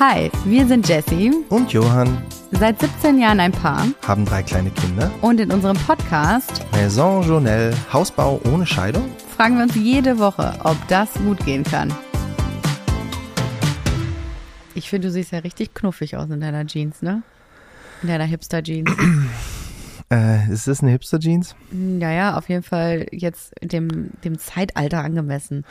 Hi, 0.00 0.30
wir 0.46 0.66
sind 0.66 0.88
Jessie, 0.88 1.30
und 1.50 1.74
Johann 1.74 2.22
seit 2.52 2.80
17 2.80 3.18
Jahren 3.18 3.38
ein 3.38 3.52
Paar 3.52 3.86
haben 4.08 4.24
drei 4.24 4.42
kleine 4.42 4.70
Kinder. 4.70 5.10
und 5.20 5.38
in 5.40 5.52
unserem 5.52 5.76
Podcast 5.76 6.64
Maison 6.72 7.22
Journelle, 7.22 7.76
Hausbau 7.92 8.40
ohne 8.50 8.64
Scheidung. 8.64 9.10
fragen 9.36 9.58
wir 9.58 9.64
uns 9.64 9.74
jede 9.74 10.18
Woche, 10.18 10.54
ob 10.64 10.78
das 10.88 11.12
gut 11.12 11.44
gehen 11.44 11.64
kann. 11.64 11.92
Ich 14.74 14.88
finde, 14.88 15.08
du 15.08 15.12
siehst 15.12 15.32
ja 15.32 15.40
richtig 15.40 15.74
knuffig 15.74 16.16
aus 16.16 16.30
in 16.30 16.40
deiner 16.40 16.66
Jeans, 16.66 17.02
ne? 17.02 17.22
In 18.00 18.08
deiner 18.08 18.24
Hipster-Jeans. 18.24 18.90
Äh, 20.12 20.50
ist 20.50 20.66
das 20.66 20.82
eine 20.82 20.90
Hipster-Jeans? 20.90 21.54
ja, 22.00 22.10
ja, 22.10 22.36
auf 22.36 22.48
jeden 22.48 22.64
Fall 22.64 23.06
jetzt 23.12 23.52
dem, 23.62 24.10
dem 24.24 24.40
Zeitalter 24.40 25.04
angemessen. 25.04 25.64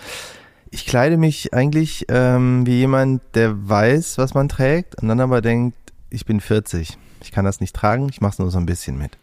Ich 0.71 0.85
kleide 0.85 1.17
mich 1.17 1.53
eigentlich 1.53 2.05
ähm, 2.09 2.65
wie 2.65 2.77
jemand, 2.77 3.21
der 3.33 3.67
weiß, 3.67 4.17
was 4.17 4.33
man 4.33 4.49
trägt 4.49 5.01
und 5.01 5.07
dann 5.07 5.19
aber 5.19 5.41
denkt, 5.41 5.75
ich 6.09 6.25
bin 6.25 6.39
40. 6.39 6.97
Ich 7.21 7.31
kann 7.31 7.43
das 7.45 7.59
nicht 7.59 7.75
tragen, 7.75 8.07
ich 8.09 8.21
mache 8.21 8.33
es 8.33 8.39
nur 8.39 8.51
so 8.51 8.57
ein 8.59 8.65
bisschen 8.65 8.97
mit. 8.97 9.17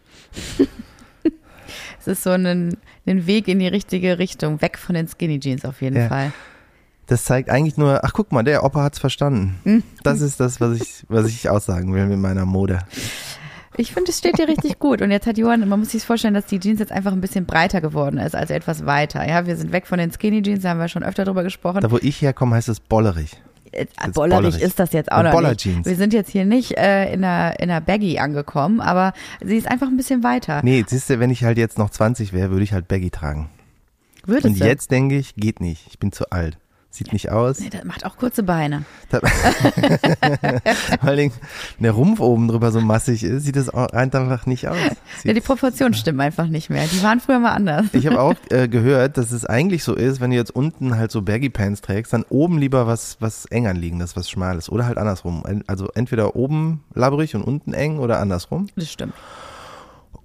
Es 1.99 2.07
ist 2.07 2.23
so 2.23 2.29
ein, 2.29 2.77
ein 3.05 3.27
Weg 3.27 3.49
in 3.49 3.59
die 3.59 3.67
richtige 3.67 4.17
Richtung, 4.17 4.61
weg 4.61 4.77
von 4.77 4.95
den 4.95 5.09
Skinny 5.09 5.41
Jeans 5.41 5.65
auf 5.65 5.81
jeden 5.81 5.97
Ja. 5.97 6.07
Fall. 6.07 6.31
Das 7.07 7.25
zeigt 7.25 7.49
eigentlich 7.49 7.75
nur, 7.75 8.05
ach 8.05 8.13
guck 8.13 8.31
mal, 8.31 8.43
der 8.43 8.63
Opa 8.63 8.83
hat's 8.83 8.99
verstanden. 8.99 9.83
Das 10.03 10.21
ist 10.21 10.39
das, 10.39 10.61
was 10.61 10.79
ich, 10.79 11.03
was 11.09 11.27
ich 11.27 11.49
aussagen 11.49 11.93
will 11.93 12.05
mit 12.05 12.19
meiner 12.19 12.45
Mode. 12.45 12.79
Ich 13.77 13.93
finde, 13.93 14.11
es 14.11 14.17
steht 14.17 14.37
dir 14.39 14.47
richtig 14.47 14.79
gut. 14.79 15.01
Und 15.01 15.11
jetzt 15.11 15.27
hat 15.27 15.37
Johann, 15.37 15.67
man 15.69 15.79
muss 15.79 15.91
sich 15.91 16.03
vorstellen, 16.03 16.33
dass 16.33 16.45
die 16.47 16.59
Jeans 16.59 16.79
jetzt 16.79 16.91
einfach 16.91 17.11
ein 17.11 17.21
bisschen 17.21 17.45
breiter 17.45 17.79
geworden 17.79 18.17
ist, 18.17 18.35
also 18.35 18.53
etwas 18.53 18.85
weiter. 18.85 19.27
Ja, 19.27 19.45
wir 19.45 19.55
sind 19.55 19.71
weg 19.71 19.85
von 19.87 19.99
den 19.99 20.11
Skinny 20.11 20.41
Jeans, 20.41 20.63
da 20.63 20.69
haben 20.69 20.79
wir 20.79 20.87
schon 20.87 21.03
öfter 21.03 21.25
drüber 21.25 21.43
gesprochen. 21.43 21.81
Da 21.81 21.91
wo 21.91 21.97
ich 22.01 22.21
herkomme, 22.21 22.55
heißt 22.55 22.69
es 22.69 22.79
bollerig. 22.79 23.31
Äh, 23.71 23.81
jetzt 23.81 24.13
Bollerig 24.15 24.43
bollerig. 24.45 24.61
ist 24.63 24.79
das 24.79 24.93
jetzt 24.93 25.11
auch 25.11 25.17
noch 25.17 25.23
nicht. 25.25 25.33
Boller-Jeans. 25.33 25.85
Wir 25.85 25.95
sind 25.95 26.13
jetzt 26.13 26.31
hier 26.31 26.45
nicht 26.45 26.77
äh, 26.77 27.13
in 27.13 27.23
einer 27.23 27.59
in 27.59 27.69
einer 27.69 27.81
Baggy 27.81 28.17
angekommen, 28.17 28.81
aber 28.81 29.13
sie 29.43 29.57
ist 29.57 29.67
einfach 29.67 29.87
ein 29.87 29.97
bisschen 29.97 30.23
weiter. 30.23 30.61
Nee, 30.63 30.83
siehst 30.87 31.09
du, 31.09 31.19
wenn 31.19 31.29
ich 31.29 31.43
halt 31.43 31.57
jetzt 31.57 31.77
noch 31.77 31.89
20 31.89 32.33
wäre, 32.33 32.49
würde 32.49 32.63
ich 32.63 32.73
halt 32.73 32.87
Baggy 32.87 33.09
tragen. 33.11 33.49
Würdest 34.25 34.45
Und 34.47 34.59
du? 34.59 34.65
jetzt 34.65 34.89
denke 34.91 35.17
ich, 35.17 35.35
geht 35.35 35.61
nicht. 35.61 35.85
Ich 35.87 35.99
bin 35.99 36.11
zu 36.11 36.29
alt. 36.31 36.57
Sieht 36.89 37.11
nicht 37.13 37.29
aus. 37.29 37.59
Nee, 37.59 37.69
das 37.69 37.83
macht 37.83 38.05
auch 38.05 38.17
kurze 38.17 38.43
Beine. 38.43 38.85
Vor 39.09 39.21
allen 41.01 41.17
Dingen, 41.17 41.33
wenn 41.77 41.83
der 41.83 41.91
Rumpf 41.91 42.19
oben 42.19 42.47
drüber 42.47 42.71
so 42.71 42.79
massig 42.79 43.23
ist, 43.23 43.43
sieht 43.43 43.55
das 43.55 43.69
einfach 43.69 44.45
nicht 44.45 44.67
aus. 44.67 44.77
Ja, 45.23 45.33
die 45.33 45.41
Proportionen 45.41 45.93
stimmen 45.93 46.21
einfach 46.21 46.47
nicht 46.47 46.69
mehr. 46.69 46.87
Die 46.87 47.03
waren 47.03 47.19
früher 47.19 47.39
mal 47.39 47.51
anders. 47.51 47.85
ich 47.91 48.07
habe 48.07 48.19
auch 48.19 48.35
äh, 48.49 48.67
gehört, 48.67 49.17
dass 49.17 49.31
es 49.31 49.45
eigentlich 49.45 49.83
so 49.83 49.93
ist, 49.93 50.21
wenn 50.21 50.31
du 50.31 50.37
jetzt 50.37 50.55
unten 50.55 50.97
halt 50.97 51.11
so 51.11 51.21
Baggy 51.21 51.49
Pants 51.49 51.81
trägst, 51.81 52.13
dann 52.13 52.23
oben 52.29 52.57
lieber 52.57 52.87
was, 52.87 53.17
was 53.19 53.45
eng 53.45 53.67
anliegendes, 53.67 54.15
was 54.15 54.29
schmales. 54.29 54.69
Oder 54.69 54.85
halt 54.85 54.97
andersrum. 54.97 55.43
Also 55.67 55.89
entweder 55.93 56.35
oben 56.35 56.83
labberig 56.95 57.35
und 57.35 57.43
unten 57.43 57.73
eng 57.73 57.99
oder 57.99 58.19
andersrum. 58.19 58.67
Das 58.75 58.91
stimmt. 58.91 59.13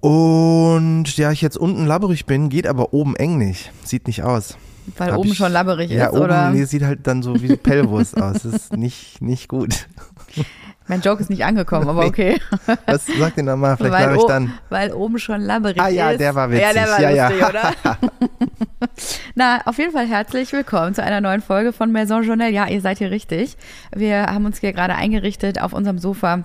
Und 0.00 1.16
ja, 1.16 1.32
ich 1.32 1.42
jetzt 1.42 1.58
unten 1.58 1.86
labberig 1.86 2.24
bin, 2.24 2.48
geht 2.48 2.66
aber 2.66 2.94
oben 2.94 3.14
eng 3.16 3.36
nicht. 3.36 3.72
Sieht 3.84 4.06
nicht 4.06 4.22
aus. 4.22 4.56
Weil 4.98 5.12
Hab 5.12 5.18
oben 5.18 5.30
ich- 5.30 5.36
schon 5.36 5.52
labberig 5.52 5.90
Ja, 5.90 6.06
ist, 6.06 6.12
oben 6.12 6.22
oder? 6.24 6.50
nee, 6.50 6.64
sieht 6.64 6.82
halt 6.84 7.06
dann 7.06 7.22
so 7.22 7.40
wie 7.42 7.56
Pellwurst 7.56 8.16
aus. 8.20 8.42
Das 8.42 8.44
ist 8.46 8.76
nicht, 8.76 9.22
nicht 9.22 9.48
gut. 9.48 9.86
Mein 10.88 11.00
Joke 11.00 11.22
ist 11.22 11.30
nicht 11.30 11.44
angekommen, 11.44 11.88
aber 11.88 12.02
Nee. 12.02 12.08
okay. 12.08 12.40
Was 12.86 13.06
sagt 13.06 13.36
ihr 13.36 13.44
nochmal? 13.44 13.76
Vielleicht 13.76 13.92
weil, 13.94 14.06
lache 14.06 14.16
ich 14.16 14.24
dann. 14.26 14.52
weil 14.68 14.92
oben 14.92 15.18
schon 15.20 15.40
labberig 15.40 15.80
Ah 15.80 15.88
ja, 15.88 16.10
ist. 16.10 16.18
der 16.20 16.34
war 16.34 16.50
witzig. 16.50 16.64
Ja, 16.64 16.72
der 16.72 16.88
war 16.88 17.00
Ja, 17.00 17.10
ja. 17.10 17.28
lustig, 17.28 17.48
oder? 17.48 17.72
Na, 19.36 19.60
auf 19.66 19.78
jeden 19.78 19.92
Fall 19.92 20.06
herzlich 20.06 20.52
willkommen 20.52 20.94
zu 20.94 21.02
einer 21.02 21.20
neuen 21.20 21.40
Folge 21.40 21.72
von 21.72 21.92
Maison 21.92 22.22
Journal. 22.24 22.50
Ja, 22.50 22.66
ihr 22.66 22.80
seid 22.80 22.98
hier 22.98 23.12
richtig. 23.12 23.56
Wir 23.94 24.24
haben 24.26 24.44
uns 24.44 24.58
hier 24.58 24.72
gerade 24.72 24.94
eingerichtet 24.96 25.60
auf 25.62 25.72
unserem 25.72 25.98
Sofa. 25.98 26.44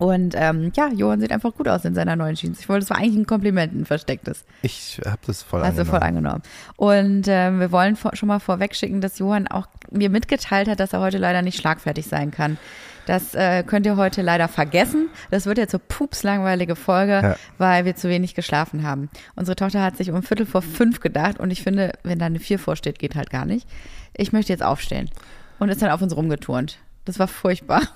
Und 0.00 0.34
ähm, 0.34 0.72
ja, 0.74 0.88
Johann 0.88 1.20
sieht 1.20 1.30
einfach 1.30 1.54
gut 1.54 1.68
aus 1.68 1.84
in 1.84 1.94
seiner 1.94 2.16
neuen 2.16 2.34
Jeans. 2.34 2.58
Ich 2.58 2.70
wollte, 2.70 2.84
es 2.84 2.90
war 2.90 2.96
eigentlich 2.96 3.16
ein 3.16 3.26
Kompliment, 3.26 3.74
ein 3.74 3.84
verstecktes. 3.84 4.46
Ich 4.62 4.98
habe 5.04 5.18
das 5.26 5.42
voll 5.42 5.60
Also 5.60 5.82
angenommen. 5.82 5.90
voll 5.90 6.08
angenommen. 6.08 6.42
Und 6.76 7.24
ähm, 7.28 7.60
wir 7.60 7.70
wollen 7.70 7.96
vor, 7.96 8.16
schon 8.16 8.26
mal 8.28 8.38
vorweg 8.40 8.74
schicken, 8.74 9.02
dass 9.02 9.18
Johann 9.18 9.46
auch 9.46 9.66
mir 9.90 10.08
mitgeteilt 10.08 10.68
hat, 10.68 10.80
dass 10.80 10.94
er 10.94 11.00
heute 11.00 11.18
leider 11.18 11.42
nicht 11.42 11.58
schlagfertig 11.60 12.06
sein 12.06 12.30
kann. 12.30 12.56
Das 13.04 13.34
äh, 13.34 13.62
könnt 13.62 13.84
ihr 13.84 13.96
heute 13.96 14.22
leider 14.22 14.48
vergessen. 14.48 15.10
Das 15.30 15.44
wird 15.44 15.58
jetzt 15.58 15.72
so 15.72 15.78
pups 15.78 16.22
langweilige 16.22 16.76
Folge, 16.76 17.20
Ja. 17.22 17.36
weil 17.58 17.84
wir 17.84 17.94
zu 17.94 18.08
wenig 18.08 18.34
geschlafen 18.34 18.84
haben. 18.84 19.10
Unsere 19.36 19.54
Tochter 19.56 19.82
hat 19.82 19.98
sich 19.98 20.10
um 20.10 20.22
Viertel 20.22 20.46
vor 20.46 20.62
fünf 20.62 21.00
gedacht 21.00 21.38
und 21.38 21.50
ich 21.50 21.62
finde, 21.62 21.92
wenn 22.04 22.18
da 22.18 22.24
eine 22.24 22.38
vier 22.40 22.58
vorsteht, 22.58 22.98
geht 22.98 23.16
halt 23.16 23.28
gar 23.28 23.44
nicht. 23.44 23.68
Ich 24.16 24.32
möchte 24.32 24.50
jetzt 24.52 24.62
aufstehen 24.62 25.10
und 25.58 25.68
ist 25.68 25.82
dann 25.82 25.90
auf 25.90 26.00
uns 26.00 26.16
rumgeturnt. 26.16 26.78
Das 27.04 27.18
war 27.18 27.28
furchtbar. 27.28 27.82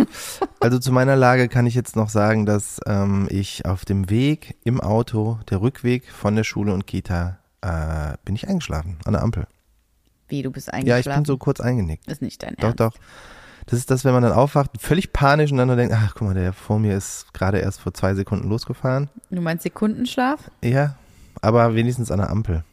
Also 0.61 0.79
zu 0.79 0.93
meiner 0.93 1.15
Lage 1.15 1.49
kann 1.49 1.67
ich 1.67 1.75
jetzt 1.75 1.95
noch 1.95 2.09
sagen, 2.09 2.47
dass 2.47 2.81
ähm, 2.87 3.27
ich 3.31 3.67
auf 3.67 3.85
dem 3.85 4.09
Weg 4.09 4.57
im 4.65 4.81
Auto, 4.81 5.39
der 5.51 5.61
Rückweg 5.61 6.11
von 6.11 6.37
der 6.37 6.45
Schule 6.45 6.73
und 6.73 6.87
Kita, 6.87 7.37
äh, 7.61 8.17
bin 8.25 8.35
ich 8.35 8.49
eingeschlafen 8.49 8.97
an 9.05 9.13
der 9.13 9.21
Ampel. 9.23 9.47
Wie, 10.29 10.41
du 10.43 10.51
bist 10.51 10.69
Ja, 10.69 10.79
ich 10.79 10.87
eingeschlafen? 10.89 11.19
bin 11.23 11.25
so 11.27 11.37
kurz 11.37 11.61
eingenickt. 11.61 12.07
Ist 12.07 12.23
nicht 12.23 12.43
dein 12.43 12.55
Doch, 12.57 12.69
Ernst. 12.69 12.81
doch. 12.81 12.95
Das 13.67 13.79
ist 13.79 13.91
das, 13.91 14.07
wenn 14.07 14.15
man 14.15 14.23
dann 14.23 14.33
aufwacht, 14.33 14.71
völlig 14.81 15.13
panisch 15.13 15.51
und 15.53 15.59
dann 15.59 15.69
nur 15.69 15.77
denkt, 15.77 15.95
ach 15.95 16.15
guck 16.15 16.29
mal, 16.29 16.35
der 16.35 16.55
vor 16.55 16.79
mir 16.79 16.97
ist 16.97 17.35
gerade 17.35 17.59
erst 17.59 17.81
vor 17.81 17.93
zwei 17.93 18.15
Sekunden 18.15 18.49
losgefahren. 18.49 19.11
Du 19.31 19.43
meinst 19.43 19.65
Sekundenschlaf? 19.65 20.51
Ja, 20.63 20.97
aber 21.43 21.75
wenigstens 21.75 22.11
an 22.11 22.21
der 22.21 22.31
Ampel. 22.31 22.65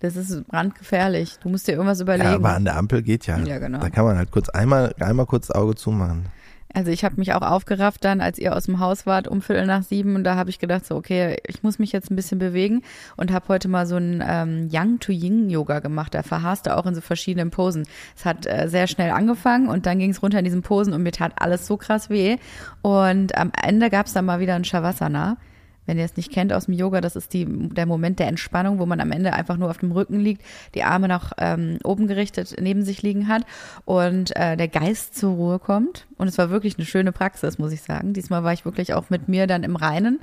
Das 0.00 0.16
ist 0.16 0.46
brandgefährlich. 0.48 1.38
Du 1.42 1.48
musst 1.48 1.66
dir 1.66 1.72
irgendwas 1.72 2.00
überlegen. 2.00 2.28
Ja, 2.28 2.34
aber 2.36 2.54
an 2.54 2.64
der 2.64 2.76
Ampel 2.76 3.02
geht 3.02 3.26
ja. 3.26 3.38
Ja, 3.38 3.58
genau. 3.58 3.78
Da 3.78 3.90
kann 3.90 4.04
man 4.04 4.16
halt 4.16 4.30
kurz 4.30 4.48
einmal, 4.48 4.94
einmal 5.00 5.26
kurz 5.26 5.48
das 5.48 5.56
Auge 5.56 5.74
zumachen. 5.74 6.26
Also 6.74 6.90
ich 6.90 7.04
habe 7.04 7.14
mich 7.18 7.32
auch 7.32 7.42
aufgerafft 7.42 8.04
dann, 8.04 8.20
als 8.20 8.36
ihr 8.36 8.54
aus 8.54 8.64
dem 8.64 8.80
Haus 8.80 9.06
wart 9.06 9.28
um 9.28 9.40
Viertel 9.40 9.64
nach 9.64 9.84
sieben 9.84 10.16
und 10.16 10.24
da 10.24 10.34
habe 10.34 10.50
ich 10.50 10.58
gedacht 10.58 10.84
so, 10.84 10.96
okay, 10.96 11.38
ich 11.46 11.62
muss 11.62 11.78
mich 11.78 11.92
jetzt 11.92 12.10
ein 12.10 12.16
bisschen 12.16 12.40
bewegen 12.40 12.82
und 13.16 13.32
habe 13.32 13.46
heute 13.46 13.68
mal 13.68 13.86
so 13.86 13.96
ein 13.96 14.22
ähm, 14.26 14.68
Yang 14.70 14.98
to 14.98 15.12
Yin 15.12 15.50
Yoga 15.50 15.78
gemacht. 15.78 16.14
Da 16.14 16.24
verharrst 16.24 16.66
du 16.66 16.76
auch 16.76 16.84
in 16.86 16.96
so 16.96 17.00
verschiedenen 17.00 17.52
Posen. 17.52 17.86
Es 18.16 18.24
hat 18.24 18.46
äh, 18.46 18.68
sehr 18.68 18.88
schnell 18.88 19.12
angefangen 19.12 19.68
und 19.68 19.86
dann 19.86 20.00
ging 20.00 20.10
es 20.10 20.20
runter 20.20 20.40
in 20.40 20.44
diesen 20.44 20.62
Posen 20.62 20.92
und 20.92 21.04
mir 21.04 21.12
tat 21.12 21.34
alles 21.36 21.64
so 21.64 21.76
krass 21.76 22.10
weh. 22.10 22.38
Und 22.82 23.38
am 23.38 23.52
Ende 23.62 23.88
gab 23.88 24.06
es 24.06 24.12
dann 24.12 24.24
mal 24.24 24.40
wieder 24.40 24.56
ein 24.56 24.64
Shavasana. 24.64 25.36
Wenn 25.86 25.98
ihr 25.98 26.04
es 26.04 26.16
nicht 26.16 26.32
kennt 26.32 26.52
aus 26.52 26.64
dem 26.66 26.74
Yoga, 26.74 27.00
das 27.00 27.14
ist 27.16 27.32
die, 27.34 27.44
der 27.46 27.84
Moment 27.86 28.18
der 28.18 28.28
Entspannung, 28.28 28.78
wo 28.78 28.86
man 28.86 29.00
am 29.00 29.12
Ende 29.12 29.32
einfach 29.34 29.56
nur 29.56 29.68
auf 29.70 29.78
dem 29.78 29.92
Rücken 29.92 30.18
liegt, 30.20 30.42
die 30.74 30.82
Arme 30.82 31.08
nach 31.08 31.32
ähm, 31.38 31.78
oben 31.84 32.06
gerichtet 32.06 32.56
neben 32.60 32.84
sich 32.84 33.02
liegen 33.02 33.28
hat 33.28 33.42
und 33.84 34.34
äh, 34.36 34.56
der 34.56 34.68
Geist 34.68 35.16
zur 35.16 35.34
Ruhe 35.34 35.58
kommt. 35.58 36.06
Und 36.16 36.28
es 36.28 36.38
war 36.38 36.50
wirklich 36.50 36.78
eine 36.78 36.86
schöne 36.86 37.12
Praxis, 37.12 37.58
muss 37.58 37.72
ich 37.72 37.82
sagen. 37.82 38.12
Diesmal 38.14 38.44
war 38.44 38.52
ich 38.52 38.64
wirklich 38.64 38.94
auch 38.94 39.10
mit 39.10 39.28
mir 39.28 39.46
dann 39.46 39.62
im 39.62 39.76
Reinen 39.76 40.20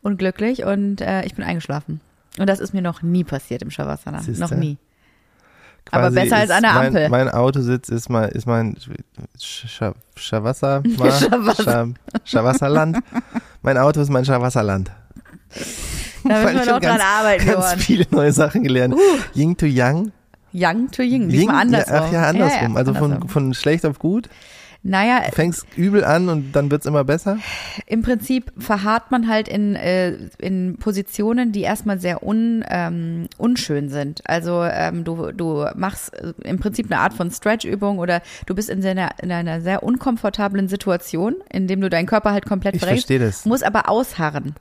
und 0.00 0.16
glücklich 0.18 0.64
und 0.64 1.00
äh, 1.00 1.24
ich 1.24 1.34
bin 1.34 1.44
eingeschlafen. 1.44 2.00
Und 2.38 2.48
das 2.48 2.60
ist 2.60 2.72
mir 2.72 2.80
noch 2.82 3.02
nie 3.02 3.24
passiert 3.24 3.60
im 3.62 3.70
Shavasana. 3.70 4.22
Siehste? 4.22 4.40
Noch 4.42 4.50
nie. 4.52 4.78
Aber 5.90 6.04
Quasi 6.04 6.14
besser 6.14 6.36
als 6.36 6.50
an 6.50 6.62
der 6.62 6.72
mein, 6.72 6.86
Ampel. 6.86 7.08
Mein 7.08 7.28
Autositz 7.28 7.88
ist 7.88 8.08
mein, 8.08 8.28
ist 8.30 8.46
mein 8.46 8.76
Sch- 9.38 9.92
Shavasa, 10.16 10.80
Shavasa. 10.96 11.88
Shavassaland. 12.24 12.98
Mein 13.62 13.76
Auto 13.76 14.00
ist 14.00 14.08
mein 14.08 14.24
Shavassaland. 14.24 14.90
Da 16.24 16.42
müssen 16.42 16.54
wir 16.54 16.62
ich 16.62 16.68
noch 16.68 16.80
dran 16.80 17.00
arbeiten, 17.00 17.46
ganz 17.46 17.56
Johann. 17.64 17.78
viele 17.78 18.06
neue 18.10 18.32
Sachen 18.32 18.62
gelernt. 18.62 18.94
Ying 19.34 19.56
to 19.56 19.66
Yang. 19.66 20.12
Yang 20.52 20.90
to 20.92 21.02
Yin, 21.02 21.22
Ying, 21.22 21.28
diesmal 21.30 21.56
andersrum. 21.62 21.94
Ja, 21.94 22.02
ach 22.06 22.12
ja, 22.12 22.22
andersrum. 22.28 22.76
also 22.76 22.94
von, 22.94 23.04
andersrum. 23.04 23.28
von 23.28 23.54
schlecht 23.54 23.84
auf 23.86 23.98
gut. 23.98 24.28
Naja, 24.84 25.22
Du 25.28 25.36
fängst 25.36 25.64
übel 25.76 26.04
an 26.04 26.28
und 26.28 26.52
dann 26.56 26.70
wird's 26.72 26.86
immer 26.86 27.04
besser. 27.04 27.38
im 27.86 28.02
Prinzip 28.02 28.52
verharrt 28.58 29.12
man 29.12 29.28
halt 29.28 29.46
in, 29.48 29.76
äh, 29.76 30.10
in 30.38 30.76
Positionen, 30.78 31.52
die 31.52 31.60
erstmal 31.62 32.00
sehr 32.00 32.24
un, 32.24 32.64
ähm, 32.68 33.28
unschön 33.38 33.88
sind. 33.90 34.22
Also 34.28 34.64
ähm, 34.64 35.04
du, 35.04 35.30
du 35.30 35.66
machst 35.76 36.12
äh, 36.14 36.32
im 36.42 36.58
Prinzip 36.58 36.90
eine 36.90 37.00
Art 37.00 37.14
von 37.14 37.30
Stretch-Übung 37.30 37.98
oder 38.00 38.22
du 38.46 38.56
bist 38.56 38.70
in, 38.70 38.84
einer 38.84 39.10
in 39.22 39.30
einer 39.30 39.60
sehr 39.60 39.84
unkomfortablen 39.84 40.66
Situation, 40.68 41.36
in 41.50 41.68
dem 41.68 41.80
du 41.80 41.88
deinen 41.88 42.06
Körper 42.06 42.32
halt 42.32 42.44
komplett 42.44 42.74
Ich 42.74 42.80
bringst, 42.82 43.06
verstehe 43.06 43.20
das. 43.20 43.44
musst 43.44 43.64
aber 43.64 43.88
ausharren. 43.88 44.54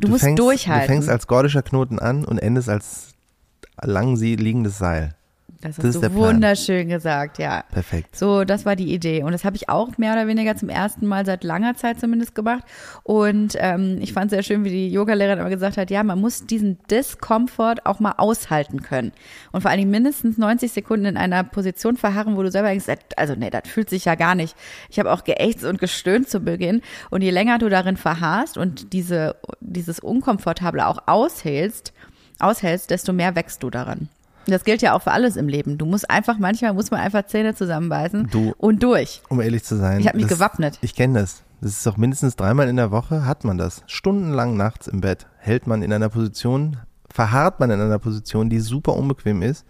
Du, 0.00 0.08
musst 0.08 0.24
fängst, 0.24 0.38
durchhalten. 0.38 0.86
Du 0.86 0.92
fängst 0.92 1.08
als 1.08 1.26
gordischer 1.26 1.62
Knoten 1.62 1.98
an 1.98 2.24
und 2.24 2.38
endest 2.38 2.68
als 2.68 3.14
lang 3.80 4.16
sie 4.16 4.36
liegendes 4.36 4.78
Seil. 4.78 5.14
Das 5.60 5.76
hast 5.76 5.84
das 5.84 5.96
ist 5.96 6.02
du 6.02 6.14
wunderschön 6.14 6.88
gesagt, 6.88 7.38
ja. 7.38 7.64
Perfekt. 7.70 8.16
So, 8.16 8.44
das 8.44 8.64
war 8.64 8.76
die 8.76 8.94
Idee. 8.94 9.22
Und 9.22 9.32
das 9.32 9.44
habe 9.44 9.56
ich 9.56 9.68
auch 9.68 9.98
mehr 9.98 10.14
oder 10.14 10.26
weniger 10.26 10.56
zum 10.56 10.70
ersten 10.70 11.06
Mal 11.06 11.26
seit 11.26 11.44
langer 11.44 11.76
Zeit 11.76 12.00
zumindest 12.00 12.34
gemacht. 12.34 12.64
Und 13.02 13.56
ähm, 13.58 13.98
ich 14.00 14.14
fand 14.14 14.26
es 14.26 14.36
sehr 14.36 14.42
schön, 14.42 14.64
wie 14.64 14.70
die 14.70 14.90
Yogalehrerin 14.90 15.38
immer 15.38 15.50
gesagt 15.50 15.76
hat, 15.76 15.90
ja, 15.90 16.02
man 16.02 16.18
muss 16.18 16.46
diesen 16.46 16.78
Discomfort 16.90 17.84
auch 17.84 18.00
mal 18.00 18.14
aushalten 18.16 18.82
können. 18.82 19.12
Und 19.52 19.60
vor 19.60 19.70
allen 19.70 19.80
Dingen 19.80 19.90
mindestens 19.90 20.38
90 20.38 20.72
Sekunden 20.72 21.04
in 21.04 21.16
einer 21.18 21.44
Position 21.44 21.98
verharren, 21.98 22.36
wo 22.36 22.42
du 22.42 22.50
selber 22.50 22.68
denkst, 22.68 22.86
also 23.16 23.34
nee, 23.34 23.50
das 23.50 23.62
fühlt 23.66 23.90
sich 23.90 24.06
ja 24.06 24.14
gar 24.14 24.34
nicht. 24.34 24.56
Ich 24.88 24.98
habe 24.98 25.12
auch 25.12 25.24
geächzt 25.24 25.64
und 25.64 25.78
gestöhnt 25.78 26.30
zu 26.30 26.40
Beginn. 26.40 26.80
Und 27.10 27.20
je 27.20 27.30
länger 27.30 27.58
du 27.58 27.68
darin 27.68 27.98
verharrst 27.98 28.56
und 28.56 28.94
diese, 28.94 29.36
dieses 29.60 30.00
Unkomfortable 30.00 30.86
auch 30.86 31.06
aushältst, 31.06 31.92
aushältst, 32.38 32.90
desto 32.90 33.12
mehr 33.12 33.36
wächst 33.36 33.62
du 33.62 33.68
daran. 33.68 34.08
Das 34.46 34.64
gilt 34.64 34.82
ja 34.82 34.94
auch 34.94 35.02
für 35.02 35.12
alles 35.12 35.36
im 35.36 35.48
Leben. 35.48 35.78
Du 35.78 35.86
musst 35.86 36.08
einfach, 36.10 36.38
manchmal 36.38 36.72
muss 36.72 36.90
man 36.90 37.00
einfach 37.00 37.26
Zähne 37.26 37.54
zusammenbeißen 37.54 38.28
Du- 38.30 38.54
und 38.58 38.82
durch. 38.82 39.22
Um 39.28 39.40
ehrlich 39.40 39.64
zu 39.64 39.76
sein. 39.76 40.00
Ich 40.00 40.06
hab 40.08 40.14
mich 40.14 40.24
das- 40.26 40.32
gewappnet. 40.38 40.78
Ich 40.80 40.94
kenne 40.94 41.20
das. 41.20 41.42
Das 41.60 41.72
ist 41.72 41.86
doch 41.86 41.98
mindestens 41.98 42.36
dreimal 42.36 42.68
in 42.68 42.76
der 42.76 42.90
Woche 42.90 43.26
hat 43.26 43.44
man 43.44 43.58
das. 43.58 43.82
Stundenlang 43.86 44.56
nachts 44.56 44.86
im 44.88 45.02
Bett 45.02 45.26
hält 45.38 45.66
man 45.66 45.82
in 45.82 45.92
einer 45.92 46.08
Position, 46.08 46.78
verharrt 47.10 47.60
man 47.60 47.70
in 47.70 47.78
einer 47.80 47.98
Position, 47.98 48.48
die 48.48 48.60
super 48.60 48.94
unbequem 48.94 49.42
ist, 49.42 49.66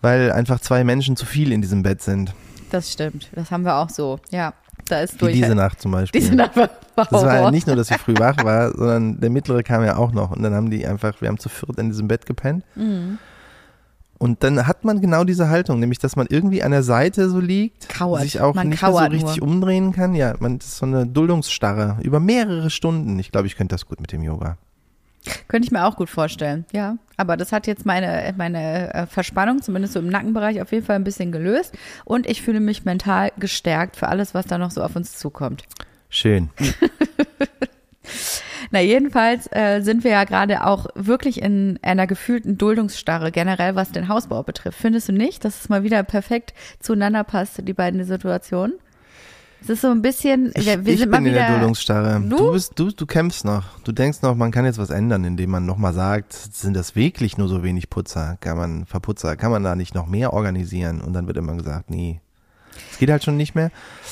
weil 0.00 0.32
einfach 0.32 0.60
zwei 0.60 0.82
Menschen 0.84 1.14
zu 1.16 1.26
viel 1.26 1.52
in 1.52 1.60
diesem 1.60 1.82
Bett 1.82 2.00
sind. 2.02 2.32
Das 2.70 2.90
stimmt. 2.92 3.28
Das 3.34 3.50
haben 3.50 3.64
wir 3.64 3.76
auch 3.76 3.90
so. 3.90 4.18
Ja, 4.30 4.54
da 4.88 5.00
ist 5.00 5.14
Wie 5.14 5.18
durch. 5.18 5.32
diese 5.34 5.54
Nacht 5.54 5.80
zum 5.80 5.92
Beispiel. 5.92 6.20
Diese 6.20 6.34
Nacht 6.34 6.56
war, 6.56 6.70
war 6.94 7.06
Das 7.10 7.22
war 7.22 7.34
ja 7.34 7.38
Horror. 7.40 7.50
nicht 7.50 7.66
nur, 7.66 7.76
dass 7.76 7.90
ich 7.90 7.96
früh 7.98 8.14
wach 8.18 8.42
war, 8.44 8.72
sondern 8.76 9.20
der 9.20 9.30
mittlere 9.30 9.62
kam 9.62 9.84
ja 9.84 9.96
auch 9.96 10.12
noch. 10.12 10.30
Und 10.30 10.42
dann 10.42 10.54
haben 10.54 10.70
die 10.70 10.86
einfach, 10.86 11.20
wir 11.20 11.28
haben 11.28 11.38
zu 11.38 11.48
viert 11.48 11.78
in 11.78 11.88
diesem 11.90 12.08
Bett 12.08 12.26
gepennt. 12.26 12.64
Mhm. 12.74 13.18
Und 14.18 14.42
dann 14.42 14.66
hat 14.66 14.82
man 14.84 15.02
genau 15.02 15.24
diese 15.24 15.50
Haltung, 15.50 15.78
nämlich 15.78 15.98
dass 15.98 16.16
man 16.16 16.26
irgendwie 16.30 16.62
an 16.62 16.70
der 16.70 16.82
Seite 16.82 17.28
so 17.28 17.38
liegt, 17.38 17.90
Kauert. 17.90 18.22
sich 18.22 18.40
auch 18.40 18.54
Man 18.54 18.70
nicht 18.70 18.80
so 18.80 18.96
richtig 18.96 19.36
nur. 19.38 19.48
umdrehen 19.48 19.92
kann. 19.92 20.14
Ja, 20.14 20.34
man 20.38 20.58
das 20.58 20.68
ist 20.68 20.78
so 20.78 20.86
eine 20.86 21.06
Duldungsstarre 21.06 21.98
über 22.02 22.18
mehrere 22.18 22.70
Stunden. 22.70 23.18
Ich 23.18 23.30
glaube, 23.30 23.46
ich 23.46 23.56
könnte 23.56 23.74
das 23.74 23.84
gut 23.84 24.00
mit 24.00 24.12
dem 24.12 24.22
Yoga. 24.22 24.56
Könnte 25.48 25.66
ich 25.66 25.72
mir 25.72 25.84
auch 25.84 25.96
gut 25.96 26.10
vorstellen, 26.10 26.64
ja. 26.72 26.96
Aber 27.16 27.36
das 27.36 27.52
hat 27.52 27.66
jetzt 27.66 27.86
meine, 27.86 28.34
meine 28.36 28.92
äh, 28.94 29.06
Verspannung, 29.06 29.62
zumindest 29.62 29.94
so 29.94 30.00
im 30.00 30.08
Nackenbereich, 30.08 30.60
auf 30.60 30.72
jeden 30.72 30.84
Fall 30.84 30.96
ein 30.96 31.04
bisschen 31.04 31.32
gelöst. 31.32 31.74
Und 32.04 32.28
ich 32.28 32.42
fühle 32.42 32.60
mich 32.60 32.84
mental 32.84 33.32
gestärkt 33.38 33.96
für 33.96 34.08
alles, 34.08 34.34
was 34.34 34.46
da 34.46 34.58
noch 34.58 34.70
so 34.70 34.82
auf 34.82 34.96
uns 34.96 35.16
zukommt. 35.18 35.64
Schön. 36.08 36.50
Na, 38.70 38.80
jedenfalls 38.80 39.48
äh, 39.52 39.80
sind 39.80 40.04
wir 40.04 40.10
ja 40.10 40.24
gerade 40.24 40.64
auch 40.64 40.86
wirklich 40.94 41.40
in 41.40 41.78
einer 41.82 42.06
gefühlten 42.06 42.58
Duldungsstarre, 42.58 43.30
generell 43.30 43.74
was 43.74 43.92
den 43.92 44.08
Hausbau 44.08 44.42
betrifft. 44.42 44.78
Findest 44.78 45.08
du 45.08 45.12
nicht, 45.12 45.44
dass 45.44 45.60
es 45.60 45.68
mal 45.68 45.82
wieder 45.84 46.02
perfekt 46.02 46.52
zueinander 46.80 47.24
passt, 47.24 47.66
die 47.66 47.72
beiden 47.72 48.04
Situationen? 48.04 48.74
Es 49.66 49.70
ist 49.70 49.80
so 49.80 49.88
ein 49.90 50.00
bisschen, 50.00 50.52
Ich, 50.54 50.64
wir, 50.64 50.78
ich 50.86 51.00
sind 51.00 51.10
bin 51.10 51.10
mal 51.10 51.18
in 51.18 51.24
wieder. 51.24 51.34
der 51.40 51.50
Duldungsstarre. 51.58 52.20
Du? 52.20 52.36
Du? 52.36 52.52
bist, 52.52 52.72
du, 52.76 52.92
du 52.92 53.04
kämpfst 53.04 53.44
noch. 53.44 53.64
Du 53.82 53.90
denkst 53.90 54.22
noch, 54.22 54.36
man 54.36 54.52
kann 54.52 54.64
jetzt 54.64 54.78
was 54.78 54.90
ändern, 54.90 55.24
indem 55.24 55.50
man 55.50 55.66
nochmal 55.66 55.92
sagt, 55.92 56.32
sind 56.32 56.74
das 56.76 56.94
wirklich 56.94 57.36
nur 57.36 57.48
so 57.48 57.64
wenig 57.64 57.90
Putzer? 57.90 58.36
Kann 58.38 58.56
man, 58.56 58.86
Verputzer, 58.86 59.34
kann 59.34 59.50
man 59.50 59.64
da 59.64 59.74
nicht 59.74 59.92
noch 59.92 60.06
mehr 60.06 60.32
organisieren? 60.34 61.00
Und 61.00 61.14
dann 61.14 61.26
wird 61.26 61.36
immer 61.36 61.54
gesagt, 61.54 61.90
nee. 61.90 62.20
Es 62.92 62.98
geht 62.98 63.10
halt 63.10 63.24
schon 63.24 63.36
nicht 63.36 63.56
mehr. 63.56 63.70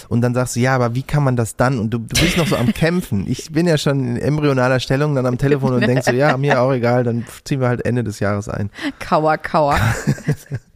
Und 0.09 0.23
dann 0.23 0.35
sagst 0.35 0.56
du, 0.56 0.61
ja, 0.61 0.75
aber 0.75 0.95
wie 0.97 1.03
kann 1.05 1.23
man 1.23 1.37
das 1.37 1.55
dann? 1.55 1.79
Und 1.79 1.91
du, 1.91 1.99
du 1.99 2.21
bist 2.21 2.37
noch 2.37 2.49
so 2.49 2.56
am 2.56 2.73
Kämpfen. 2.73 3.25
Ich 3.29 3.53
bin 3.53 3.69
ja 3.69 3.79
schon 3.79 4.01
in 4.01 4.17
embryonaler 4.17 4.81
Stellung 4.81 5.15
dann 5.15 5.27
am 5.27 5.39
Telefon 5.39 5.75
und 5.75 5.87
denkst 5.87 6.06
so, 6.06 6.12
ja, 6.12 6.37
mir 6.37 6.61
auch 6.61 6.73
egal, 6.73 7.05
dann 7.05 7.25
ziehen 7.45 7.61
wir 7.61 7.69
halt 7.69 7.85
Ende 7.85 8.03
des 8.03 8.19
Jahres 8.19 8.49
ein. 8.49 8.71
Kauer, 8.99 9.39
Kauer. 9.39 9.79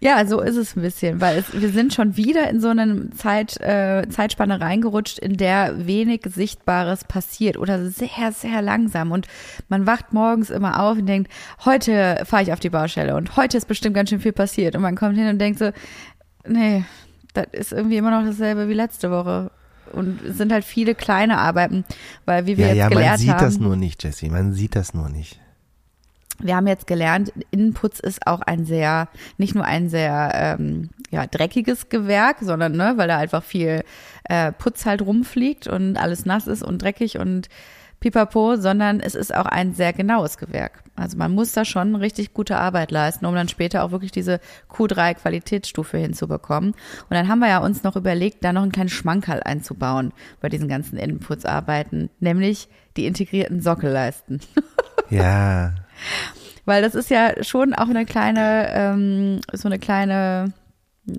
ja, 0.00 0.26
so 0.26 0.40
ist 0.40 0.56
es 0.56 0.76
ein 0.76 0.82
bisschen, 0.82 1.20
weil 1.20 1.38
es, 1.38 1.52
wir 1.58 1.70
sind 1.70 1.94
schon 1.94 2.16
wieder 2.16 2.48
in 2.50 2.60
so 2.60 2.68
eine 2.68 3.10
Zeit, 3.10 3.60
äh, 3.60 4.06
Zeitspanne 4.08 4.60
reingerutscht, 4.60 5.18
in 5.18 5.36
der 5.36 5.86
wenig 5.86 6.22
Sichtbares 6.26 7.04
passiert 7.04 7.56
oder 7.56 7.88
sehr, 7.90 8.32
sehr 8.32 8.62
langsam. 8.62 9.12
Und 9.12 9.26
man 9.68 9.86
wacht 9.86 10.12
morgens 10.12 10.50
immer 10.50 10.80
auf 10.82 10.98
und 10.98 11.06
denkt, 11.06 11.30
heute 11.64 12.22
fahre 12.24 12.42
ich 12.42 12.52
auf 12.52 12.60
die 12.60 12.70
Baustelle 12.70 13.16
und 13.16 13.36
heute 13.36 13.56
ist 13.56 13.68
bestimmt 13.68 13.94
ganz 13.94 14.10
schön 14.10 14.20
viel 14.20 14.32
passiert. 14.32 14.76
Und 14.76 14.82
man 14.82 14.96
kommt 14.96 15.16
hin 15.16 15.28
und 15.28 15.38
denkt 15.38 15.58
so, 15.58 15.70
nee, 16.46 16.84
das 17.34 17.46
ist 17.52 17.72
irgendwie 17.72 17.96
immer 17.96 18.10
noch 18.10 18.26
dasselbe 18.26 18.68
wie 18.68 18.74
letzte 18.74 19.10
Woche. 19.10 19.50
Und 19.92 20.20
es 20.22 20.36
sind 20.36 20.52
halt 20.52 20.64
viele 20.64 20.94
kleine 20.94 21.38
Arbeiten, 21.38 21.84
weil 22.24 22.46
wie 22.46 22.56
wir 22.56 22.66
Ja, 22.66 22.72
jetzt 22.74 22.78
ja, 22.78 22.88
gelernt 22.88 23.10
man 23.10 23.18
sieht 23.18 23.30
haben. 23.30 23.44
das 23.44 23.58
nur 23.58 23.76
nicht, 23.76 24.02
Jesse. 24.02 24.28
Man 24.30 24.52
sieht 24.52 24.74
das 24.74 24.94
nur 24.94 25.08
nicht. 25.08 25.40
Wir 26.40 26.56
haben 26.56 26.66
jetzt 26.66 26.86
gelernt, 26.86 27.32
Innenputz 27.50 28.00
ist 28.00 28.26
auch 28.26 28.40
ein 28.40 28.64
sehr, 28.64 29.08
nicht 29.38 29.54
nur 29.54 29.64
ein 29.64 29.88
sehr 29.88 30.32
ähm, 30.34 30.90
ja, 31.10 31.26
dreckiges 31.26 31.88
Gewerk, 31.88 32.38
sondern 32.40 32.72
ne, 32.72 32.94
weil 32.96 33.08
da 33.08 33.18
einfach 33.18 33.42
viel 33.42 33.82
äh, 34.24 34.52
Putz 34.52 34.86
halt 34.86 35.02
rumfliegt 35.02 35.66
und 35.66 35.96
alles 35.96 36.26
nass 36.26 36.46
ist 36.46 36.62
und 36.62 36.82
dreckig 36.82 37.18
und 37.18 37.48
pipapo, 38.00 38.56
sondern 38.56 39.00
es 39.00 39.14
ist 39.14 39.34
auch 39.34 39.46
ein 39.46 39.72
sehr 39.72 39.92
genaues 39.92 40.38
Gewerk. 40.38 40.82
Also 40.96 41.16
man 41.16 41.32
muss 41.32 41.52
da 41.52 41.64
schon 41.64 41.94
richtig 41.94 42.34
gute 42.34 42.56
Arbeit 42.56 42.90
leisten, 42.90 43.26
um 43.26 43.34
dann 43.34 43.48
später 43.48 43.82
auch 43.84 43.90
wirklich 43.90 44.12
diese 44.12 44.40
Q3 44.70 45.14
Qualitätsstufe 45.14 45.98
hinzubekommen. 45.98 46.70
Und 46.70 47.10
dann 47.10 47.28
haben 47.28 47.38
wir 47.38 47.48
ja 47.48 47.58
uns 47.58 47.82
noch 47.82 47.96
überlegt, 47.96 48.44
da 48.44 48.52
noch 48.52 48.62
einen 48.62 48.72
kleinen 48.72 48.88
Schmankerl 48.90 49.42
einzubauen 49.42 50.12
bei 50.40 50.48
diesen 50.48 50.68
ganzen 50.68 50.98
Innenputzarbeiten, 50.98 52.10
nämlich 52.20 52.68
die 52.96 53.06
integrierten 53.06 53.60
Sockelleisten. 53.60 54.40
Ja. 55.08 55.72
Weil 56.64 56.82
das 56.82 56.94
ist 56.94 57.10
ja 57.10 57.42
schon 57.44 57.74
auch 57.74 57.88
eine 57.88 58.04
kleine, 58.04 58.68
ähm, 58.72 59.40
so 59.52 59.68
eine 59.68 59.78
kleine, 59.78 60.52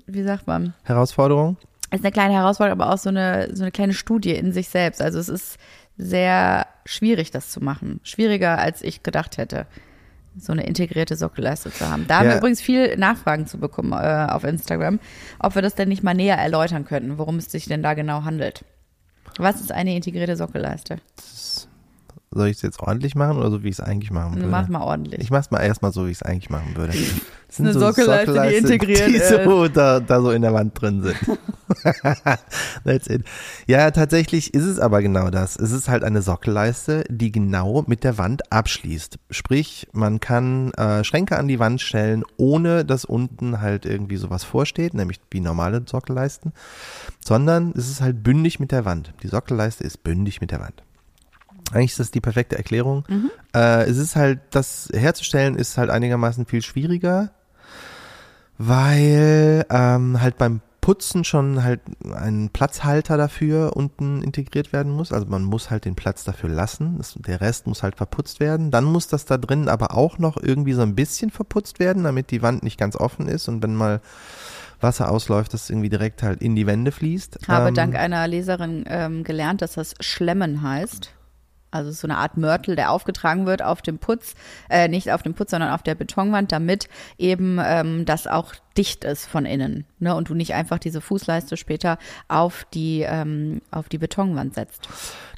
wie 0.06 0.22
sagt 0.22 0.46
man, 0.46 0.74
Herausforderung? 0.84 1.56
ist 1.90 2.04
eine 2.04 2.12
kleine 2.12 2.34
Herausforderung, 2.34 2.80
aber 2.82 2.92
auch 2.92 2.98
so 2.98 3.08
eine, 3.08 3.48
so 3.56 3.62
eine 3.62 3.70
kleine 3.72 3.94
Studie 3.94 4.34
in 4.34 4.52
sich 4.52 4.68
selbst. 4.68 5.00
Also 5.00 5.18
es 5.18 5.30
ist 5.30 5.56
sehr 5.96 6.66
schwierig, 6.84 7.30
das 7.30 7.50
zu 7.50 7.60
machen. 7.64 8.00
Schwieriger, 8.04 8.58
als 8.58 8.82
ich 8.82 9.02
gedacht 9.02 9.38
hätte, 9.38 9.66
so 10.38 10.52
eine 10.52 10.64
integrierte 10.66 11.16
Sockelleiste 11.16 11.72
zu 11.72 11.88
haben. 11.90 12.06
Da 12.06 12.18
haben 12.18 12.26
Ja. 12.26 12.32
wir 12.32 12.38
übrigens 12.38 12.60
viel 12.60 12.96
Nachfragen 12.98 13.46
zu 13.46 13.58
bekommen 13.58 13.92
äh, 13.92 14.26
auf 14.30 14.44
Instagram, 14.44 15.00
ob 15.40 15.54
wir 15.54 15.62
das 15.62 15.74
denn 15.74 15.88
nicht 15.88 16.02
mal 16.04 16.14
näher 16.14 16.36
erläutern 16.36 16.84
könnten, 16.84 17.16
worum 17.18 17.36
es 17.38 17.50
sich 17.50 17.64
denn 17.64 17.82
da 17.82 17.94
genau 17.94 18.22
handelt. 18.24 18.64
Was 19.38 19.60
ist 19.60 19.72
eine 19.72 19.96
integrierte 19.96 20.36
Sockelleiste? 20.36 20.98
Soll 22.30 22.48
ich 22.48 22.56
es 22.56 22.62
jetzt 22.62 22.80
ordentlich 22.80 23.14
machen 23.14 23.38
oder 23.38 23.50
so, 23.50 23.62
wie 23.62 23.68
ich 23.68 23.78
es 23.78 23.80
eigentlich 23.80 24.10
machen 24.10 24.36
würde? 24.36 24.48
Mach 24.48 24.68
mal 24.68 24.82
ordentlich. 24.82 25.20
Ich 25.20 25.30
mach's 25.30 25.50
mal 25.50 25.60
erstmal 25.60 25.92
so, 25.92 26.06
wie 26.06 26.10
ich 26.10 26.18
es 26.18 26.22
eigentlich 26.22 26.50
machen 26.50 26.76
würde. 26.76 26.92
Das 27.46 27.56
sind 27.56 27.68
eine 27.68 27.78
Sockelleiste, 27.78 28.32
die 28.34 28.54
integriert 28.56 29.08
die 29.08 29.18
so 29.18 29.68
da, 29.68 30.00
da 30.00 30.20
so 30.20 30.30
in 30.32 30.42
der 30.42 30.52
Wand 30.52 30.78
drin 30.78 31.02
sind. 31.02 31.16
That's 32.84 33.06
it. 33.06 33.24
Ja, 33.66 33.90
tatsächlich 33.90 34.52
ist 34.52 34.64
es 34.64 34.78
aber 34.78 35.00
genau 35.00 35.30
das. 35.30 35.56
Es 35.56 35.72
ist 35.72 35.88
halt 35.88 36.04
eine 36.04 36.20
Sockelleiste, 36.20 37.04
die 37.08 37.32
genau 37.32 37.84
mit 37.86 38.04
der 38.04 38.18
Wand 38.18 38.52
abschließt. 38.52 39.18
Sprich, 39.30 39.88
man 39.92 40.20
kann 40.20 40.72
äh, 40.72 41.04
Schränke 41.04 41.38
an 41.38 41.48
die 41.48 41.58
Wand 41.58 41.80
stellen, 41.80 42.24
ohne 42.36 42.84
dass 42.84 43.06
unten 43.06 43.62
halt 43.62 43.86
irgendwie 43.86 44.16
sowas 44.16 44.44
vorsteht, 44.44 44.92
nämlich 44.92 45.18
wie 45.30 45.40
normale 45.40 45.82
Sockelleisten, 45.86 46.52
sondern 47.24 47.72
es 47.74 47.88
ist 47.88 48.02
halt 48.02 48.22
bündig 48.22 48.60
mit 48.60 48.72
der 48.72 48.84
Wand. 48.84 49.14
Die 49.22 49.28
Sockelleiste 49.28 49.84
ist 49.84 50.04
bündig 50.04 50.42
mit 50.42 50.50
der 50.50 50.60
Wand. 50.60 50.82
Eigentlich 51.72 51.92
ist 51.92 52.00
das 52.00 52.10
die 52.10 52.20
perfekte 52.20 52.56
Erklärung. 52.56 53.04
Äh, 53.54 53.84
es 53.84 53.98
ist 53.98 54.16
halt, 54.16 54.40
das 54.50 54.88
herzustellen 54.92 55.54
ist 55.54 55.78
halt 55.78 55.90
einigermaßen 55.90 56.46
viel 56.46 56.62
schwieriger, 56.62 57.30
weil 58.56 59.64
ähm, 59.70 60.20
halt 60.20 60.38
beim 60.38 60.60
Putzen 60.80 61.22
schon 61.22 61.62
halt 61.64 61.80
ein 62.14 62.48
Platzhalter 62.48 63.18
dafür 63.18 63.76
unten 63.76 64.22
integriert 64.22 64.72
werden 64.72 64.90
muss. 64.90 65.12
Also 65.12 65.26
man 65.26 65.44
muss 65.44 65.68
halt 65.68 65.84
den 65.84 65.94
Platz 65.94 66.24
dafür 66.24 66.48
lassen. 66.48 66.96
Das, 66.96 67.12
der 67.18 67.42
Rest 67.42 67.66
muss 67.66 67.82
halt 67.82 67.96
verputzt 67.96 68.40
werden. 68.40 68.70
Dann 68.70 68.84
muss 68.84 69.06
das 69.06 69.26
da 69.26 69.36
drin 69.36 69.68
aber 69.68 69.94
auch 69.94 70.18
noch 70.18 70.38
irgendwie 70.42 70.72
so 70.72 70.80
ein 70.80 70.94
bisschen 70.94 71.28
verputzt 71.28 71.78
werden, 71.78 72.04
damit 72.04 72.30
die 72.30 72.40
Wand 72.40 72.62
nicht 72.62 72.78
ganz 72.78 72.96
offen 72.96 73.28
ist 73.28 73.48
und 73.48 73.62
wenn 73.62 73.74
mal 73.74 74.00
Wasser 74.80 75.10
ausläuft, 75.10 75.52
das 75.52 75.68
irgendwie 75.68 75.90
direkt 75.90 76.22
halt 76.22 76.40
in 76.40 76.56
die 76.56 76.66
Wände 76.66 76.90
fließt. 76.90 77.40
habe 77.48 77.68
Ähm, 77.68 77.74
dank 77.74 77.94
einer 77.94 78.26
Leserin 78.26 78.84
ähm, 78.86 79.24
gelernt, 79.24 79.60
dass 79.60 79.74
das 79.74 79.94
Schlemmen 80.00 80.62
heißt. 80.62 81.12
Also 81.70 81.90
so 81.90 82.06
eine 82.06 82.16
Art 82.16 82.36
Mörtel, 82.36 82.76
der 82.76 82.90
aufgetragen 82.90 83.46
wird 83.46 83.62
auf 83.62 83.82
dem 83.82 83.98
Putz, 83.98 84.34
äh, 84.70 84.88
nicht 84.88 85.12
auf 85.12 85.22
dem 85.22 85.34
Putz, 85.34 85.50
sondern 85.50 85.70
auf 85.70 85.82
der 85.82 85.94
Betonwand, 85.94 86.52
damit 86.52 86.88
eben 87.18 87.58
ähm, 87.62 88.04
das 88.04 88.26
auch 88.26 88.54
dicht 88.76 89.04
ist 89.04 89.26
von 89.26 89.44
innen. 89.44 89.84
Ne? 89.98 90.14
Und 90.14 90.28
du 90.28 90.34
nicht 90.34 90.54
einfach 90.54 90.78
diese 90.78 91.00
Fußleiste 91.00 91.56
später 91.56 91.98
auf 92.28 92.66
die, 92.72 93.04
ähm, 93.06 93.60
auf 93.70 93.88
die 93.88 93.98
Betonwand 93.98 94.54
setzt. 94.54 94.88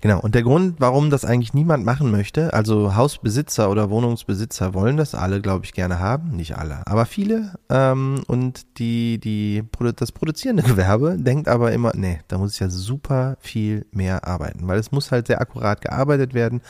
Genau, 0.03 0.21
und 0.21 0.35
der 0.35 0.43
Grund, 0.43 0.77
warum 0.79 1.11
das 1.11 1.25
eigentlich 1.25 1.55
niemand 1.55 1.85
machen 1.85 2.11
möchte, 2.11 2.53
also 2.53 2.95
Hausbesitzer 2.97 3.71
oder 3.71 3.91
Wohnungsbesitzer 3.91 4.75
wollen 4.75 4.97
das 4.97 5.15
alle, 5.15 5.41
glaube 5.41 5.65
ich, 5.65 5.73
gerne 5.73 5.99
haben, 5.99 6.37
nicht 6.37 6.57
alle, 6.57 6.87
aber 6.87 7.07
viele. 7.07 7.55
Ähm, 7.69 8.23
und 8.27 8.79
die, 8.79 9.19
die, 9.19 9.63
das 9.97 10.13
produzierende 10.13 10.63
Gewerbe 10.71 11.17
denkt 11.19 11.49
aber 11.49 11.73
immer, 11.73 11.93
nee, 11.95 12.21
da 12.29 12.39
muss 12.39 12.55
ich 12.55 12.61
ja 12.61 12.69
super 12.69 13.37
viel 13.41 13.87
mehr 13.93 14.27
arbeiten, 14.27 14.67
weil 14.69 14.79
es 14.79 14.93
muss 14.93 15.11
halt 15.13 15.27
sehr 15.27 15.41
akkurat 15.41 15.81
gearbeitet 15.81 16.35
werden, 16.35 16.61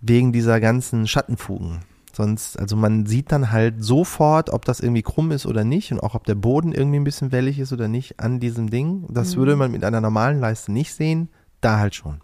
wegen 0.00 0.32
dieser 0.32 0.60
ganzen 0.60 1.06
Schattenfugen. 1.06 1.80
Sonst, 2.14 2.58
also 2.58 2.76
man 2.76 3.06
sieht 3.06 3.32
dann 3.32 3.52
halt 3.52 3.82
sofort, 3.82 4.50
ob 4.50 4.64
das 4.64 4.80
irgendwie 4.80 5.02
krumm 5.02 5.30
ist 5.30 5.46
oder 5.46 5.64
nicht 5.64 5.92
und 5.92 6.00
auch 6.00 6.14
ob 6.14 6.24
der 6.24 6.34
Boden 6.34 6.72
irgendwie 6.72 6.98
ein 7.00 7.04
bisschen 7.04 7.32
wellig 7.32 7.58
ist 7.58 7.72
oder 7.72 7.88
nicht 7.88 8.20
an 8.20 8.38
diesem 8.40 8.68
Ding. 8.70 9.06
Das 9.10 9.36
würde 9.36 9.56
man 9.56 9.70
mit 9.72 9.84
einer 9.84 10.00
normalen 10.00 10.38
Leiste 10.40 10.72
nicht 10.72 10.92
sehen, 10.94 11.28
da 11.60 11.78
halt 11.78 11.94
schon. 11.94 12.20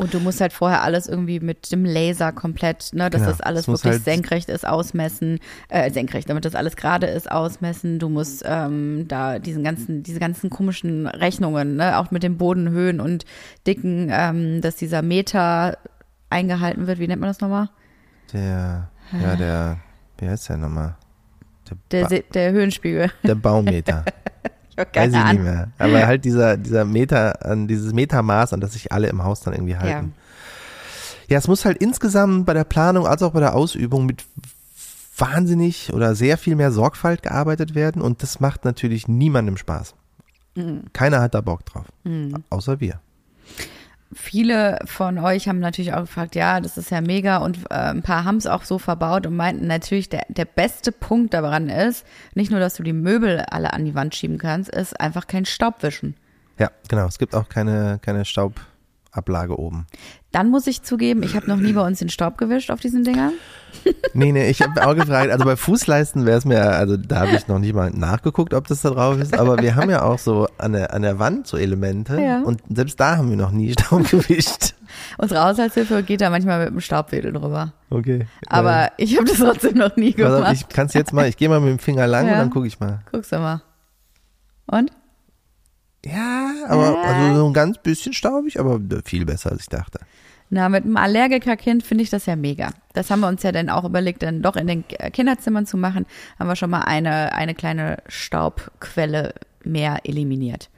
Und 0.00 0.14
du 0.14 0.20
musst 0.20 0.40
halt 0.40 0.54
vorher 0.54 0.82
alles 0.82 1.06
irgendwie 1.06 1.38
mit 1.38 1.70
dem 1.70 1.84
Laser 1.84 2.32
komplett, 2.32 2.92
ne, 2.94 3.10
dass 3.10 3.20
Genau. 3.20 3.30
das 3.30 3.40
alles 3.42 3.60
Es 3.62 3.66
muss 3.68 3.80
wirklich 3.84 3.96
halt- 3.96 4.04
senkrecht 4.04 4.48
ist, 4.48 4.66
ausmessen, 4.66 5.38
äh, 5.68 5.90
senkrecht, 5.90 6.30
damit 6.30 6.46
das 6.46 6.54
alles 6.54 6.76
gerade 6.76 7.06
ist, 7.08 7.30
ausmessen. 7.30 7.98
Du 7.98 8.08
musst 8.08 8.42
ähm, 8.46 9.04
da 9.08 9.38
diesen 9.38 9.62
ganzen, 9.62 10.02
diese 10.02 10.18
ganzen 10.18 10.48
komischen 10.48 11.06
Rechnungen, 11.06 11.76
ne, 11.76 11.98
auch 11.98 12.10
mit 12.10 12.22
den 12.22 12.38
Bodenhöhen 12.38 13.00
und 13.00 13.26
Dicken, 13.66 14.08
ähm, 14.10 14.62
dass 14.62 14.76
dieser 14.76 15.02
Meter 15.02 15.76
eingehalten 16.30 16.86
wird. 16.86 16.98
Wie 16.98 17.06
nennt 17.06 17.20
man 17.20 17.28
das 17.28 17.40
nochmal? 17.40 17.68
Der, 18.32 18.88
ja, 19.12 19.36
der, 19.36 19.78
wie 20.18 20.28
heißt 20.28 20.48
der 20.48 20.56
nochmal? 20.56 20.96
Der, 21.90 22.04
Ba- 22.04 22.18
der 22.34 22.52
Höhenspiegel. 22.52 23.10
der 23.22 23.34
Baumeter. 23.34 24.04
Ich 24.74 24.78
hab 24.78 24.96
Weiß 24.96 25.08
ich 25.08 25.12
nicht 25.12 25.22
Ahnung. 25.22 25.42
mehr. 25.42 25.68
Aber 25.76 26.06
halt 26.06 26.24
dieser, 26.24 26.56
dieser 26.56 26.86
Meter, 26.86 27.44
an 27.44 27.68
dieses 27.68 27.92
Metermaß, 27.92 28.54
an 28.54 28.60
das 28.62 28.72
sich 28.72 28.90
alle 28.90 29.08
im 29.08 29.22
Haus 29.22 29.40
dann 29.42 29.52
irgendwie 29.52 29.72
Ja. 29.74 29.80
halten. 29.80 30.14
Ja, 31.28 31.36
es 31.36 31.46
muss 31.46 31.66
halt 31.66 31.76
insgesamt 31.76 32.46
bei 32.46 32.54
der 32.54 32.64
Planung 32.64 33.06
als 33.06 33.22
auch 33.22 33.32
bei 33.32 33.40
der 33.40 33.54
Ausübung 33.54 34.06
mit 34.06 34.24
wahnsinnig 35.18 35.92
oder 35.92 36.14
sehr 36.14 36.38
viel 36.38 36.56
mehr 36.56 36.72
Sorgfalt 36.72 37.22
gearbeitet 37.22 37.74
werden 37.74 38.00
und 38.00 38.22
das 38.22 38.40
macht 38.40 38.64
natürlich 38.64 39.08
niemandem 39.08 39.58
Spaß. 39.58 39.94
Mhm. 40.54 40.84
Keiner 40.94 41.20
hat 41.20 41.34
da 41.34 41.42
Bock 41.42 41.66
drauf. 41.66 41.84
Außer 42.48 42.80
wir. 42.80 42.98
Viele 44.14 44.78
von 44.84 45.18
euch 45.18 45.48
haben 45.48 45.58
natürlich 45.58 45.94
auch 45.94 46.02
gefragt, 46.02 46.34
ja, 46.34 46.60
das 46.60 46.76
ist 46.76 46.90
ja 46.90 47.00
mega 47.00 47.38
und 47.38 47.58
äh, 47.70 47.74
ein 47.74 48.02
paar 48.02 48.24
haben 48.24 48.36
es 48.36 48.46
auch 48.46 48.64
so 48.64 48.78
verbaut 48.78 49.26
und 49.26 49.36
meinten 49.36 49.66
natürlich, 49.66 50.08
der, 50.08 50.26
der 50.28 50.44
beste 50.44 50.92
Punkt 50.92 51.32
daran 51.34 51.68
ist, 51.68 52.06
nicht 52.34 52.50
nur, 52.50 52.60
dass 52.60 52.74
du 52.74 52.82
die 52.82 52.92
Möbel 52.92 53.40
alle 53.40 53.72
an 53.72 53.84
die 53.84 53.94
Wand 53.94 54.14
schieben 54.14 54.38
kannst, 54.38 54.70
ist 54.70 54.98
einfach 55.00 55.26
kein 55.26 55.44
Staubwischen. 55.44 56.16
Ja, 56.58 56.70
genau. 56.88 57.06
Es 57.06 57.18
gibt 57.18 57.34
auch 57.34 57.48
keine, 57.48 57.98
keine 58.02 58.24
Staubablage 58.24 59.58
oben. 59.58 59.86
Dann 60.32 60.48
muss 60.50 60.66
ich 60.66 60.82
zugeben, 60.82 61.22
ich 61.22 61.36
habe 61.36 61.46
noch 61.46 61.58
nie 61.58 61.72
bei 61.74 61.86
uns 61.86 61.98
den 61.98 62.08
Staub 62.08 62.38
gewischt 62.38 62.70
auf 62.70 62.80
diesen 62.80 63.04
Dingern. 63.04 63.32
Nee, 64.14 64.32
nee, 64.32 64.48
ich 64.50 64.60
habe 64.62 64.86
auch 64.86 64.94
gefragt, 64.94 65.30
also 65.30 65.44
bei 65.44 65.56
Fußleisten 65.56 66.24
wäre 66.26 66.38
es 66.38 66.44
mir, 66.44 66.62
also 66.72 66.96
da 66.96 67.20
habe 67.20 67.32
ich 67.36 67.48
noch 67.48 67.58
nicht 67.58 67.74
mal 67.74 67.90
nachgeguckt, 67.90 68.54
ob 68.54 68.66
das 68.68 68.82
da 68.82 68.90
drauf 68.90 69.18
ist, 69.18 69.36
aber 69.38 69.58
wir 69.58 69.74
haben 69.76 69.90
ja 69.90 70.02
auch 70.02 70.18
so 70.18 70.46
an 70.58 70.72
der, 70.72 70.92
an 70.94 71.02
der 71.02 71.18
Wand 71.18 71.46
so 71.46 71.56
Elemente 71.56 72.20
Ja. 72.20 72.40
und 72.42 72.60
selbst 72.68 73.00
da 73.00 73.16
haben 73.16 73.30
wir 73.30 73.36
noch 73.36 73.50
nie 73.50 73.72
Staub 73.78 74.08
gewischt. 74.10 74.74
Unsere 75.18 75.42
Haushaltshilfe 75.44 76.02
geht 76.02 76.20
da 76.20 76.28
manchmal 76.30 76.60
mit 76.64 76.68
dem 76.74 76.80
Staubwedel 76.80 77.32
drüber. 77.32 77.72
Okay. 77.90 78.26
Aber 78.46 78.90
ich 78.98 79.16
habe 79.16 79.26
das 79.26 79.38
trotzdem 79.38 79.78
noch 79.78 79.96
nie 79.96 80.12
gemacht. 80.12 80.52
ich 80.52 80.68
kann 80.68 80.86
es 80.86 80.94
jetzt 80.94 81.12
mal, 81.12 81.26
ich 81.28 81.36
gehe 81.36 81.48
mal 81.48 81.60
mit 81.60 81.70
dem 81.70 81.78
Finger 81.78 82.06
lang 82.06 82.26
Ja. 82.26 82.32
und 82.34 82.38
dann 82.38 82.50
gucke 82.50 82.66
ich 82.66 82.78
mal. 82.78 83.00
Guckst 83.10 83.32
du 83.32 83.38
mal. 83.38 83.62
Und? 84.66 84.90
Ja, 86.04 86.52
aber 86.68 86.98
also 86.98 87.36
so 87.36 87.46
ein 87.46 87.52
ganz 87.52 87.78
bisschen 87.78 88.12
staubig, 88.12 88.58
aber 88.58 88.80
viel 89.04 89.24
besser 89.24 89.52
als 89.52 89.62
ich 89.62 89.68
dachte. 89.68 90.00
Na, 90.50 90.68
mit 90.68 90.84
einem 90.84 90.98
Allergikerkind 90.98 91.82
finde 91.82 92.04
ich 92.04 92.10
das 92.10 92.26
ja 92.26 92.36
mega. 92.36 92.72
Das 92.92 93.10
haben 93.10 93.20
wir 93.20 93.28
uns 93.28 93.42
ja 93.42 93.52
dann 93.52 93.70
auch 93.70 93.84
überlegt, 93.84 94.22
dann 94.22 94.42
doch 94.42 94.56
in 94.56 94.66
den 94.66 94.84
Kinderzimmern 94.86 95.64
zu 95.64 95.78
machen. 95.78 96.04
Haben 96.38 96.48
wir 96.48 96.56
schon 96.56 96.68
mal 96.68 96.82
eine, 96.82 97.32
eine 97.32 97.54
kleine 97.54 98.02
Staubquelle 98.06 99.32
mehr 99.64 100.00
eliminiert. 100.04 100.68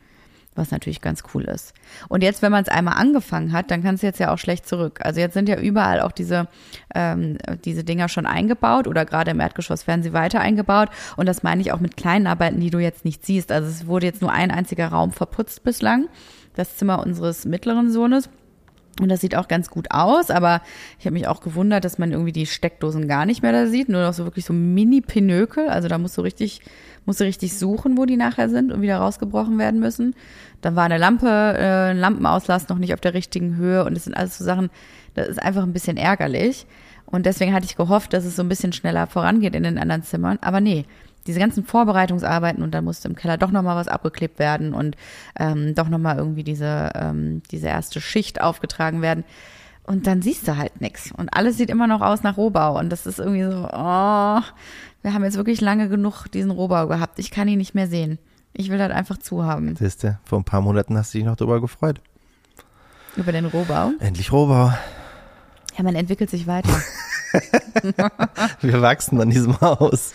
Was 0.57 0.71
natürlich 0.71 1.01
ganz 1.01 1.25
cool 1.35 1.45
ist. 1.45 1.75
Und 2.09 2.23
jetzt, 2.23 2.41
wenn 2.41 2.53
man 2.53 2.63
es 2.63 2.69
einmal 2.69 2.95
angefangen 2.95 3.53
hat, 3.53 3.73
dann 3.73 3.83
kann 3.83 3.97
es 3.97 4.03
jetzt 4.03 4.21
ja 4.21 4.33
auch 4.33 4.39
schlecht 4.39 4.69
zurück. 4.69 5.01
Also 5.03 5.19
jetzt 5.19 5.35
sind 5.35 5.49
ja 5.49 5.59
überall 5.59 6.01
auch 6.01 6.13
diese, 6.13 6.47
ähm, 6.95 7.39
diese 7.65 7.83
Dinger 7.83 8.09
schon 8.09 8.25
eingebaut 8.25 8.87
oder 8.87 9.05
gerade 9.05 9.33
im 9.33 9.41
Erdgeschoss 9.41 9.89
werden 9.89 10.05
sie 10.05 10.13
weiter 10.13 10.41
eingebaut. 10.41 10.91
Und 11.17 11.27
das 11.27 11.43
meine 11.43 11.61
ich 11.61 11.73
auch 11.73 11.81
mit 11.81 11.97
kleinen 11.97 12.29
Arbeiten, 12.29 12.61
die 12.61 12.71
du 12.71 12.79
jetzt 12.79 13.05
nicht 13.05 13.27
siehst. 13.27 13.51
Also 13.51 13.69
es 13.69 13.89
wurde 13.89 14.07
jetzt 14.07 14.23
nur 14.23 14.31
ein 14.31 14.53
einziger 14.53 14.89
Raum 14.89 15.11
verputzt 15.11 15.65
bislang. 15.65 16.09
Das 16.55 16.77
Zimmer 16.77 17.05
unseres 17.05 17.45
mittleren 17.45 17.91
Sohnes. 17.91 18.29
Und 19.01 19.09
das 19.09 19.21
sieht 19.21 19.35
auch 19.35 19.49
ganz 19.49 19.71
gut 19.71 19.91
aus, 19.91 20.31
aber 20.31 20.63
ich 21.01 21.07
habe 21.07 21.15
mich 21.15 21.27
auch 21.27 21.41
gewundert, 21.41 21.85
dass 21.85 21.99
man 21.99 22.13
irgendwie 22.13 22.31
die 22.31 22.47
Steckdosen 22.47 23.09
gar 23.09 23.27
nicht 23.27 23.43
mehr 23.43 23.51
da 23.51 23.67
sieht, 23.67 23.89
nur 23.89 24.03
noch 24.03 24.13
so 24.13 24.25
wirklich 24.25 24.45
so 24.45 24.53
Mini-Pinökel. 24.53 25.69
Also 25.69 25.89
da 25.89 25.99
musst 25.99 26.17
du 26.17 26.21
richtig, 26.21 26.61
musst 27.07 27.21
du 27.21 27.25
richtig 27.25 27.59
suchen, 27.59 27.97
wo 27.99 28.07
die 28.07 28.17
nachher 28.17 28.49
sind 28.49 28.73
und 28.73 28.83
wieder 28.83 28.99
rausgebrochen 28.99 29.59
werden 29.59 29.81
müssen. 29.81 30.15
Dann 30.61 30.77
war 30.77 30.85
eine 30.85 30.99
Lampe, 30.99 31.29
äh, 31.29 31.91
ein 31.91 31.99
Lampenauslass 31.99 32.69
noch 32.69 32.79
nicht 32.79 32.95
auf 32.95 33.01
der 33.01 33.15
richtigen 33.15 33.57
Höhe 33.57 33.85
und 33.85 33.95
das 33.95 34.05
sind 34.05 34.15
alles 34.15 34.39
so 34.39 34.45
Sachen, 34.45 34.71
das 35.15 35.29
ist 35.29 35.43
einfach 35.43 35.63
ein 35.63 35.73
bisschen 35.73 35.97
ärgerlich. 35.97 36.67
Und 37.07 37.27
deswegen 37.27 37.53
hatte 37.53 37.67
ich 37.67 37.77
gehofft, 37.77 38.13
dass 38.13 38.25
es 38.25 38.37
so 38.37 38.43
ein 38.43 38.49
bisschen 38.49 38.73
schneller 38.73 39.07
vorangeht 39.07 39.55
in 39.55 39.63
den 39.63 39.79
anderen 39.79 40.03
Zimmern. 40.03 40.39
Aber 40.41 40.61
nee, 40.61 40.87
diese 41.27 41.39
ganzen 41.39 41.65
Vorbereitungsarbeiten 41.65 42.63
und 42.63 42.73
dann 42.73 42.85
musste 42.85 43.09
im 43.09 43.15
Keller 43.15 43.39
doch 43.39 43.51
nochmal 43.51 43.77
was 43.77 43.89
abgeklebt 43.89 44.39
werden 44.39 44.75
und 44.75 44.97
ähm, 45.39 45.75
doch 45.75 45.89
nochmal 45.89 46.19
irgendwie 46.19 46.45
diese, 46.45 46.91
ähm, 46.95 47.43
diese 47.51 47.69
erste 47.69 48.01
Schicht 48.01 48.41
aufgetragen 48.41 49.03
werden. 49.03 49.25
Und 49.87 50.07
dann 50.07 50.23
siehst 50.23 50.49
du 50.49 50.57
halt 50.57 50.81
nix. 50.81 51.13
Und 51.13 51.29
alles 51.35 51.59
sieht 51.59 51.71
immer 51.71 51.87
noch 51.87 52.01
aus 52.01 52.23
nach 52.23 52.37
Rohbau. 52.37 52.79
Und 52.79 52.91
das 52.91 53.07
ist 53.07 53.19
irgendwie 53.19 53.45
so, 53.45 53.69
oh, 53.71 54.41
wir 55.03 55.13
haben 55.13 55.25
jetzt 55.25 55.37
wirklich 55.37 55.61
lange 55.61 55.89
genug 55.89 56.27
diesen 56.29 56.51
Rohbau 56.51 56.87
gehabt. 56.87 57.19
Ich 57.19 57.31
kann 57.31 57.49
ihn 57.49 57.59
nicht 57.59 57.75
mehr 57.75 57.87
sehen. 57.87 58.19
Ich 58.55 58.71
will 58.71 58.79
das 58.79 58.91
einfach 58.91 59.19
zuhaben. 59.19 59.77
Siehste, 59.77 60.19
vor 60.25 60.39
ein 60.39 60.45
paar 60.45 60.63
Monaten 60.63 60.97
hast 60.97 61.13
du 61.13 61.19
dich 61.19 61.27
noch 61.27 61.37
drüber 61.37 61.61
gefreut. 61.61 62.01
Über 63.17 63.33
den 63.33 63.45
Rohbau. 63.45 63.93
Endlich 64.01 64.33
Rohbau. 64.33 64.73
Ja, 65.77 65.83
man 65.83 65.95
entwickelt 65.97 66.31
sich 66.31 66.47
weiter. 66.47 66.71
Wir 68.61 68.81
wachsen 68.81 69.21
an 69.21 69.31
diesem 69.31 69.61
Haus. 69.61 70.13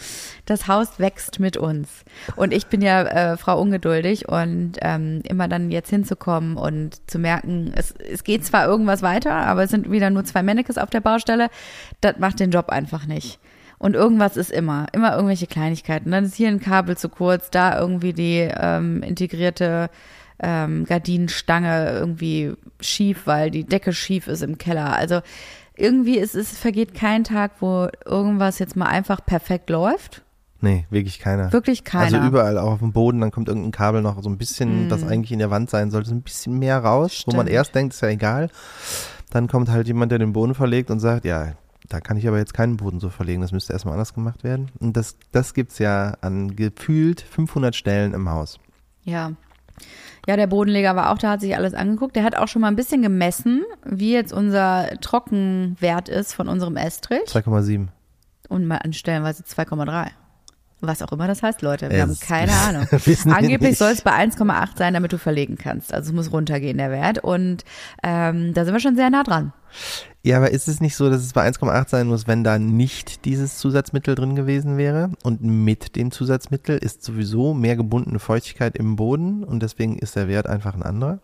Das 0.49 0.67
Haus 0.67 0.99
wächst 0.99 1.39
mit 1.39 1.57
uns. 1.57 2.03
Und 2.35 2.53
ich 2.53 2.67
bin 2.67 2.81
ja 2.81 3.03
äh, 3.03 3.37
Frau 3.37 3.59
ungeduldig 3.59 4.27
und 4.27 4.73
ähm, 4.81 5.21
immer 5.23 5.47
dann 5.47 5.71
jetzt 5.71 5.89
hinzukommen 5.89 6.57
und 6.57 7.09
zu 7.09 7.19
merken, 7.19 7.71
es, 7.75 7.91
es 7.91 8.23
geht 8.23 8.45
zwar 8.45 8.65
irgendwas 8.65 9.01
weiter, 9.01 9.33
aber 9.33 9.63
es 9.63 9.71
sind 9.71 9.91
wieder 9.91 10.09
nur 10.09 10.25
zwei 10.25 10.43
Mannekes 10.43 10.77
auf 10.77 10.89
der 10.89 11.01
Baustelle, 11.01 11.49
das 12.01 12.17
macht 12.19 12.39
den 12.39 12.51
Job 12.51 12.69
einfach 12.69 13.05
nicht. 13.05 13.39
Und 13.77 13.95
irgendwas 13.95 14.35
ist 14.35 14.51
immer, 14.51 14.87
immer 14.91 15.15
irgendwelche 15.15 15.47
Kleinigkeiten. 15.47 16.11
Dann 16.11 16.25
ist 16.25 16.35
hier 16.35 16.49
ein 16.49 16.59
Kabel 16.59 16.97
zu 16.97 17.07
kurz, 17.07 17.49
da 17.49 17.79
irgendwie 17.79 18.11
die 18.11 18.49
ähm, 18.53 19.01
integrierte 19.03 19.89
ähm, 20.41 20.85
Gardinenstange 20.85 21.91
irgendwie 21.91 22.53
schief, 22.81 23.21
weil 23.25 23.51
die 23.51 23.63
Decke 23.63 23.93
schief 23.93 24.27
ist 24.27 24.43
im 24.43 24.57
Keller. 24.57 24.95
Also 24.95 25.21
irgendwie 25.75 26.17
ist 26.17 26.35
es 26.35 26.57
vergeht 26.57 26.93
kein 26.93 27.23
Tag, 27.23 27.53
wo 27.61 27.87
irgendwas 28.05 28.59
jetzt 28.59 28.75
mal 28.75 28.87
einfach 28.87 29.25
perfekt 29.25 29.69
läuft. 29.69 30.23
Nee, 30.61 30.85
wirklich 30.89 31.19
keiner. 31.19 31.53
Wirklich 31.53 31.83
keiner. 31.83 32.17
Also 32.17 32.27
überall 32.27 32.57
auch 32.57 32.73
auf 32.73 32.79
dem 32.79 32.91
Boden, 32.91 33.21
dann 33.21 33.31
kommt 33.31 33.47
irgendein 33.47 33.71
Kabel 33.71 34.01
noch 34.01 34.21
so 34.21 34.29
ein 34.29 34.37
bisschen, 34.37 34.89
das 34.89 35.03
eigentlich 35.05 35.31
in 35.31 35.39
der 35.39 35.49
Wand 35.51 35.69
sein 35.69 35.89
sollte, 35.89 36.09
so 36.09 36.15
ein 36.15 36.21
bisschen 36.21 36.59
mehr 36.59 36.79
raus, 36.79 37.23
wo 37.25 37.31
man 37.31 37.45
Mm. 37.45 37.47
Stimmt. 37.47 37.55
erst 37.55 37.75
denkt, 37.75 37.93
ist 37.93 38.01
ja 38.01 38.09
egal. 38.09 38.49
Dann 39.29 39.47
kommt 39.47 39.69
halt 39.69 39.87
jemand, 39.87 40.11
der 40.11 40.19
den 40.19 40.33
Boden 40.33 40.55
verlegt 40.55 40.89
und 40.91 40.99
sagt, 40.99 41.23
ja, 41.23 41.53
da 41.87 42.01
kann 42.01 42.17
ich 42.17 42.27
aber 42.27 42.37
jetzt 42.37 42.53
keinen 42.53 42.77
Boden 42.77 42.99
so 42.99 43.09
verlegen, 43.09 43.41
das 43.41 43.51
müsste 43.51 43.73
erstmal 43.73 43.93
anders 43.93 44.13
gemacht 44.13 44.43
werden. 44.43 44.69
Und 44.79 44.97
das, 44.97 45.15
das 45.31 45.53
gibt's 45.53 45.79
ja 45.79 46.15
an 46.21 46.55
gefühlt 46.55 47.21
500 47.21 47.75
Stellen 47.75 48.13
im 48.13 48.29
Haus. 48.29 48.59
Ja. 49.05 49.31
Ja, 50.27 50.35
der 50.35 50.47
Bodenleger 50.47 50.95
war 50.95 51.11
auch 51.11 51.17
da, 51.17 51.31
hat 51.31 51.41
sich 51.41 51.55
alles 51.55 51.73
angeguckt. 51.73 52.15
Der 52.15 52.23
hat 52.23 52.35
auch 52.35 52.47
schon 52.49 52.61
mal 52.61 52.67
ein 52.67 52.75
bisschen 52.75 53.01
gemessen, 53.01 53.63
wie 53.85 54.11
jetzt 54.13 54.33
unser 54.33 54.89
Trockenwert 54.99 56.09
ist 56.09 56.33
von 56.33 56.49
unserem 56.49 56.75
Estrich. 56.75 57.21
2,7. 57.27 57.87
Und 58.49 58.67
mal 58.67 58.77
an 58.77 58.93
stellenweise 58.93 59.43
2,3. 59.43 60.09
Was 60.81 61.01
auch 61.01 61.11
immer 61.11 61.27
das 61.27 61.43
heißt, 61.43 61.61
Leute. 61.61 61.89
Wir 61.89 61.97
Es- 61.97 62.01
haben 62.01 62.17
keine 62.21 62.53
Ahnung. 62.53 62.87
wir 62.91 63.33
Angeblich 63.35 63.77
soll 63.77 63.91
es 63.91 64.01
bei 64.01 64.11
1,8 64.11 64.77
sein, 64.77 64.93
damit 64.93 65.11
du 65.11 65.17
verlegen 65.17 65.57
kannst. 65.57 65.93
Also 65.93 66.09
es 66.09 66.15
muss 66.15 66.31
runtergehen, 66.31 66.77
der 66.77 66.89
Wert. 66.91 67.19
Und 67.19 67.65
ähm, 68.01 68.53
da 68.53 68.63
sind 68.63 68.73
wir 68.73 68.79
schon 68.79 68.95
sehr 68.95 69.09
nah 69.09 69.23
dran. 69.23 69.51
Ja, 70.23 70.37
aber 70.37 70.51
ist 70.51 70.67
es 70.67 70.79
nicht 70.81 70.95
so, 70.95 71.09
dass 71.09 71.21
es 71.21 71.33
bei 71.33 71.47
1,8 71.47 71.89
sein 71.89 72.07
muss, 72.07 72.27
wenn 72.27 72.43
da 72.43 72.57
nicht 72.59 73.25
dieses 73.25 73.57
Zusatzmittel 73.57 74.15
drin 74.15 74.35
gewesen 74.35 74.77
wäre? 74.77 75.11
Und 75.23 75.43
mit 75.43 75.95
dem 75.95 76.11
Zusatzmittel 76.11 76.77
ist 76.77 77.03
sowieso 77.03 77.53
mehr 77.53 77.75
gebundene 77.75 78.19
Feuchtigkeit 78.19 78.77
im 78.77 78.95
Boden 78.95 79.43
und 79.43 79.61
deswegen 79.61 79.97
ist 79.99 80.15
der 80.15 80.27
Wert 80.27 80.47
einfach 80.47 80.75
ein 80.75 80.83
anderer? 80.83 81.19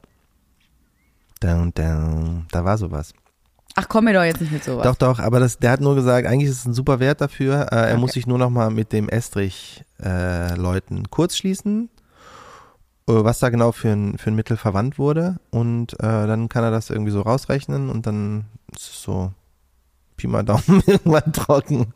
Down, 1.40 1.74
down. 1.74 2.46
Da 2.52 2.64
war 2.66 2.78
sowas. 2.78 3.14
Ach, 3.78 3.90
komm 3.90 4.06
mir 4.06 4.14
doch 4.14 4.24
jetzt 4.24 4.40
nicht 4.40 4.54
mit 4.54 4.64
sowas. 4.64 4.84
Doch, 4.84 4.96
doch, 4.96 5.20
aber 5.20 5.40
das, 5.42 5.60
der 5.60 5.72
hat 5.72 5.82
nur 5.82 5.96
gesagt, 5.96 6.26
eigentlich 6.28 6.50
ist 6.50 6.60
es 6.60 6.66
ein 6.66 6.74
super 6.74 7.00
Wert 7.02 7.20
dafür. 7.20 7.68
Äh, 7.72 7.76
er 7.76 7.88
Okay. 7.92 7.98
muss 7.98 8.14
sich 8.14 8.26
nur 8.26 8.38
noch 8.38 8.50
mal 8.50 8.70
mit 8.70 8.94
dem 8.94 9.10
Estrich-Leuten 9.10 11.10
kurz 11.10 11.36
schließen, 11.38 11.90
äh, 13.08 13.12
was 13.14 13.40
da 13.40 13.50
genau 13.50 13.72
für 13.74 13.90
ein, 13.90 14.18
für 14.18 14.32
ein 14.32 14.36
Mittel 14.36 14.56
verwandt 14.58 14.98
wurde. 14.98 15.38
Und 15.52 15.94
äh, 15.96 15.98
dann 16.28 16.48
kann 16.50 16.64
er 16.64 16.72
das 16.72 16.90
irgendwie 16.90 17.12
so 17.12 17.22
rausrechnen 17.22 17.90
und 17.90 18.08
dann 18.08 18.46
ist 18.74 18.90
es 18.94 19.02
so 19.02 19.32
Pi 20.18 20.28
mal 20.28 20.44
Daumen 20.44 20.84
irgendwann 20.88 21.34
trocken. 21.34 21.94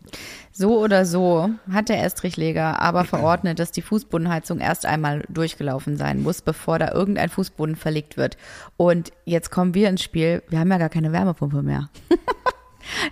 So 0.51 0.79
oder 0.79 1.05
so 1.05 1.49
hat 1.71 1.89
der 1.89 2.03
Estrichleger 2.03 2.81
aber 2.81 3.05
verordnet, 3.05 3.59
dass 3.59 3.71
die 3.71 3.81
Fußbodenheizung 3.81 4.59
erst 4.59 4.85
einmal 4.85 5.23
durchgelaufen 5.29 5.95
sein 5.95 6.21
muss, 6.21 6.41
bevor 6.41 6.79
da 6.79 6.91
irgendein 6.91 7.29
Fußboden 7.29 7.75
verlegt 7.75 8.17
wird. 8.17 8.35
Und 8.75 9.11
jetzt 9.25 9.51
kommen 9.51 9.73
wir 9.73 9.87
ins 9.89 10.03
Spiel. 10.03 10.43
Wir 10.49 10.59
haben 10.59 10.71
ja 10.71 10.77
gar 10.77 10.89
keine 10.89 11.13
Wärmepumpe 11.13 11.63
mehr. 11.63 11.89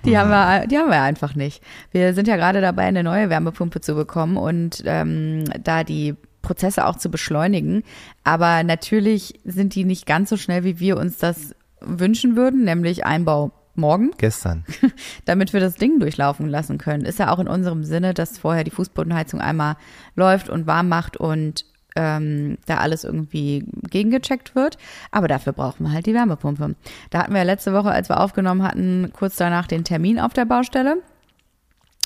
Die 0.05 0.17
haben, 0.17 0.29
wir, 0.29 0.65
die 0.65 0.77
haben 0.77 0.89
wir 0.89 1.01
einfach 1.01 1.35
nicht. 1.35 1.61
Wir 1.91 2.13
sind 2.13 2.27
ja 2.27 2.35
gerade 2.35 2.61
dabei, 2.61 2.83
eine 2.83 3.03
neue 3.03 3.29
Wärmepumpe 3.29 3.79
zu 3.79 3.93
bekommen 3.93 4.37
und 4.37 4.81
ähm, 4.85 5.43
da 5.61 5.83
die 5.83 6.15
Prozesse 6.41 6.85
auch 6.85 6.95
zu 6.95 7.11
beschleunigen. 7.11 7.83
Aber 8.23 8.63
natürlich 8.63 9.39
sind 9.43 9.75
die 9.75 9.83
nicht 9.83 10.05
ganz 10.05 10.29
so 10.29 10.37
schnell, 10.37 10.63
wie 10.63 10.79
wir 10.79 10.97
uns 10.97 11.17
das 11.17 11.53
wünschen 11.81 12.35
würden, 12.35 12.63
nämlich 12.63 13.05
Einbau 13.05 13.51
morgen 13.77 14.12
Gestern. 14.17 14.65
damit 15.25 15.53
wir 15.53 15.60
das 15.60 15.75
Ding 15.75 16.00
durchlaufen 16.00 16.48
lassen 16.48 16.77
können. 16.77 17.05
Ist 17.05 17.19
ja 17.19 17.31
auch 17.31 17.39
in 17.39 17.48
unserem 17.48 17.84
Sinne, 17.84 18.13
dass 18.13 18.38
vorher 18.38 18.63
die 18.63 18.72
Fußbodenheizung 18.72 19.39
einmal 19.39 19.75
läuft 20.15 20.50
und 20.50 20.67
warm 20.67 20.89
macht 20.89 21.17
und 21.17 21.65
ähm, 21.98 22.60
da 22.67 22.77
alles 22.77 23.03
irgendwie 23.03 23.65
gegengecheckt 23.89 24.55
wird. 24.55 24.77
Aber 25.12 25.27
dafür 25.27 25.53
brauchen 25.53 25.86
wir 25.86 25.91
halt 25.91 26.05
die 26.05 26.13
Wärmepumpe. 26.13 26.75
Da 27.10 27.19
hatten 27.19 27.34
wir 27.34 27.39
ja 27.39 27.43
letzte 27.43 27.74
Woche, 27.74 27.89
als 27.89 28.10
wir 28.10 28.19
aufgenommen 28.19 28.63
hatten, 28.63 29.12
kurz 29.13 29.36
danach 29.36 29.67
den 29.67 29.84
Termin 29.84 30.19
auf 30.19 30.34
der 30.34 30.46
Baustelle. 30.46 30.98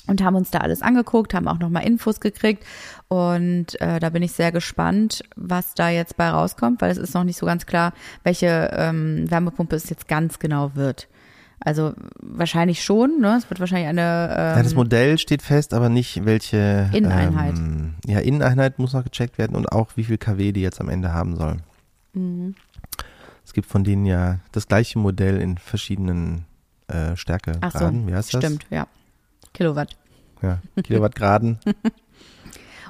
und 0.08 0.22
haben 0.22 0.34
uns 0.34 0.50
da 0.50 0.58
alles 0.58 0.82
angeguckt, 0.82 1.32
haben 1.32 1.46
auch 1.46 1.58
nochmal 1.58 1.86
Infos 1.86 2.18
gekriegt 2.20 2.64
und 3.06 3.80
äh, 3.80 4.00
da 4.00 4.10
bin 4.10 4.22
ich 4.22 4.32
sehr 4.32 4.50
gespannt, 4.50 5.22
was 5.36 5.74
da 5.74 5.90
jetzt 5.90 6.16
bei 6.16 6.28
rauskommt, 6.28 6.80
weil 6.80 6.90
es 6.90 6.98
ist 6.98 7.14
noch 7.14 7.22
nicht 7.22 7.36
so 7.36 7.46
ganz 7.46 7.66
klar, 7.66 7.92
welche 8.24 8.70
ähm, 8.72 9.30
Wärmepumpe 9.30 9.76
es 9.76 9.90
jetzt 9.90 10.08
ganz 10.08 10.40
genau 10.40 10.74
wird. 10.74 11.06
Also 11.64 11.94
wahrscheinlich 12.20 12.82
schon, 12.82 13.20
ne? 13.20 13.36
Es 13.38 13.48
wird 13.48 13.60
wahrscheinlich 13.60 13.88
eine. 13.88 14.34
Ähm, 14.36 14.56
ja, 14.56 14.62
das 14.62 14.74
Modell 14.74 15.18
steht 15.18 15.42
fest, 15.42 15.74
aber 15.74 15.88
nicht 15.88 16.24
welche 16.24 16.90
Inneneinheit. 16.92 17.56
Ähm, 17.56 17.94
ja, 18.06 18.18
Inneneinheit 18.18 18.78
muss 18.78 18.92
noch 18.92 19.04
gecheckt 19.04 19.38
werden 19.38 19.56
und 19.56 19.70
auch 19.70 19.96
wie 19.96 20.04
viel 20.04 20.18
kW 20.18 20.52
die 20.52 20.62
jetzt 20.62 20.80
am 20.80 20.88
Ende 20.88 21.12
haben 21.12 21.36
soll. 21.36 21.58
Mhm. 22.14 22.54
Es 23.44 23.52
gibt 23.52 23.68
von 23.68 23.84
denen 23.84 24.06
ja 24.06 24.38
das 24.50 24.66
gleiche 24.66 24.98
Modell 24.98 25.40
in 25.40 25.58
verschiedenen 25.58 26.46
äh, 26.88 27.16
Stärkegraden. 27.16 27.60
Ach 27.62 27.80
so, 27.80 28.06
wie 28.08 28.14
heißt 28.14 28.34
das? 28.34 28.44
stimmt, 28.44 28.66
ja. 28.70 28.86
Kilowatt. 29.52 29.96
Ja, 30.42 30.58
Kilowattgraden. 30.82 31.58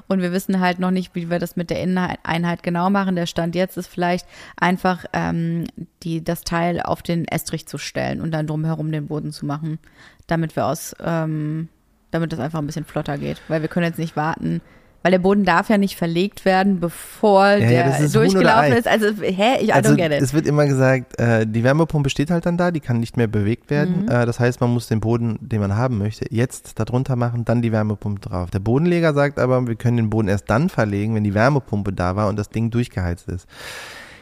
Und 0.07 0.21
wir 0.21 0.31
wissen 0.31 0.59
halt 0.59 0.79
noch 0.79 0.91
nicht, 0.91 1.15
wie 1.15 1.29
wir 1.29 1.39
das 1.39 1.55
mit 1.55 1.69
der 1.69 1.81
Inneneinheit 1.81 2.63
genau 2.63 2.89
machen. 2.89 3.15
Der 3.15 3.25
Stand 3.25 3.55
jetzt 3.55 3.77
ist 3.77 3.87
vielleicht 3.87 4.27
einfach 4.57 5.05
ähm, 5.13 5.65
die, 6.03 6.23
das 6.23 6.43
Teil 6.43 6.81
auf 6.81 7.01
den 7.01 7.25
Estrich 7.25 7.67
zu 7.67 7.77
stellen 7.77 8.21
und 8.21 8.31
dann 8.31 8.47
drumherum 8.47 8.91
den 8.91 9.07
Boden 9.07 9.31
zu 9.31 9.45
machen, 9.45 9.79
damit 10.27 10.55
wir 10.55 10.65
aus, 10.65 10.95
ähm, 11.03 11.69
damit 12.11 12.33
das 12.33 12.39
einfach 12.39 12.59
ein 12.59 12.67
bisschen 12.67 12.85
flotter 12.85 13.17
geht. 13.17 13.41
Weil 13.47 13.61
wir 13.61 13.69
können 13.69 13.85
jetzt 13.85 13.99
nicht 13.99 14.15
warten, 14.15 14.61
weil 15.03 15.11
der 15.11 15.19
Boden 15.19 15.43
darf 15.43 15.69
ja 15.69 15.77
nicht 15.77 15.97
verlegt 15.97 16.45
werden, 16.45 16.79
bevor 16.79 17.45
Ja, 17.45 17.57
ja, 17.57 17.69
der 17.69 17.83
das 17.87 17.99
ist 17.99 18.15
durchgelaufen 18.15 18.71
ist. 18.71 18.87
Also, 18.87 19.07
hä? 19.21 19.57
Ich 19.59 19.73
Also 19.73 19.93
don't 19.93 20.09
es 20.09 20.33
wird 20.33 20.47
immer 20.47 20.65
gesagt, 20.65 21.19
äh, 21.19 21.45
die 21.45 21.63
Wärmepumpe 21.65 22.09
steht 22.09 22.31
halt 22.31 22.45
dann 22.45 22.55
da, 22.55 22.71
die 22.71 22.79
kann 22.79 23.01
nicht 23.01 23.17
mehr 23.17 23.27
bewegt 23.27 23.69
werden. 23.69 24.03
Mhm. 24.03 24.09
Äh, 24.09 24.25
das 24.25 24.39
heißt, 24.39 24.61
man 24.61 24.69
muss 24.69 24.87
den 24.87 25.01
Boden, 25.01 25.37
den 25.41 25.59
man 25.59 25.75
haben 25.75 25.97
möchte, 25.97 26.25
jetzt 26.33 26.79
darunter 26.79 27.17
machen, 27.17 27.43
dann 27.43 27.61
die 27.61 27.73
Wärmepumpe 27.73 28.21
drauf. 28.21 28.49
Der 28.49 28.59
Bodenleger 28.59 29.13
sagt 29.13 29.39
aber, 29.39 29.67
wir 29.67 29.75
können 29.75 29.97
den 29.97 30.09
Boden 30.09 30.29
erst 30.29 30.49
dann 30.49 30.69
verlegen, 30.69 31.15
wenn 31.15 31.25
die 31.25 31.33
Wärmepumpe 31.33 31.91
da 31.91 32.15
war 32.15 32.29
und 32.29 32.39
das 32.39 32.49
Ding 32.49 32.71
durchgeheizt 32.71 33.27
ist. 33.27 33.45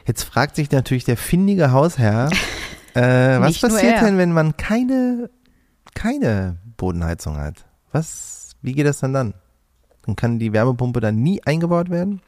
Jetzt 0.08 0.24
fragt 0.24 0.56
sich 0.56 0.72
natürlich 0.72 1.04
der 1.04 1.18
findige 1.18 1.72
Hausherr, 1.72 2.30
äh, 2.96 3.40
was 3.40 3.60
passiert 3.60 3.98
er. 3.98 4.06
denn, 4.06 4.18
wenn 4.18 4.32
man 4.32 4.58
keine, 4.58 5.30
keine 5.94 6.58
Bodenheizung 6.76 7.38
hat? 7.38 7.66
Was, 7.92 8.54
wie 8.64 8.74
geht 8.74 8.88
das 8.88 9.00
dann 9.00 9.14
dann? 9.14 9.34
Dann 10.06 10.16
kann 10.16 10.40
die 10.40 10.52
Wärmepumpe 10.54 11.00
dann 11.00 11.18
nie 11.18 11.42
eingebaut 11.44 11.90
werden? 11.90 12.22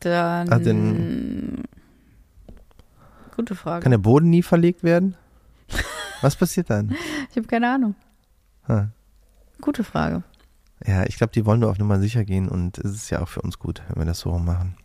Dann. 0.00 0.48
Also 0.50 0.64
den- 0.64 1.64
Gute 3.36 3.54
Frage. 3.54 3.82
Kann 3.82 3.90
der 3.90 3.98
Boden 3.98 4.30
nie 4.30 4.42
verlegt 4.42 4.82
werden? 4.82 5.16
Was 6.22 6.34
passiert 6.36 6.70
dann? 6.70 6.90
ich 7.30 7.36
habe 7.36 7.46
keine 7.46 7.70
Ahnung. 7.72 7.94
Ha. 8.66 8.88
Gute 9.60 9.84
Frage. 9.84 10.22
Ja, 10.86 11.04
ich 11.04 11.16
glaube, 11.16 11.32
die 11.32 11.44
wollen 11.46 11.60
nur 11.60 11.70
auf 11.70 11.78
Nummer 11.78 11.98
sicher 12.00 12.24
gehen 12.24 12.48
und 12.48 12.78
es 12.78 12.92
ist 12.92 13.10
ja 13.10 13.20
auch 13.20 13.28
für 13.28 13.42
uns 13.42 13.58
gut, 13.58 13.82
wenn 13.88 13.98
wir 14.02 14.06
das 14.06 14.20
so 14.20 14.36
machen. 14.38 14.76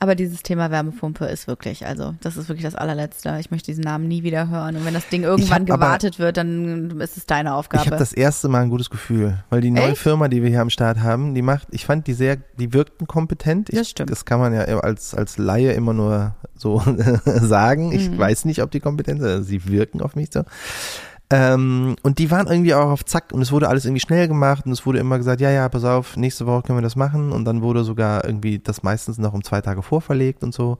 Aber 0.00 0.14
dieses 0.14 0.44
Thema 0.44 0.70
Wärmepumpe 0.70 1.24
ist 1.24 1.48
wirklich, 1.48 1.84
also 1.84 2.14
das 2.20 2.36
ist 2.36 2.48
wirklich 2.48 2.64
das 2.64 2.76
allerletzte. 2.76 3.36
Ich 3.40 3.50
möchte 3.50 3.66
diesen 3.66 3.82
Namen 3.82 4.06
nie 4.06 4.22
wieder 4.22 4.48
hören. 4.48 4.76
Und 4.76 4.84
wenn 4.84 4.94
das 4.94 5.08
Ding 5.08 5.24
irgendwann 5.24 5.62
hab 5.62 5.70
aber- 5.72 5.74
gewartet 5.86 6.18
wird, 6.20 6.36
dann 6.36 7.00
ist 7.00 7.16
es 7.16 7.26
deine 7.26 7.48
Ich 7.48 7.54
Aufgabe. 7.54 7.86
habe 7.86 7.96
das 7.96 8.12
erste 8.12 8.48
Mal 8.48 8.62
ein 8.62 8.70
gutes 8.70 8.90
Gefühl, 8.90 9.42
weil 9.50 9.60
die 9.60 9.72
neue 9.72 9.88
Echt? 9.90 9.98
Firma, 9.98 10.28
die 10.28 10.40
wir 10.40 10.50
hier 10.50 10.60
am 10.60 10.70
Start 10.70 11.00
haben, 11.00 11.34
die 11.34 11.42
macht, 11.42 11.66
ich 11.72 11.84
fand 11.84 12.06
die 12.06 12.12
sehr, 12.12 12.36
die 12.60 12.72
wirkten 12.72 13.08
kompetent. 13.08 13.70
Ich, 13.70 13.78
Das 13.78 13.90
stimmt. 13.90 14.10
Das 14.10 14.24
kann 14.24 14.38
man 14.38 14.52
ja 14.54 14.60
als, 14.60 15.14
als 15.14 15.36
Laie 15.36 15.72
immer 15.72 15.94
nur 15.94 16.36
so 16.54 16.80
sagen. 17.24 17.90
Ich 17.90 18.08
Mhm. 18.08 18.18
weiß 18.18 18.44
nicht, 18.44 18.62
ob 18.62 18.70
die 18.70 18.78
kompetent 18.80 19.20
sind, 19.20 19.28
also 19.28 19.42
sie 19.42 19.66
wirken 19.66 20.00
auf 20.00 20.14
mich 20.14 20.28
so. 20.32 20.44
Ähm, 21.30 21.96
und 22.02 22.18
die 22.18 22.30
waren 22.30 22.46
irgendwie 22.46 22.74
auch 22.74 22.88
auf 22.88 23.04
Zack 23.04 23.32
und 23.32 23.42
es 23.42 23.52
wurde 23.52 23.68
alles 23.68 23.84
irgendwie 23.84 24.00
schnell 24.00 24.28
gemacht 24.28 24.64
und 24.64 24.72
es 24.72 24.86
wurde 24.86 24.98
immer 24.98 25.18
gesagt, 25.18 25.40
ja, 25.40 25.50
ja, 25.50 25.68
pass 25.68 25.84
auf, 25.84 26.16
nächste 26.16 26.46
Woche 26.46 26.62
können 26.62 26.78
wir 26.78 26.82
das 26.82 26.96
machen 26.96 27.32
und 27.32 27.44
dann 27.44 27.60
wurde 27.60 27.84
sogar 27.84 28.24
irgendwie 28.24 28.58
das 28.58 28.82
meistens 28.82 29.18
noch 29.18 29.34
um 29.34 29.44
zwei 29.44 29.60
Tage 29.60 29.82
vorverlegt 29.82 30.42
und 30.42 30.54
so. 30.54 30.78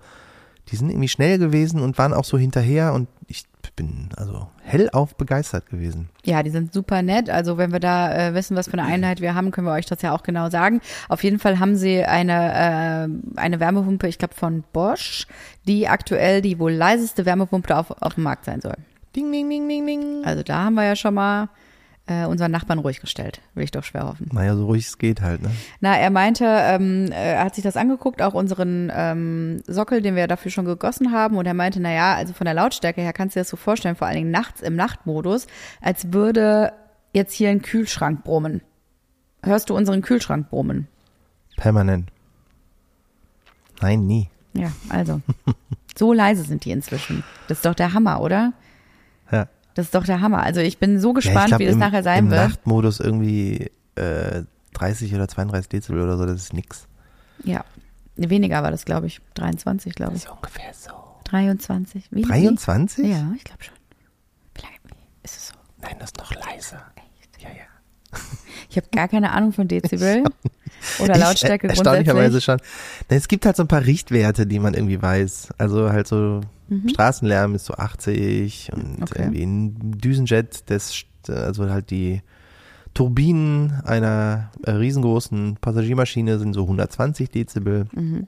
Die 0.70 0.76
sind 0.76 0.90
irgendwie 0.90 1.08
schnell 1.08 1.38
gewesen 1.38 1.80
und 1.80 1.98
waren 1.98 2.14
auch 2.14 2.24
so 2.24 2.38
hinterher 2.38 2.94
und 2.94 3.08
ich 3.26 3.44
bin 3.76 4.08
also 4.16 4.48
hellauf 4.62 5.14
begeistert 5.16 5.68
gewesen. 5.70 6.08
Ja, 6.24 6.42
die 6.42 6.50
sind 6.50 6.72
super 6.72 7.02
nett. 7.02 7.30
Also 7.30 7.58
wenn 7.58 7.72
wir 7.72 7.80
da 7.80 8.12
äh, 8.12 8.34
wissen, 8.34 8.56
was 8.56 8.66
für 8.66 8.72
eine 8.74 8.84
Einheit 8.84 9.20
wir 9.20 9.34
haben, 9.34 9.50
können 9.50 9.66
wir 9.66 9.72
euch 9.72 9.86
das 9.86 10.02
ja 10.02 10.12
auch 10.12 10.22
genau 10.22 10.50
sagen. 10.50 10.80
Auf 11.08 11.22
jeden 11.22 11.38
Fall 11.38 11.58
haben 11.58 11.76
sie 11.76 12.04
eine, 12.04 13.08
äh, 13.36 13.38
eine 13.38 13.60
Wärmepumpe, 13.60 14.08
ich 14.08 14.18
glaube 14.18 14.34
von 14.34 14.64
Bosch, 14.72 15.26
die 15.66 15.88
aktuell 15.88 16.42
die 16.42 16.58
wohl 16.58 16.72
leiseste 16.72 17.24
Wärmepumpe 17.24 17.76
auf, 17.76 17.90
auf 18.02 18.14
dem 18.14 18.24
Markt 18.24 18.46
sein 18.46 18.60
soll. 18.60 18.76
Ding, 19.14 19.32
ding, 19.32 19.48
ding, 19.48 19.68
ding, 19.68 19.86
ding. 19.86 20.24
Also 20.24 20.42
da 20.42 20.64
haben 20.64 20.74
wir 20.74 20.84
ja 20.84 20.96
schon 20.96 21.14
mal 21.14 21.48
äh, 22.08 22.24
unseren 22.24 22.50
Nachbarn 22.50 22.78
ruhig 22.78 23.00
gestellt, 23.00 23.40
will 23.54 23.64
ich 23.64 23.70
doch 23.70 23.84
schwer 23.84 24.06
hoffen. 24.06 24.28
Naja, 24.32 24.56
so 24.56 24.64
ruhig 24.64 24.86
es 24.86 24.98
geht 24.98 25.20
halt, 25.20 25.42
ne? 25.42 25.50
Na, 25.80 25.96
er 25.96 26.10
meinte, 26.10 26.44
ähm, 26.46 27.10
er 27.12 27.44
hat 27.44 27.54
sich 27.54 27.62
das 27.62 27.76
angeguckt, 27.76 28.22
auch 28.22 28.34
unseren 28.34 28.90
ähm, 28.94 29.62
Sockel, 29.66 30.00
den 30.00 30.16
wir 30.16 30.26
dafür 30.26 30.50
schon 30.50 30.64
gegossen 30.64 31.12
haben. 31.12 31.36
Und 31.36 31.46
er 31.46 31.54
meinte, 31.54 31.80
na 31.80 31.92
ja, 31.92 32.14
also 32.14 32.32
von 32.32 32.46
der 32.46 32.54
Lautstärke 32.54 33.02
her 33.02 33.12
kannst 33.12 33.36
du 33.36 33.38
dir 33.38 33.42
das 33.42 33.50
so 33.50 33.56
vorstellen, 33.56 33.94
vor 33.94 34.06
allen 34.06 34.16
Dingen 34.16 34.30
nachts 34.30 34.62
im 34.62 34.74
Nachtmodus, 34.74 35.46
als 35.82 36.12
würde 36.12 36.72
jetzt 37.12 37.34
hier 37.34 37.50
ein 37.50 37.62
Kühlschrank 37.62 38.24
brummen. 38.24 38.62
Hörst 39.42 39.70
du 39.70 39.76
unseren 39.76 40.00
Kühlschrank 40.00 40.48
brummen? 40.48 40.88
Permanent. 41.56 42.10
Nein, 43.80 44.06
nie. 44.06 44.28
Ja, 44.54 44.72
also. 44.88 45.20
so 45.96 46.12
leise 46.12 46.42
sind 46.42 46.64
die 46.64 46.70
inzwischen. 46.70 47.22
Das 47.48 47.58
ist 47.58 47.66
doch 47.66 47.74
der 47.74 47.92
Hammer, 47.92 48.20
oder? 48.20 48.54
Ja. 49.78 49.82
Das 49.82 49.86
ist 49.86 49.94
doch 49.94 50.04
der 50.04 50.20
Hammer. 50.20 50.42
Also 50.42 50.60
ich 50.60 50.78
bin 50.78 50.98
so 50.98 51.08
Ja, 51.12 51.18
ich 51.18 51.24
gespannt, 51.24 51.48
glaub, 51.48 51.60
wie 51.60 51.66
das 51.66 51.74
im, 51.74 51.78
nachher 51.78 52.02
sein 52.02 52.24
im 52.24 52.30
wird. 52.30 52.48
Nachtmodus 52.48 52.98
irgendwie 53.00 53.70
äh, 53.94 54.42
30 54.74 55.14
oder 55.14 55.28
32 55.28 55.68
Dezibel 55.68 56.02
oder 56.02 56.16
so, 56.18 56.26
das 56.26 56.36
ist 56.42 56.52
nix. 56.52 56.86
Ja. 57.44 57.64
Weniger 58.16 58.62
war 58.64 58.72
das, 58.72 58.84
glaube 58.84 59.06
ich. 59.06 59.20
23, 59.34 59.94
glaube 59.94 60.16
ich. 60.16 60.22
So 60.24 60.32
ungefähr 60.32 60.72
so. 60.74 60.90
23. 61.24 62.08
Wie, 62.10 62.22
23? 62.22 63.04
Wie? 63.04 63.10
Ja, 63.12 63.32
ich 63.36 63.44
glaube 63.44 63.62
schon. 63.62 63.74
Wie 64.54 64.62
lange 64.62 64.74
ist 65.22 65.36
es 65.36 65.48
so? 65.48 65.54
Nein, 65.80 65.96
das 66.00 66.10
ist 66.10 66.18
noch 66.18 66.34
leiser. 66.34 66.82
Echt? 66.96 67.42
Ja, 67.42 67.48
ja. 67.50 68.18
Ich 68.70 68.76
habe 68.76 68.88
gar 68.90 69.06
keine 69.08 69.30
Ahnung 69.32 69.52
von 69.52 69.68
Dezibel 69.68 70.24
oder 70.98 71.14
Ich, 71.14 71.20
Lautstärke 71.20 71.68
Erstaunlicherweise 71.68 72.40
grundsätzlich. 72.40 72.44
schon. 72.44 72.58
Na, 73.08 73.16
es 73.16 73.28
gibt 73.28 73.46
halt 73.46 73.56
so 73.56 73.62
ein 73.62 73.68
paar 73.68 73.84
Richtwerte, 73.84 74.46
die 74.46 74.58
man 74.58 74.74
irgendwie 74.74 75.00
weiß. 75.00 75.50
Also 75.58 75.90
halt 75.92 76.08
so 76.08 76.40
Straßenlärm 76.88 77.54
ist 77.54 77.64
so 77.66 77.74
80 77.74 78.70
und 78.74 78.98
Mhm. 78.98 79.02
Okay. 79.02 79.22
irgendwie 79.22 79.42
ein 79.42 79.92
Düsenjet, 79.98 80.70
das, 80.70 80.92
st- 80.92 81.32
also 81.32 81.68
halt 81.70 81.90
die 81.90 82.22
Turbinen 82.94 83.72
einer 83.84 84.50
äh, 84.64 84.72
riesengroßen 84.72 85.58
Passagiermaschine 85.60 86.38
sind 86.38 86.52
so 86.54 86.62
120 86.62 87.30
Dezibel. 87.30 87.86
Mhm. 87.92 88.26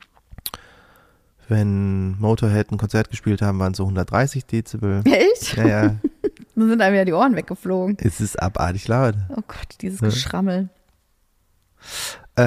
Wenn 1.48 2.18
Motorhead 2.20 2.70
ein 2.70 2.79
Konzert 2.79 3.11
gespielt 3.11 3.42
haben, 3.42 3.59
waren 3.59 3.72
es 3.72 3.79
so 3.79 3.83
130 3.85 4.46
Dezibel. 4.46 5.03
Echt? 5.05 5.57
Ja, 5.57 5.66
ja, 5.66 5.96
Dann 6.55 6.68
sind 6.68 6.81
einem 6.83 6.94
ja 6.96 7.05
die 7.05 7.12
Ohren 7.12 7.35
weggeflogen. 7.35 7.96
es 8.00 8.20
ist 8.20 8.40
abartig 8.40 8.87
laut. 8.87 9.14
Oh 9.31 9.42
Gott, 9.46 9.76
dieses 9.81 10.00
Ja. 10.00 10.09
Geschrammel. 10.09 10.68
Äh, 12.37 12.42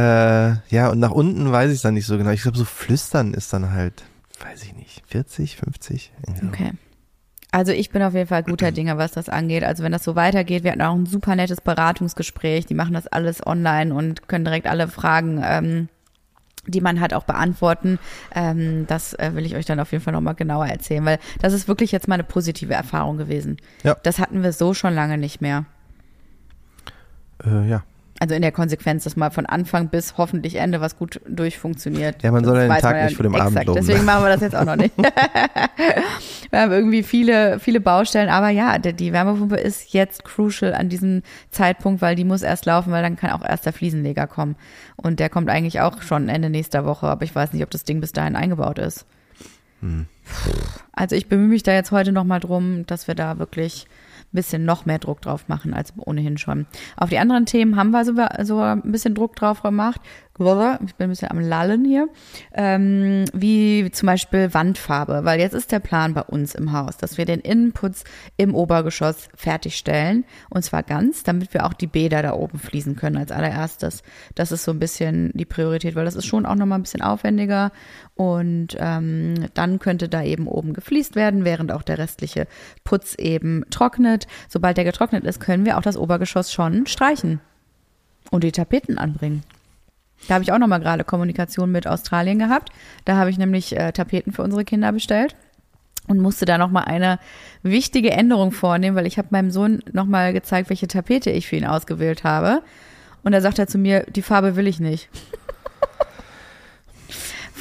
ja, 0.70 0.90
und 0.90 1.00
nach 1.00 1.12
unten 1.12 1.52
weiß 1.52 1.70
ich 1.72 1.78
es 1.78 1.82
dann 1.82 1.96
nicht 1.96 2.06
so 2.06 2.18
genau. 2.18 2.30
Ich 2.32 2.44
glaube, 2.44 2.58
so 2.58 2.66
flüstern 2.66 3.34
ist 3.34 3.52
dann 3.52 3.72
halt, 3.72 4.04
weiß 4.44 4.64
ich 4.64 4.76
nicht, 4.76 5.04
40, 5.08 5.58
50? 5.58 6.12
Irgendwie 6.26 6.42
so. 6.42 6.48
Okay. 6.48 6.72
Also 7.52 7.72
ich 7.72 7.92
bin 7.92 8.02
auf 8.02 8.16
jeden 8.16 8.28
Fall 8.28 8.44
guter 8.44 8.72
Dinge, 8.74 8.98
was 8.98 9.12
das 9.12 9.30
angeht. 9.30 9.64
Also 9.64 9.84
wenn 9.84 9.92
das 9.92 10.04
so 10.04 10.16
weitergeht, 10.16 10.64
wir 10.64 10.72
hatten 10.72 10.82
auch 10.82 10.96
ein 10.96 11.06
super 11.06 11.36
nettes 11.36 11.62
Beratungsgespräch. 11.62 12.66
Die 12.66 12.74
machen 12.74 12.94
das 12.94 13.08
alles 13.08 13.46
online 13.46 13.94
und 13.94 14.28
können 14.28 14.44
direkt 14.44 14.68
alle 14.68 14.88
Fragen, 14.88 15.42
ähm, 15.44 15.90
die 16.66 16.82
man 16.82 17.00
hat, 17.00 17.14
auch 17.14 17.26
beantworten. 17.26 18.00
Ähm, 18.34 18.88
das 18.88 19.14
äh, 19.14 19.32
will 19.36 19.46
ich 19.46 19.56
euch 19.56 19.66
dann 19.66 19.80
auf 19.80 19.92
jeden 19.92 20.04
Fall 20.04 20.14
nochmal 20.14 20.36
genauer 20.36 20.66
erzählen, 20.66 21.06
weil 21.06 21.20
das 21.42 21.54
ist 21.54 21.68
wirklich 21.68 21.92
jetzt 21.92 22.08
mal 22.08 22.16
eine 22.16 22.24
positive 22.24 22.74
Erfahrung 22.74 23.18
gewesen. 23.18 23.58
Ja. 23.84 23.96
Das 24.02 24.18
hatten 24.18 24.42
wir 24.42 24.52
so 24.52 24.74
schon 24.74 24.96
lange 24.96 25.18
nicht 25.18 25.42
mehr. 25.42 25.66
Äh, 27.46 27.70
ja. 27.70 27.84
Also 28.24 28.36
in 28.36 28.42
der 28.42 28.54
Konsequenz, 28.54 29.04
dass 29.04 29.18
mal 29.18 29.32
von 29.32 29.46
Anfang 29.46 29.90
bis 29.90 30.18
hoffentlich 30.18 30.56
Ende 30.56 30.80
was 30.80 30.96
gut 30.96 31.20
durchfunktioniert. 31.28 32.24
Ja, 32.24 32.32
man 32.32 32.46
soll 32.46 32.58
ja 32.58 32.68
den 32.70 32.78
Tag 32.82 33.04
nicht 33.04 33.18
vor 33.18 33.24
dem 33.24 33.36
Abend 33.36 33.66
loben. 33.66 33.78
Deswegen 33.82 34.06
machen 34.06 34.24
wir 34.24 34.30
das 34.30 34.40
jetzt 34.40 34.56
auch 34.56 34.64
noch 34.64 34.78
nicht. 34.78 34.98
wir 36.50 36.58
haben 36.58 36.72
irgendwie 36.72 37.04
viele, 37.04 37.60
viele 37.60 37.82
Baustellen, 37.82 38.30
aber 38.30 38.48
ja, 38.48 38.78
die, 38.78 39.12
Wärmepumpe 39.12 39.58
ist 39.58 39.92
jetzt 39.92 40.24
crucial 40.24 40.74
an 40.74 40.88
diesem 40.88 41.22
Zeitpunkt, 41.52 42.02
weil 42.02 42.16
die 42.16 42.24
muss 42.24 42.44
erst 42.44 42.66
laufen, 42.66 42.94
weil 42.94 43.04
dann 43.04 43.18
kann 43.18 43.32
auch 43.32 43.44
erst 43.44 43.66
der 43.66 43.74
Fliesenleger 43.74 44.26
kommen. 44.26 44.56
Und 44.96 45.20
der 45.20 45.28
kommt 45.28 45.50
eigentlich 45.50 45.82
auch 45.82 46.02
schon 46.02 46.30
Ende 46.30 46.50
nächster 46.50 46.86
Woche, 46.86 47.08
aber 47.08 47.26
ich 47.26 47.36
weiß 47.36 47.52
nicht, 47.52 47.64
ob 47.64 47.72
das 47.72 47.84
Ding 47.84 48.00
bis 48.00 48.14
dahin 48.14 48.38
eingebaut 48.38 48.80
ist. 48.80 49.06
Hm. 49.82 50.06
Also 50.94 51.18
ich 51.18 51.28
bemühe 51.28 51.50
mich 51.50 51.64
da 51.64 51.74
jetzt 51.74 51.92
heute 51.92 52.14
nochmal 52.14 52.40
drum, 52.40 52.86
dass 52.88 53.10
wir 53.10 53.16
da 53.16 53.38
wirklich 53.38 53.86
bisschen 54.34 54.66
noch 54.66 54.86
mehr 54.86 55.00
Druck 55.00 55.22
drauf 55.22 55.48
machen 55.48 55.74
als 55.74 55.94
ohnehin 55.98 56.38
schon. 56.38 56.66
Auf 56.98 57.10
die 57.10 57.20
anderen 57.20 57.46
Themen 57.46 57.76
haben 57.76 57.92
wir 57.92 58.04
sogar, 58.06 58.44
sogar 58.46 58.76
ein 58.76 58.92
bisschen 58.92 59.16
Druck 59.16 59.36
drauf 59.36 59.62
gemacht. 59.62 60.02
ich 60.36 60.96
bin 60.96 61.06
ein 61.06 61.10
bisschen 61.10 61.32
am 61.32 61.40
Lallen 61.40 61.86
hier, 61.86 62.10
ähm, 62.54 63.26
wie 63.34 63.90
zum 63.92 64.08
Beispiel 64.08 64.54
Wandfarbe, 64.54 65.24
weil 65.24 65.40
jetzt 65.40 65.54
ist 65.54 65.72
der 65.72 65.80
Plan 65.80 66.14
bei 66.14 66.24
uns 66.24 66.56
im 66.56 66.74
Haus, 66.74 66.98
dass 66.98 67.18
wir 67.18 67.26
den 67.26 67.40
Innenputz 67.40 68.04
im 68.38 68.56
Obergeschoss 68.56 69.30
fertigstellen 69.36 70.26
und 70.50 70.64
zwar 70.64 70.84
ganz, 70.84 71.24
damit 71.24 71.54
wir 71.54 71.66
auch 71.66 71.74
die 71.74 71.88
Bäder 71.88 72.24
da 72.24 72.34
oben 72.34 72.58
fließen 72.58 72.96
können 72.96 73.18
als 73.18 73.32
allererstes. 73.32 74.04
Das 74.36 74.52
ist 74.52 74.64
so 74.64 74.72
ein 74.72 74.80
bisschen 74.80 75.32
die 75.36 75.46
Priorität, 75.46 75.96
weil 75.96 76.06
das 76.06 76.16
ist 76.16 76.26
schon 76.26 76.46
auch 76.46 76.56
nochmal 76.56 76.80
ein 76.80 76.84
bisschen 76.84 77.02
aufwendiger 77.02 77.72
und 78.16 78.78
ähm, 78.80 79.48
dann 79.54 79.80
könnte 79.80 80.08
da 80.08 80.24
eben 80.24 80.48
oben 80.48 80.74
gefliest 80.74 81.16
werden, 81.16 81.46
während 81.46 81.72
auch 81.72 81.82
der 81.82 81.98
restliche 81.98 82.48
Putz 82.84 83.16
eben 83.16 83.66
trocknet. 83.72 84.28
Sobald 84.48 84.78
der 84.78 84.84
getrocknet 84.84 85.24
ist, 85.24 85.40
können 85.40 85.66
wir 85.66 85.78
auch 85.78 85.82
das 85.82 85.98
Obergeschoss 85.98 86.52
schon 86.52 86.86
streichen 86.86 87.40
und 88.30 88.44
die 88.44 88.52
Tapeten 88.52 88.98
anbringen. 88.98 89.44
Da 90.28 90.36
habe 90.36 90.44
ich 90.44 90.52
auch 90.52 90.60
noch 90.60 90.68
mal 90.68 90.80
gerade 90.80 91.04
Kommunikation 91.04 91.72
mit 91.72 91.88
Australien 91.88 92.40
gehabt. 92.40 92.70
Da 93.06 93.18
habe 93.18 93.30
ich 93.30 93.38
nämlich 93.38 93.76
äh, 93.76 93.92
Tapeten 93.92 94.32
für 94.32 94.44
unsere 94.44 94.64
Kinder 94.64 94.92
bestellt 94.92 95.36
und 96.08 96.20
musste 96.20 96.46
da 96.46 96.58
noch 96.58 96.70
mal 96.70 96.84
eine 96.84 97.20
wichtige 97.62 98.12
Änderung 98.12 98.52
vornehmen, 98.52 98.96
weil 98.96 99.08
ich 99.08 99.18
habe 99.18 99.30
meinem 99.32 99.52
Sohn 99.52 99.84
noch 99.92 100.06
mal 100.06 100.34
gezeigt, 100.34 100.70
welche 100.70 100.88
Tapete 100.88 101.30
ich 101.32 101.48
für 101.48 101.56
ihn 101.56 101.66
ausgewählt 101.66 102.24
habe. 102.24 102.62
Und 103.24 103.32
da 103.32 103.42
sagt 103.42 103.60
er 103.60 103.68
zu 103.68 103.78
mir, 103.78 104.06
die 104.10 104.22
Farbe 104.22 104.56
will 104.56 104.68
ich 104.68 104.80
nicht. 104.80 105.10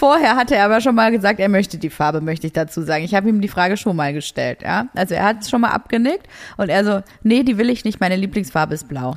Vorher 0.03 0.35
hatte 0.35 0.57
er 0.57 0.65
aber 0.65 0.81
schon 0.81 0.97
mal 0.97 1.13
gesagt, 1.13 1.39
er 1.39 1.49
möchte 1.49 1.79
die 1.79 1.89
Farbe, 1.89 2.21
möchte 2.21 2.45
ich 2.49 2.53
dazu 2.53 2.83
sagen. 2.83 3.05
Ich 3.05 3.15
habe 3.15 3.29
ihm 3.29 3.41
die 3.41 3.47
Frage 3.47 3.77
schon 3.77 3.95
mal 3.95 4.13
gestellt, 4.13 4.63
ja. 4.63 4.89
Also 4.97 5.15
er 5.15 5.25
hat 5.27 5.43
es 5.43 5.49
schon 5.49 5.61
mal 5.61 5.71
abgenickt 5.71 6.27
und 6.57 6.71
er 6.71 6.85
so, 6.85 7.03
nee, 7.23 7.45
die 7.45 7.57
will 7.57 7.71
ich 7.71 7.85
nicht, 7.85 8.01
meine 8.01 8.17
Lieblingsfarbe 8.17 8.75
ist 8.75 8.89
blau. 8.89 9.17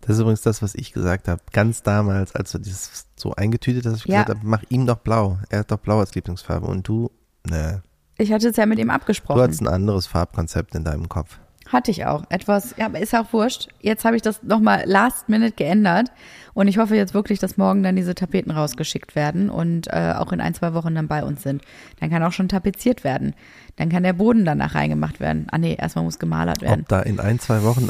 Das 0.00 0.16
ist 0.16 0.22
übrigens 0.22 0.40
das, 0.40 0.62
was 0.62 0.74
ich 0.74 0.92
gesagt 0.92 1.28
habe. 1.28 1.40
Ganz 1.52 1.84
damals, 1.84 2.34
als 2.34 2.50
du 2.50 2.58
dieses 2.58 3.06
so 3.14 3.36
eingetütet 3.36 3.86
hast, 3.86 4.00
ich 4.00 4.06
ja. 4.06 4.24
gesagt 4.24 4.40
habe, 4.40 4.48
mach 4.48 4.64
ihm 4.68 4.84
doch 4.84 4.98
blau. 4.98 5.38
Er 5.48 5.60
hat 5.60 5.70
doch 5.70 5.78
blau 5.78 6.00
als 6.00 6.12
Lieblingsfarbe. 6.16 6.66
Und 6.66 6.88
du, 6.88 7.12
ne. 7.48 7.84
Ich 8.18 8.32
hatte 8.32 8.48
es 8.48 8.56
ja 8.56 8.66
mit 8.66 8.80
ihm 8.80 8.90
abgesprochen. 8.90 9.38
Du 9.38 9.44
hattest 9.44 9.60
ein 9.60 9.68
anderes 9.68 10.08
Farbkonzept 10.08 10.74
in 10.74 10.82
deinem 10.82 11.08
Kopf. 11.08 11.38
Hatte 11.68 11.90
ich 11.90 12.06
auch. 12.06 12.24
Etwas, 12.28 12.74
ja, 12.76 12.86
aber 12.86 13.00
ist 13.00 13.14
auch 13.14 13.32
wurscht. 13.32 13.68
Jetzt 13.80 14.04
habe 14.04 14.16
ich 14.16 14.22
das 14.22 14.42
nochmal 14.42 14.84
last 14.86 15.28
minute 15.28 15.52
geändert. 15.52 16.12
Und 16.54 16.68
ich 16.68 16.78
hoffe 16.78 16.96
jetzt 16.96 17.12
wirklich, 17.12 17.38
dass 17.38 17.58
morgen 17.58 17.82
dann 17.82 17.96
diese 17.96 18.14
Tapeten 18.14 18.50
rausgeschickt 18.50 19.14
werden 19.14 19.50
und 19.50 19.88
äh, 19.88 20.14
auch 20.16 20.32
in 20.32 20.40
ein, 20.40 20.54
zwei 20.54 20.72
Wochen 20.72 20.94
dann 20.94 21.06
bei 21.06 21.22
uns 21.22 21.42
sind. 21.42 21.62
Dann 22.00 22.08
kann 22.08 22.22
auch 22.22 22.32
schon 22.32 22.48
tapeziert 22.48 23.04
werden. 23.04 23.34
Dann 23.76 23.90
kann 23.90 24.04
der 24.04 24.14
Boden 24.14 24.44
danach 24.44 24.74
reingemacht 24.74 25.20
werden. 25.20 25.48
Ah 25.50 25.58
nee, 25.58 25.76
erstmal 25.78 26.04
muss 26.04 26.18
gemalert 26.18 26.62
werden. 26.62 26.82
Ob 26.82 26.88
da 26.88 27.00
in 27.00 27.20
ein, 27.20 27.38
zwei 27.40 27.62
Wochen 27.62 27.88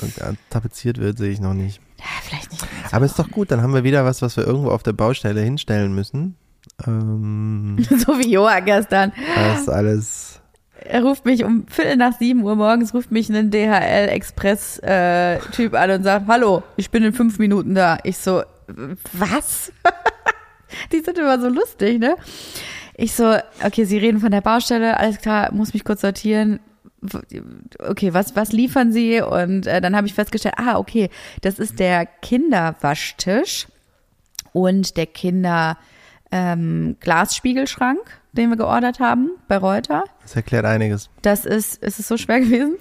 tapeziert 0.50 0.98
wird, 0.98 1.18
sehe 1.18 1.30
ich 1.30 1.38
noch 1.40 1.54
nicht. 1.54 1.80
Ja, 1.98 2.04
vielleicht 2.22 2.50
nicht. 2.50 2.66
Aber 2.90 3.04
ist 3.04 3.18
doch 3.18 3.30
gut, 3.30 3.50
dann 3.50 3.62
haben 3.62 3.72
wir 3.72 3.84
wieder 3.84 4.04
was, 4.04 4.20
was 4.20 4.36
wir 4.36 4.44
irgendwo 4.44 4.70
auf 4.70 4.82
der 4.82 4.94
Baustelle 4.94 5.42
hinstellen 5.42 5.94
müssen. 5.94 6.34
Ähm, 6.86 7.76
so 8.04 8.18
wie 8.18 8.32
Joa 8.32 8.60
gestern. 8.60 9.12
Das 9.36 9.60
ist 9.60 9.68
alles 9.68 10.35
er 10.88 11.02
ruft 11.02 11.24
mich 11.24 11.44
um 11.44 11.66
Viertel 11.68 11.96
nach 11.96 12.18
sieben 12.18 12.42
Uhr 12.42 12.56
morgens, 12.56 12.94
ruft 12.94 13.10
mich 13.10 13.28
ein 13.28 13.50
DHL-Express-Typ 13.50 15.72
äh, 15.72 15.76
an 15.76 15.90
und 15.90 16.04
sagt, 16.04 16.28
hallo, 16.28 16.62
ich 16.76 16.90
bin 16.90 17.02
in 17.02 17.12
fünf 17.12 17.38
Minuten 17.38 17.74
da. 17.74 17.98
Ich 18.04 18.18
so, 18.18 18.42
was? 19.12 19.72
Die 20.92 21.00
sind 21.00 21.18
immer 21.18 21.40
so 21.40 21.48
lustig, 21.48 21.98
ne? 21.98 22.16
Ich 22.96 23.12
so, 23.12 23.36
okay, 23.64 23.84
Sie 23.84 23.98
reden 23.98 24.20
von 24.20 24.30
der 24.30 24.40
Baustelle, 24.40 24.96
alles 24.96 25.18
klar, 25.18 25.52
muss 25.52 25.74
mich 25.74 25.84
kurz 25.84 26.00
sortieren. 26.00 26.60
Okay, 27.78 28.14
was, 28.14 28.34
was 28.34 28.52
liefern 28.52 28.90
Sie? 28.90 29.20
Und 29.20 29.66
äh, 29.66 29.80
dann 29.80 29.94
habe 29.94 30.06
ich 30.06 30.14
festgestellt, 30.14 30.54
ah, 30.58 30.78
okay, 30.78 31.10
das 31.42 31.58
ist 31.58 31.78
der 31.78 32.06
Kinderwaschtisch 32.06 33.66
und 34.52 34.96
der 34.96 35.06
Kinder 35.06 35.76
ähm, 36.30 36.96
Glasspiegelschrank 37.00 38.20
den 38.36 38.50
wir 38.50 38.56
geordert 38.56 39.00
haben 39.00 39.30
bei 39.48 39.56
Reuter. 39.56 40.04
Das 40.22 40.36
erklärt 40.36 40.64
einiges. 40.64 41.10
Das 41.22 41.44
ist, 41.44 41.82
ist 41.82 41.98
es 41.98 42.06
so 42.06 42.16
schwer 42.16 42.40
gewesen? 42.40 42.76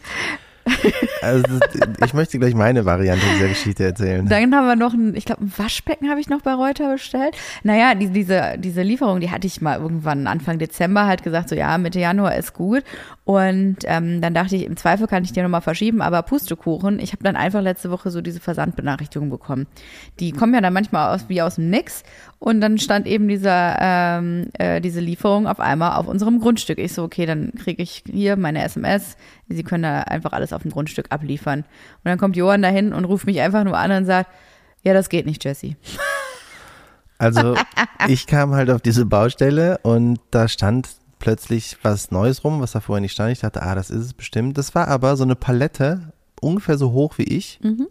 Also 1.22 1.60
ich 2.06 2.14
möchte 2.14 2.38
gleich 2.38 2.54
meine 2.54 2.86
Variante 2.86 3.26
dieser 3.36 3.48
Geschichte 3.48 3.84
erzählen. 3.84 4.28
Dann 4.28 4.54
haben 4.54 4.68
wir 4.68 4.76
noch 4.76 4.94
ein, 4.94 5.16
ich 5.16 5.26
glaube, 5.26 5.44
ein 5.44 5.54
Waschbecken 5.58 6.10
habe 6.10 6.20
ich 6.20 6.30
noch 6.30 6.42
bei 6.42 6.54
Reuter 6.54 6.92
bestellt. 6.92 7.36
Naja, 7.64 7.96
die, 7.96 8.10
diese, 8.10 8.56
diese 8.58 8.84
Lieferung, 8.84 9.20
die 9.20 9.32
hatte 9.32 9.48
ich 9.48 9.62
mal 9.62 9.80
irgendwann 9.80 10.28
Anfang 10.28 10.60
Dezember 10.60 11.08
halt 11.08 11.24
gesagt, 11.24 11.50
so 11.50 11.56
ja, 11.56 11.78
Mitte 11.78 12.00
Januar 12.00 12.36
ist 12.36 12.54
gut. 12.54 12.84
Und 13.24 13.78
ähm, 13.86 14.22
dann 14.22 14.36
dachte 14.36 14.56
ich, 14.56 14.66
im 14.66 14.78
Zweifel 14.78 15.08
kann 15.08 15.24
ich 15.24 15.34
die 15.34 15.42
nochmal 15.42 15.62
verschieben, 15.62 16.02
aber 16.02 16.22
Pustekuchen, 16.22 17.00
ich 17.00 17.12
habe 17.12 17.24
dann 17.24 17.36
einfach 17.36 17.62
letzte 17.62 17.90
Woche 17.90 18.12
so 18.12 18.22
diese 18.22 18.40
Versandbenachrichtigung 18.40 19.32
bekommen. 19.32 19.66
Die 20.20 20.32
kommen 20.32 20.54
ja 20.54 20.62
dann 20.62 20.74
manchmal 20.74 21.16
aus, 21.16 21.26
wie 21.28 21.42
aus 21.42 21.56
dem 21.56 21.72
Nix 21.72 22.04
und 22.38 22.62
dann 22.62 22.78
stand 22.78 23.08
eben 23.08 23.28
dieser, 23.28 23.78
ähm, 23.82 24.50
äh, 24.54 24.80
diese 24.80 25.00
Lieferung 25.00 25.48
auf 25.48 25.60
einmal 25.60 25.94
auf 25.94 26.08
unserem 26.08 26.40
Grundstück. 26.40 26.78
Ich 26.78 26.94
so, 26.94 27.04
okay, 27.04 27.26
dann 27.26 27.54
kriege 27.58 27.82
ich 27.82 28.04
hier 28.06 28.36
meine 28.36 28.64
SMS, 28.64 29.18
Sie 29.48 29.64
können 29.64 29.84
da 29.84 30.02
einfach 30.02 30.34
alles 30.34 30.54
auf 30.56 30.64
dem 30.64 30.72
Grundstück 30.72 31.08
abliefern. 31.10 31.60
Und 31.60 32.06
dann 32.06 32.18
kommt 32.18 32.36
Johann 32.36 32.62
dahin 32.62 32.94
und 32.94 33.06
ruft 33.06 33.26
mich 33.26 33.42
einfach 33.42 33.64
nur 33.64 33.78
an 33.78 33.92
und 33.92 34.06
sagt, 34.06 34.30
ja, 34.84 34.94
das 34.94 35.10
geht 35.10 35.26
nicht, 35.26 35.44
Jesse. 35.44 35.76
Also 37.18 37.56
ich 38.08 38.28
kam 38.28 38.54
halt 38.54 38.70
auf 38.70 38.82
diese 38.82 39.06
Baustelle 39.06 39.80
und 39.80 40.20
da 40.32 40.48
stand 40.48 40.90
plötzlich 41.20 41.78
was 41.82 42.12
Neues 42.12 42.44
rum, 42.44 42.62
was 42.62 42.74
da 42.74 42.80
vorher 42.80 43.02
nicht 43.02 43.14
stand. 43.14 43.32
Ich 43.32 43.40
dachte, 43.40 43.62
ah, 43.62 43.76
das 43.76 43.90
ist 43.90 44.06
es 44.06 44.14
bestimmt. 44.14 44.58
Das 44.58 44.76
war 44.76 44.88
aber 44.88 45.16
so 45.18 45.24
eine 45.24 45.36
Palette, 45.36 46.14
ungefähr 46.42 46.78
so 46.78 46.92
hoch 46.92 47.18
wie 47.18 47.24
ich. 47.24 47.60
Mhm. 47.64 47.88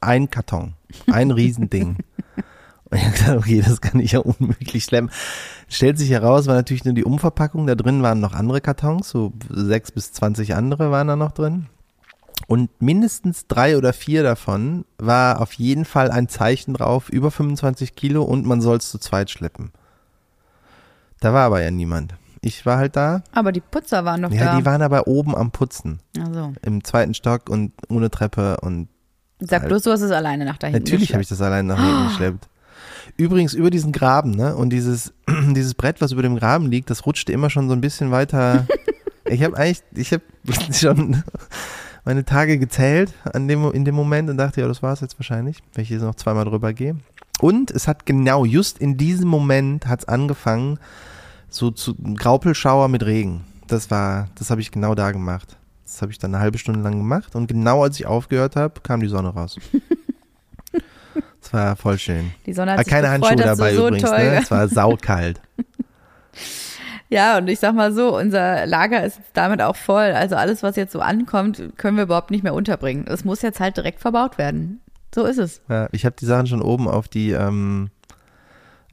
Ein 0.00 0.30
Karton, 0.30 0.74
ein 1.10 1.30
Riesending. 1.30 1.98
Und 2.90 2.96
ich 2.96 3.04
habe 3.04 3.12
gesagt, 3.12 3.38
okay, 3.38 3.62
das 3.64 3.80
kann 3.80 4.00
ich 4.00 4.12
ja 4.12 4.20
unmöglich 4.20 4.84
schlemmen. 4.84 5.10
Stellt 5.68 5.98
sich 5.98 6.10
heraus, 6.10 6.46
war 6.46 6.54
natürlich 6.54 6.84
nur 6.84 6.94
die 6.94 7.04
Umverpackung. 7.04 7.66
Da 7.66 7.74
drin 7.74 8.02
waren 8.02 8.20
noch 8.20 8.32
andere 8.32 8.60
Kartons, 8.60 9.10
so 9.10 9.32
sechs 9.50 9.92
bis 9.92 10.12
zwanzig 10.12 10.54
andere 10.54 10.90
waren 10.90 11.08
da 11.08 11.16
noch 11.16 11.32
drin. 11.32 11.66
Und 12.48 12.70
mindestens 12.80 13.46
drei 13.46 13.76
oder 13.76 13.92
vier 13.92 14.22
davon 14.22 14.86
war 14.96 15.42
auf 15.42 15.52
jeden 15.52 15.84
Fall 15.84 16.10
ein 16.10 16.28
Zeichen 16.28 16.72
drauf, 16.72 17.10
über 17.10 17.30
25 17.30 17.94
Kilo 17.94 18.22
und 18.22 18.46
man 18.46 18.62
soll 18.62 18.78
es 18.78 18.90
zu 18.90 18.96
zweit 18.96 19.28
schleppen. 19.28 19.70
Da 21.20 21.34
war 21.34 21.44
aber 21.44 21.62
ja 21.62 21.70
niemand. 21.70 22.14
Ich 22.40 22.64
war 22.64 22.78
halt 22.78 22.96
da. 22.96 23.22
Aber 23.32 23.52
die 23.52 23.60
Putzer 23.60 24.06
waren 24.06 24.22
doch 24.22 24.30
ja, 24.30 24.38
da. 24.38 24.44
Ja, 24.52 24.58
die 24.58 24.64
waren 24.64 24.80
aber 24.80 25.06
oben 25.06 25.36
am 25.36 25.50
Putzen. 25.50 26.00
Also. 26.18 26.54
Im 26.62 26.82
zweiten 26.84 27.12
Stock 27.12 27.50
und 27.50 27.72
ohne 27.90 28.10
Treppe 28.10 28.56
und. 28.62 28.88
Sag 29.40 29.60
halt. 29.60 29.68
bloß, 29.68 29.82
du 29.82 29.90
hast 29.90 30.00
es 30.00 30.10
alleine 30.10 30.46
nach 30.46 30.56
da 30.56 30.68
hinten 30.68 30.84
Natürlich 30.84 31.12
habe 31.12 31.20
ich 31.20 31.28
das 31.28 31.42
alleine 31.42 31.68
nach 31.68 31.78
hinten 31.78 32.08
geschleppt. 32.08 32.48
Übrigens 33.18 33.52
über 33.52 33.68
diesen 33.68 33.92
Graben, 33.92 34.30
ne? 34.30 34.56
Und 34.56 34.70
dieses, 34.70 35.12
dieses 35.54 35.74
Brett, 35.74 36.00
was 36.00 36.12
über 36.12 36.22
dem 36.22 36.36
Graben 36.36 36.70
liegt, 36.70 36.88
das 36.88 37.04
rutschte 37.04 37.30
immer 37.30 37.50
schon 37.50 37.68
so 37.68 37.74
ein 37.74 37.82
bisschen 37.82 38.10
weiter. 38.10 38.66
ich 39.26 39.42
habe 39.42 39.54
eigentlich, 39.58 39.82
ich 39.94 40.12
habe 40.14 40.22
schon 40.72 41.22
meine 42.08 42.24
Tage 42.24 42.58
gezählt 42.58 43.12
an 43.34 43.48
dem, 43.48 43.70
in 43.72 43.84
dem 43.84 43.94
Moment 43.94 44.30
und 44.30 44.38
dachte, 44.38 44.62
ja, 44.62 44.66
das 44.66 44.82
war 44.82 44.94
es 44.94 45.00
jetzt 45.02 45.18
wahrscheinlich, 45.18 45.58
wenn 45.74 45.82
ich 45.82 45.88
hier 45.88 45.98
noch 45.98 46.14
zweimal 46.14 46.46
drüber 46.46 46.72
gehe. 46.72 46.96
Und 47.38 47.70
es 47.70 47.86
hat 47.86 48.06
genau, 48.06 48.46
just 48.46 48.78
in 48.78 48.96
diesem 48.96 49.28
Moment 49.28 49.86
hat 49.86 50.00
es 50.00 50.08
angefangen, 50.08 50.78
so 51.50 51.70
zu 51.70 51.94
Graupelschauer 51.96 52.88
mit 52.88 53.04
Regen. 53.04 53.44
Das 53.66 53.90
war, 53.90 54.28
das 54.36 54.48
habe 54.48 54.62
ich 54.62 54.70
genau 54.70 54.94
da 54.94 55.12
gemacht. 55.12 55.58
Das 55.84 56.00
habe 56.00 56.10
ich 56.10 56.16
dann 56.16 56.34
eine 56.34 56.42
halbe 56.42 56.56
Stunde 56.56 56.80
lang 56.80 56.96
gemacht 56.96 57.36
und 57.36 57.46
genau 57.46 57.82
als 57.82 58.00
ich 58.00 58.06
aufgehört 58.06 58.56
habe, 58.56 58.80
kam 58.80 59.00
die 59.00 59.08
Sonne 59.08 59.28
raus. 59.28 59.58
Es 61.40 61.52
war 61.54 61.76
voll 61.76 61.98
schön. 61.98 62.32
Die 62.44 62.52
Sonne 62.52 62.72
hat 62.72 62.80
sich 62.80 62.88
keine 62.88 63.08
gefreut, 63.08 63.30
Handschuhe 63.30 63.46
dabei 63.46 63.74
so 63.74 63.86
übrigens, 63.86 64.10
ne? 64.10 64.40
Es 64.42 64.50
war 64.50 64.68
saukalt. 64.68 65.40
Ja, 67.08 67.38
und 67.38 67.48
ich 67.48 67.58
sag 67.58 67.74
mal 67.74 67.92
so, 67.92 68.16
unser 68.16 68.66
Lager 68.66 69.04
ist 69.04 69.20
damit 69.32 69.62
auch 69.62 69.76
voll. 69.76 70.12
Also 70.12 70.36
alles, 70.36 70.62
was 70.62 70.76
jetzt 70.76 70.92
so 70.92 71.00
ankommt, 71.00 71.62
können 71.76 71.96
wir 71.96 72.04
überhaupt 72.04 72.30
nicht 72.30 72.42
mehr 72.42 72.54
unterbringen. 72.54 73.06
Es 73.08 73.24
muss 73.24 73.42
jetzt 73.42 73.60
halt 73.60 73.76
direkt 73.76 74.00
verbaut 74.00 74.38
werden. 74.38 74.80
So 75.14 75.24
ist 75.24 75.38
es. 75.38 75.62
Ja, 75.68 75.88
ich 75.92 76.04
habe 76.04 76.16
die 76.18 76.26
Sachen 76.26 76.46
schon 76.46 76.60
oben 76.60 76.86
auf 76.86 77.08
die 77.08 77.30
ähm, 77.30 77.90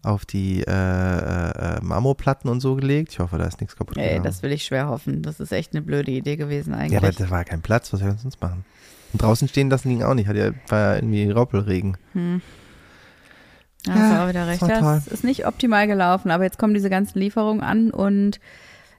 auf 0.05 0.25
die 0.25 0.61
äh, 0.61 0.71
äh, 0.71 1.81
Marmorplatten 1.81 2.49
und 2.49 2.61
so 2.61 2.75
gelegt. 2.75 3.11
Ich 3.11 3.19
hoffe, 3.19 3.37
da 3.37 3.45
ist 3.45 3.59
nichts 3.59 3.75
kaputt 3.75 3.97
Ey, 3.97 4.21
das 4.21 4.43
will 4.43 4.51
ich 4.51 4.63
schwer 4.63 4.87
hoffen. 4.87 5.23
Das 5.23 5.39
ist 5.39 5.51
echt 5.51 5.73
eine 5.73 5.81
blöde 5.81 6.11
Idee 6.11 6.35
gewesen 6.35 6.73
eigentlich. 6.73 6.91
Ja, 6.91 6.99
aber 6.99 7.11
da 7.11 7.29
war 7.29 7.43
kein 7.43 7.61
Platz. 7.61 7.91
Was 7.91 7.99
sollen 7.99 8.13
wir 8.13 8.19
sonst 8.19 8.41
machen? 8.41 8.63
Und 9.13 9.21
draußen 9.21 9.47
stehen 9.47 9.69
lassen 9.69 9.89
ging 9.89 10.03
auch 10.03 10.13
nicht. 10.13 10.27
Hat 10.27 10.35
ja, 10.35 10.51
war 10.67 10.79
ja 10.79 10.95
irgendwie 10.95 11.29
Raupelregen. 11.31 11.97
Hm. 12.13 12.41
Ja, 13.85 13.93
hast 13.93 14.11
ja, 14.11 14.23
auch 14.23 14.29
wieder 14.29 14.47
recht. 14.47 14.61
Das 14.61 15.07
ist 15.07 15.23
nicht 15.23 15.47
optimal 15.47 15.87
gelaufen, 15.87 16.31
aber 16.31 16.43
jetzt 16.43 16.57
kommen 16.57 16.73
diese 16.73 16.89
ganzen 16.89 17.19
Lieferungen 17.19 17.61
an 17.61 17.91
und 17.91 18.39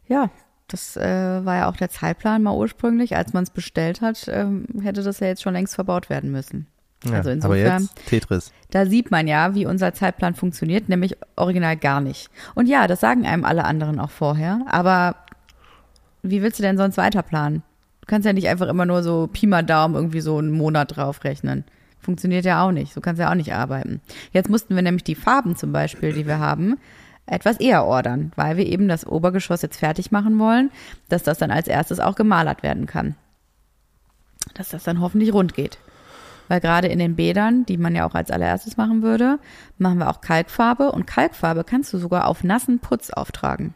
ja, 0.07 0.31
das 0.69 0.97
äh, 0.97 1.45
war 1.45 1.57
ja 1.57 1.69
auch 1.69 1.77
der 1.77 1.91
Zeitplan 1.91 2.43
mal 2.43 2.55
ursprünglich. 2.55 3.17
Als 3.17 3.33
man 3.33 3.45
es 3.45 3.51
bestellt 3.51 4.01
hat, 4.01 4.27
ähm, 4.29 4.67
hätte 4.83 5.03
das 5.03 5.21
ja 5.21 5.29
jetzt 5.29 5.43
schon 5.43 5.55
längst 5.55 5.75
verbaut 5.75 6.11
werden 6.11 6.31
müssen. 6.31 6.67
Ja, 7.05 7.19
also 7.19 7.31
insofern, 7.31 7.71
aber 7.71 7.81
jetzt 7.81 8.07
Tetris. 8.07 8.53
Da 8.71 8.87
sieht 8.87 9.11
man 9.11 9.29
ja, 9.29 9.55
wie 9.55 9.67
unser 9.67 9.93
Zeitplan 9.95 10.35
funktioniert, 10.35 10.89
nämlich 10.89 11.17
original 11.37 11.77
gar 11.77 12.01
nicht. 12.01 12.31
Und 12.55 12.69
ja, 12.69 12.87
das 12.87 13.01
sagen 13.01 13.27
einem 13.27 13.45
alle 13.45 13.65
anderen 13.65 14.01
auch 14.01 14.11
vorher, 14.11 14.61
aber 14.67 15.17
wie 16.23 16.43
willst 16.43 16.59
du 16.59 16.63
denn 16.63 16.79
sonst 16.79 16.97
weiterplanen? 16.97 17.63
Du 18.01 18.07
kannst 18.07 18.27
ja 18.27 18.33
nicht 18.33 18.49
einfach 18.49 18.69
immer 18.69 18.87
nur 18.87 19.03
so 19.03 19.29
Pi 19.33 19.47
mal 19.47 19.63
Daumen 19.63 19.95
irgendwie 19.95 20.21
so 20.21 20.39
einen 20.39 20.51
Monat 20.51 20.97
draufrechnen. 20.97 21.65
Funktioniert 22.07 22.45
ja 22.45 22.65
auch 22.65 22.71
nicht. 22.71 22.95
So 22.95 23.01
kannst 23.01 23.19
du 23.19 23.25
ja 23.25 23.31
auch 23.33 23.35
nicht 23.35 23.53
arbeiten. 23.53 24.01
Jetzt 24.31 24.49
mussten 24.49 24.77
wir 24.77 24.83
nämlich 24.83 25.03
die 25.03 25.17
Farben 25.17 25.57
zum 25.57 25.73
Beispiel, 25.73 26.13
die 26.13 26.25
wir 26.25 26.39
haben, 26.39 26.77
etwas 27.27 27.59
eher 27.59 27.85
ordern, 27.85 28.31
weil 28.37 28.57
wir 28.57 28.65
eben 28.65 28.87
das 28.87 29.05
Obergeschoss 29.05 29.63
jetzt 29.63 29.79
fertig 29.79 30.13
machen 30.13 30.39
wollen, 30.39 30.71
dass 31.09 31.25
das 31.25 31.39
dann 31.39 31.51
als 31.51 31.67
erstes 31.67 31.99
auch 31.99 32.15
gemalert 32.15 32.63
werden 32.63 32.87
kann. 32.87 33.17
Dass 34.55 34.69
das 34.69 34.85
dann 34.85 35.01
hoffentlich 35.01 35.33
rund 35.33 35.55
geht. 35.55 35.79
Weil 36.47 36.61
gerade 36.61 36.87
in 36.87 37.01
den 37.01 37.17
Bädern, 37.17 37.67
die 37.67 37.77
man 37.77 37.97
ja 37.97 38.07
auch 38.07 38.15
als 38.15 38.31
allererstes 38.31 38.77
machen 38.77 39.03
würde, 39.03 39.41
machen 39.77 39.99
wir 39.99 40.09
auch 40.09 40.21
Kalkfarbe 40.21 40.93
und 40.93 41.09
Kalkfarbe 41.09 41.65
kannst 41.65 41.93
du 41.93 41.99
sogar 41.99 42.29
auf 42.29 42.45
nassen 42.45 42.79
Putz 42.79 43.11
auftragen. 43.11 43.75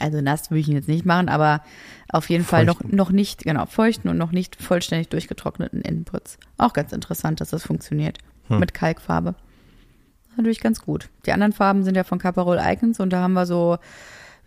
Also 0.00 0.20
nass 0.20 0.50
würde 0.50 0.60
ich 0.60 0.68
ihn 0.68 0.74
jetzt 0.76 0.88
nicht 0.88 1.06
machen, 1.06 1.28
aber 1.28 1.62
auf 2.10 2.28
jeden 2.28 2.44
Fall 2.44 2.64
noch, 2.66 2.82
noch 2.84 3.10
nicht, 3.10 3.44
genau, 3.44 3.64
feuchten 3.66 4.10
und 4.10 4.18
noch 4.18 4.30
nicht 4.32 4.60
vollständig 4.60 5.08
durchgetrockneten 5.08 5.80
Innenputz. 5.80 6.38
Auch 6.58 6.72
ganz 6.74 6.92
interessant, 6.92 7.40
dass 7.40 7.50
das 7.50 7.62
funktioniert 7.64 8.18
Hm. 8.48 8.60
mit 8.60 8.74
Kalkfarbe. 8.74 9.32
Das 9.32 10.32
ist 10.32 10.36
natürlich 10.36 10.60
ganz 10.60 10.80
gut. 10.82 11.08
Die 11.24 11.32
anderen 11.32 11.52
Farben 11.52 11.82
sind 11.82 11.96
ja 11.96 12.04
von 12.04 12.18
Caparol 12.18 12.60
Icons 12.62 13.00
und 13.00 13.10
da 13.10 13.20
haben 13.22 13.32
wir 13.32 13.46
so, 13.46 13.78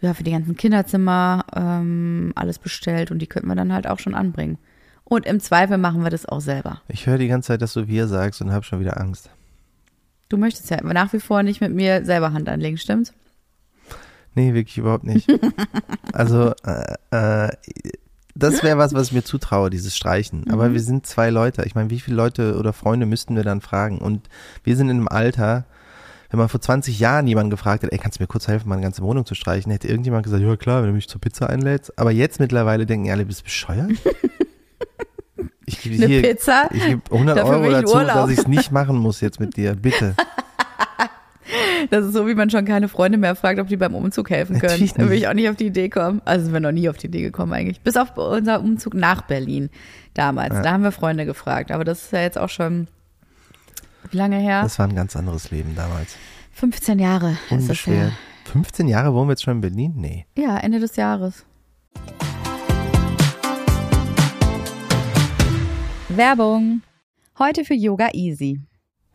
ja, 0.01 0.13
für 0.13 0.23
die 0.23 0.31
ganzen 0.31 0.55
Kinderzimmer 0.55 1.43
ähm, 1.55 2.31
alles 2.35 2.59
bestellt 2.59 3.11
und 3.11 3.19
die 3.19 3.27
könnten 3.27 3.49
wir 3.49 3.55
dann 3.55 3.73
halt 3.73 3.87
auch 3.87 3.99
schon 3.99 4.15
anbringen. 4.15 4.57
Und 5.03 5.25
im 5.25 5.39
Zweifel 5.39 5.77
machen 5.79 6.03
wir 6.03 6.11
das 6.11 6.27
auch 6.27 6.39
selber. 6.39 6.81
Ich 6.87 7.07
höre 7.07 7.17
die 7.17 7.27
ganze 7.27 7.47
Zeit, 7.47 7.61
dass 7.63 7.73
du 7.73 7.87
wir 7.87 8.07
sagst 8.07 8.39
und 8.41 8.51
habe 8.51 8.63
schon 8.63 8.79
wieder 8.79 9.01
Angst. 9.01 9.29
Du 10.29 10.37
möchtest 10.37 10.69
ja 10.69 10.81
nach 10.83 11.11
wie 11.11 11.19
vor 11.19 11.41
nicht 11.41 11.59
mit 11.59 11.73
mir 11.73 12.05
selber 12.05 12.31
Hand 12.33 12.47
anlegen, 12.47 12.77
stimmt's? 12.77 13.13
Nee, 14.35 14.53
wirklich 14.53 14.77
überhaupt 14.77 15.03
nicht. 15.03 15.27
also, 16.13 16.53
äh, 16.63 17.47
äh, 17.47 17.49
das 18.35 18.63
wäre 18.63 18.77
was, 18.77 18.93
was 18.93 19.07
ich 19.07 19.13
mir 19.13 19.23
zutraue, 19.23 19.69
dieses 19.69 19.97
Streichen. 19.97 20.49
Aber 20.49 20.71
wir 20.71 20.79
sind 20.79 21.05
zwei 21.05 21.29
Leute. 21.29 21.63
Ich 21.65 21.75
meine, 21.75 21.89
wie 21.89 21.99
viele 21.99 22.15
Leute 22.15 22.57
oder 22.57 22.73
Freunde 22.73 23.05
müssten 23.05 23.35
wir 23.35 23.43
dann 23.43 23.59
fragen? 23.59 23.97
Und 23.97 24.29
wir 24.63 24.77
sind 24.77 24.89
in 24.89 24.97
einem 24.97 25.07
Alter, 25.09 25.65
wenn 26.29 26.39
man 26.39 26.47
vor 26.47 26.61
20 26.61 26.99
Jahren 26.99 27.27
jemanden 27.27 27.49
gefragt 27.49 27.83
hat, 27.83 27.91
ey, 27.91 27.97
kannst 27.97 28.19
du 28.19 28.23
mir 28.23 28.27
kurz 28.27 28.47
helfen, 28.47 28.69
meine 28.69 28.81
ganze 28.81 29.01
Wohnung 29.01 29.25
zu 29.25 29.35
streichen, 29.35 29.71
hätte 29.71 29.87
irgendjemand 29.87 30.23
gesagt, 30.23 30.41
ja 30.41 30.55
klar, 30.55 30.81
wenn 30.81 30.89
du 30.89 30.95
mich 30.95 31.09
zur 31.09 31.19
Pizza 31.19 31.49
einlädst. 31.49 31.97
Aber 31.99 32.11
jetzt 32.11 32.39
mittlerweile 32.39 32.85
denken 32.85 33.11
alle, 33.11 33.25
bist 33.25 33.41
du 33.41 33.43
bescheuert? 33.45 33.91
Ich 35.65 35.81
gebe 35.81 36.07
hier, 36.07 36.21
Pizza? 36.23 36.67
ich 36.73 36.83
gebe 36.83 37.01
100 37.11 37.37
Dafür 37.37 37.53
Euro 37.59 37.69
dazu, 37.69 37.99
dass 37.99 38.29
ich 38.31 38.39
es 38.39 38.47
nicht 38.47 38.71
machen 38.71 38.97
muss 38.97 39.21
jetzt 39.21 39.39
mit 39.39 39.55
dir, 39.55 39.75
bitte. 39.75 40.15
Das 41.89 42.05
ist 42.05 42.13
so, 42.13 42.27
wie 42.27 42.35
man 42.35 42.49
schon 42.49 42.65
keine 42.65 42.87
Freunde 42.87 43.17
mehr 43.17 43.35
fragt, 43.35 43.59
ob 43.59 43.67
die 43.67 43.77
beim 43.77 43.95
Umzug 43.95 44.29
helfen 44.29 44.59
können. 44.59 44.71
Natürlich 44.73 44.93
Da 44.93 45.03
will 45.03 45.09
nicht. 45.09 45.19
ich 45.21 45.27
auch 45.27 45.33
nicht 45.33 45.49
auf 45.49 45.55
die 45.55 45.67
Idee 45.67 45.89
kommen. 45.89 46.21
Also 46.25 46.45
sind 46.45 46.53
wir 46.53 46.59
noch 46.59 46.71
nie 46.71 46.89
auf 46.89 46.97
die 46.97 47.07
Idee 47.07 47.21
gekommen 47.21 47.53
eigentlich. 47.53 47.81
Bis 47.81 47.95
auf 47.97 48.17
unser 48.17 48.59
Umzug 48.61 48.93
nach 48.93 49.23
Berlin 49.23 49.69
damals. 50.13 50.53
Ja. 50.55 50.61
Da 50.61 50.71
haben 50.73 50.83
wir 50.83 50.91
Freunde 50.91 51.25
gefragt. 51.25 51.71
Aber 51.71 51.83
das 51.83 52.03
ist 52.03 52.11
ja 52.13 52.21
jetzt 52.21 52.37
auch 52.37 52.49
schon 52.49 52.87
wie 54.11 54.17
lange 54.17 54.37
her? 54.37 54.63
Das 54.63 54.79
war 54.79 54.87
ein 54.87 54.95
ganz 54.95 55.15
anderes 55.15 55.51
Leben 55.51 55.75
damals. 55.75 56.15
15 56.53 56.99
Jahre 56.99 57.31
ist 57.31 57.39
das 57.51 57.61
Unbeschwert. 57.61 57.97
her. 57.97 58.11
15 58.45 58.87
Jahre 58.87 59.13
wohnen 59.13 59.27
wir 59.27 59.33
jetzt 59.33 59.43
schon 59.43 59.55
in 59.57 59.61
Berlin? 59.61 59.93
Nee. 59.95 60.25
Ja, 60.37 60.57
Ende 60.57 60.79
des 60.79 60.95
Jahres. 60.95 61.45
Werbung. 66.09 66.81
Heute 67.37 67.63
für 67.63 67.75
Yoga 67.75 68.09
Easy. 68.13 68.59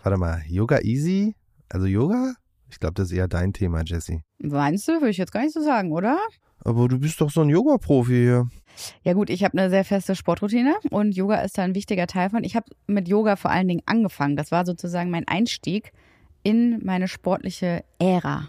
Warte 0.02 0.18
mal, 0.18 0.42
Yoga 0.48 0.78
Easy? 0.80 1.34
Also 1.68 1.86
Yoga? 1.86 2.34
Ich 2.74 2.80
glaube, 2.80 2.94
das 2.94 3.12
ist 3.12 3.16
eher 3.16 3.28
dein 3.28 3.52
Thema, 3.52 3.82
Jesse. 3.86 4.22
Meinst 4.38 4.88
du? 4.88 4.94
Würde 4.94 5.10
ich 5.10 5.16
jetzt 5.16 5.30
gar 5.30 5.42
nicht 5.42 5.54
so 5.54 5.60
sagen, 5.60 5.92
oder? 5.92 6.18
Aber 6.64 6.88
du 6.88 6.98
bist 6.98 7.20
doch 7.20 7.30
so 7.30 7.42
ein 7.42 7.48
Yoga-Profi 7.48 8.12
hier. 8.12 8.48
Ja 9.04 9.12
gut, 9.12 9.30
ich 9.30 9.44
habe 9.44 9.56
eine 9.56 9.70
sehr 9.70 9.84
feste 9.84 10.16
Sportroutine 10.16 10.74
und 10.90 11.14
Yoga 11.14 11.36
ist 11.42 11.56
da 11.56 11.62
ein 11.62 11.76
wichtiger 11.76 12.08
Teil 12.08 12.30
von. 12.30 12.42
Ich 12.42 12.56
habe 12.56 12.66
mit 12.88 13.06
Yoga 13.06 13.36
vor 13.36 13.52
allen 13.52 13.68
Dingen 13.68 13.82
angefangen. 13.86 14.34
Das 14.34 14.50
war 14.50 14.66
sozusagen 14.66 15.10
mein 15.10 15.28
Einstieg 15.28 15.92
in 16.42 16.84
meine 16.84 17.06
sportliche 17.06 17.84
Ära. 18.00 18.48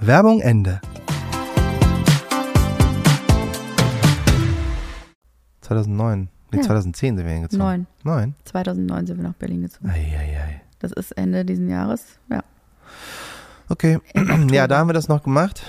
Werbung 0.00 0.40
Ende. 0.40 0.80
2009. 5.62 6.28
Nee, 6.52 6.58
Ja. 6.58 6.62
2010 6.66 7.16
sind 7.16 7.26
wir 7.26 7.32
hingezogen. 7.32 7.64
Neun. 7.64 7.86
Neun? 8.04 8.34
2009 8.44 9.06
sind 9.06 9.16
wir 9.18 9.24
nach 9.24 9.34
Berlin 9.34 9.62
gezogen. 9.62 9.88
Eieiei. 9.90 10.60
Das 10.78 10.92
ist 10.92 11.12
Ende 11.12 11.44
diesen 11.44 11.68
Jahres, 11.68 12.18
ja. 12.30 12.42
Okay. 13.68 13.98
Ja, 14.50 14.68
da 14.68 14.78
haben 14.78 14.88
wir 14.88 14.92
das 14.94 15.08
noch 15.08 15.22
gemacht. 15.22 15.62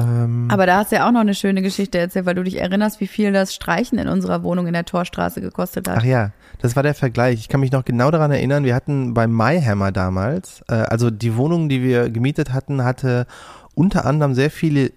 Ähm, 0.00 0.48
Aber 0.50 0.66
da 0.66 0.78
hast 0.78 0.92
du 0.92 0.96
ja 0.96 1.06
auch 1.06 1.12
noch 1.12 1.20
eine 1.20 1.34
schöne 1.34 1.62
Geschichte 1.62 1.98
erzählt, 1.98 2.26
weil 2.26 2.34
du 2.34 2.44
dich 2.44 2.60
erinnerst, 2.60 3.00
wie 3.00 3.06
viel 3.06 3.32
das 3.32 3.54
Streichen 3.54 3.98
in 3.98 4.08
unserer 4.08 4.42
Wohnung 4.42 4.66
in 4.66 4.72
der 4.72 4.84
Torstraße 4.84 5.40
gekostet 5.40 5.88
hat. 5.88 5.98
Ach 5.98 6.04
ja, 6.04 6.32
das 6.60 6.76
war 6.76 6.82
der 6.82 6.94
Vergleich. 6.94 7.40
Ich 7.40 7.48
kann 7.48 7.60
mich 7.60 7.72
noch 7.72 7.84
genau 7.84 8.10
daran 8.10 8.30
erinnern, 8.30 8.64
wir 8.64 8.74
hatten 8.74 9.14
bei 9.14 9.26
MyHammer 9.26 9.92
damals, 9.92 10.62
äh, 10.68 10.74
also 10.74 11.10
die 11.10 11.36
Wohnung, 11.36 11.68
die 11.68 11.82
wir 11.82 12.10
gemietet 12.10 12.52
hatten, 12.52 12.84
hatte 12.84 13.26
unter 13.74 14.04
anderem 14.04 14.34
sehr 14.34 14.50
viele 14.50 14.92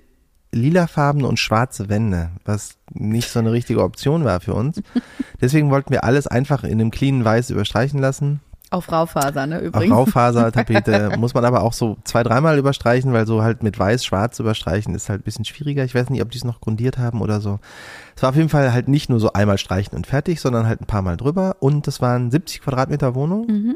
lilafarbene 0.54 1.28
und 1.28 1.39
schwarze 1.39 1.89
Wände, 1.89 2.30
was 2.46 2.78
nicht 2.92 3.30
so 3.30 3.39
eine 3.39 3.52
richtige 3.52 3.84
Option 3.84 4.24
war 4.24 4.39
für 4.39 4.54
uns. 4.54 4.82
Deswegen 5.42 5.72
wollten 5.72 5.92
wir 5.92 6.04
alles 6.04 6.28
einfach 6.28 6.63
in 6.63 6.80
einem 6.80 6.92
cleanen 6.92 7.26
Weiß 7.26 7.50
überstreichen 7.50 8.00
lassen. 8.00 8.39
Auf 8.74 8.92
Raufaser, 8.92 9.46
ne, 9.46 9.60
übrigens. 9.60 9.94
Auf 9.94 10.08
Raufasertapete 10.08 11.16
muss 11.20 11.34
man 11.36 11.46
aber 11.46 11.62
auch 11.62 11.74
so 11.74 11.98
zwei, 12.06 12.24
dreimal 12.24 12.58
überstreichen, 12.58 13.14
weil 13.14 13.28
so 13.28 13.44
halt 13.44 13.62
mit 13.62 13.78
weiß, 13.78 14.04
schwarz 14.04 14.40
überstreichen 14.40 14.96
ist 14.96 15.10
halt 15.10 15.22
ein 15.22 15.24
bisschen 15.24 15.46
schwieriger. 15.46 15.84
Ich 15.84 15.94
weiß 15.94 16.10
nicht, 16.10 16.22
ob 16.24 16.32
die 16.32 16.38
es 16.40 16.44
noch 16.44 16.60
grundiert 16.60 16.98
haben 16.98 17.22
oder 17.22 17.40
so. 17.40 17.60
Es 18.16 18.24
war 18.24 18.30
auf 18.32 18.36
jeden 18.36 18.50
Fall 18.50 18.74
halt 18.74 18.88
nicht 18.88 19.10
nur 19.10 19.20
so 19.20 19.32
einmal 19.34 19.58
streichen 19.60 19.96
und 19.96 20.08
fertig, 20.08 20.42
sondern 20.42 20.66
halt 20.68 20.82
ein 20.82 20.88
paar 20.88 21.04
Mal 21.04 21.18
drüber. 21.18 21.58
Und 21.60 21.86
das 21.86 22.02
waren 22.02 22.32
70 22.32 22.62
Quadratmeter 22.62 23.14
Wohnung. 23.14 23.46
Mhm. 23.48 23.76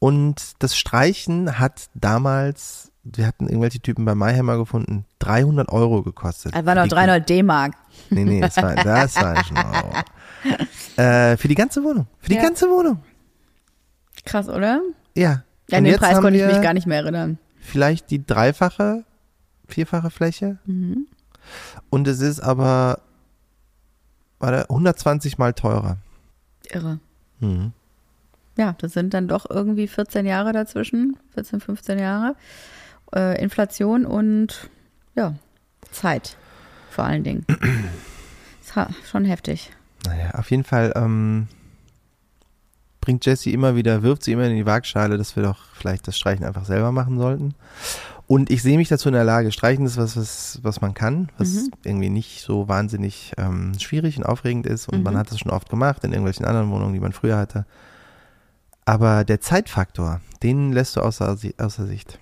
Und 0.00 0.54
das 0.58 0.76
Streichen 0.76 1.58
hat 1.58 1.88
damals, 1.94 2.90
wir 3.04 3.26
hatten 3.26 3.46
irgendwelche 3.46 3.80
Typen 3.80 4.04
bei 4.04 4.14
MyHammer 4.14 4.56
gefunden, 4.56 5.04
300 5.20 5.68
Euro 5.70 6.02
gekostet. 6.02 6.54
Das 6.54 6.64
waren 6.66 6.76
noch 6.78 6.84
Die- 6.84 6.88
300 6.90 7.28
D-Mark. 7.28 7.74
Nee, 8.08 8.24
nee, 8.24 8.40
das 8.40 8.56
war, 8.56 8.74
das 8.74 9.14
war 9.16 9.44
schon 9.44 9.56
Euro. 9.56 9.92
Äh, 10.96 11.36
für 11.36 11.48
die 11.48 11.54
ganze 11.54 11.84
Wohnung. 11.84 12.06
Für 12.18 12.30
die 12.30 12.36
Ja. 12.36 12.42
ganze 12.42 12.66
Wohnung. 12.66 13.00
Krass, 14.24 14.48
oder? 14.48 14.80
Ja. 15.14 15.42
Ja, 15.68 15.78
an 15.78 15.84
den 15.84 15.96
Preis 15.96 16.20
konnte 16.20 16.38
ich 16.38 16.46
mich 16.46 16.62
gar 16.62 16.74
nicht 16.74 16.86
mehr 16.86 16.98
erinnern. 16.98 17.38
Vielleicht 17.60 18.10
die 18.10 18.24
dreifache, 18.24 19.04
vierfache 19.68 20.10
Fläche. 20.10 20.58
Mhm. 20.66 21.06
Und 21.90 22.08
es 22.08 22.20
ist 22.20 22.40
aber 22.40 23.00
warte, 24.40 24.68
120 24.68 25.38
mal 25.38 25.52
teurer. 25.52 25.98
Irre. 26.70 26.98
Mhm. 27.38 27.72
Ja, 28.56 28.74
das 28.78 28.92
sind 28.92 29.14
dann 29.14 29.28
doch 29.28 29.48
irgendwie 29.48 29.86
14 29.86 30.26
Jahre 30.26 30.52
dazwischen, 30.52 31.16
14, 31.34 31.60
15 31.60 31.98
Jahre. 31.98 32.34
Äh, 33.14 33.40
Inflation 33.42 34.04
und 34.06 34.70
ja, 35.14 35.34
Zeit 35.92 36.36
vor 36.90 37.04
allen 37.04 37.24
Dingen. 37.24 37.46
ist 38.60 38.74
schon 39.08 39.24
heftig. 39.24 39.70
Naja, 40.06 40.30
auf 40.34 40.50
jeden 40.50 40.64
Fall 40.64 40.92
ähm, 40.96 41.48
bringt 43.00 43.24
Jessie 43.26 43.52
immer 43.52 43.76
wieder, 43.76 44.02
wirft 44.02 44.24
sie 44.24 44.32
immer 44.32 44.44
in 44.44 44.56
die 44.56 44.66
Waagschale, 44.66 45.16
dass 45.18 45.34
wir 45.36 45.42
doch 45.42 45.58
vielleicht 45.74 46.06
das 46.06 46.18
Streichen 46.18 46.44
einfach 46.44 46.64
selber 46.64 46.92
machen 46.92 47.18
sollten. 47.18 47.54
Und 48.26 48.50
ich 48.50 48.62
sehe 48.62 48.76
mich 48.76 48.88
dazu 48.88 49.08
in 49.08 49.14
der 49.14 49.24
Lage. 49.24 49.50
Streichen 49.50 49.84
ist 49.86 49.96
was, 49.96 50.16
was, 50.16 50.60
was 50.62 50.80
man 50.80 50.94
kann, 50.94 51.30
was 51.36 51.52
Mhm. 51.54 51.70
irgendwie 51.84 52.10
nicht 52.10 52.42
so 52.42 52.68
wahnsinnig 52.68 53.32
ähm, 53.38 53.72
schwierig 53.80 54.18
und 54.18 54.24
aufregend 54.24 54.66
ist. 54.66 54.88
Und 54.88 55.02
man 55.02 55.14
Mhm. 55.14 55.18
hat 55.18 55.32
es 55.32 55.40
schon 55.40 55.50
oft 55.50 55.68
gemacht 55.68 56.04
in 56.04 56.12
irgendwelchen 56.12 56.44
anderen 56.44 56.70
Wohnungen, 56.70 56.94
die 56.94 57.00
man 57.00 57.12
früher 57.12 57.36
hatte. 57.38 57.64
Aber 58.84 59.24
der 59.24 59.40
Zeitfaktor, 59.40 60.20
den 60.42 60.72
lässt 60.72 60.96
du 60.96 61.00
außer, 61.00 61.36
außer 61.58 61.86
Sicht. 61.86 62.18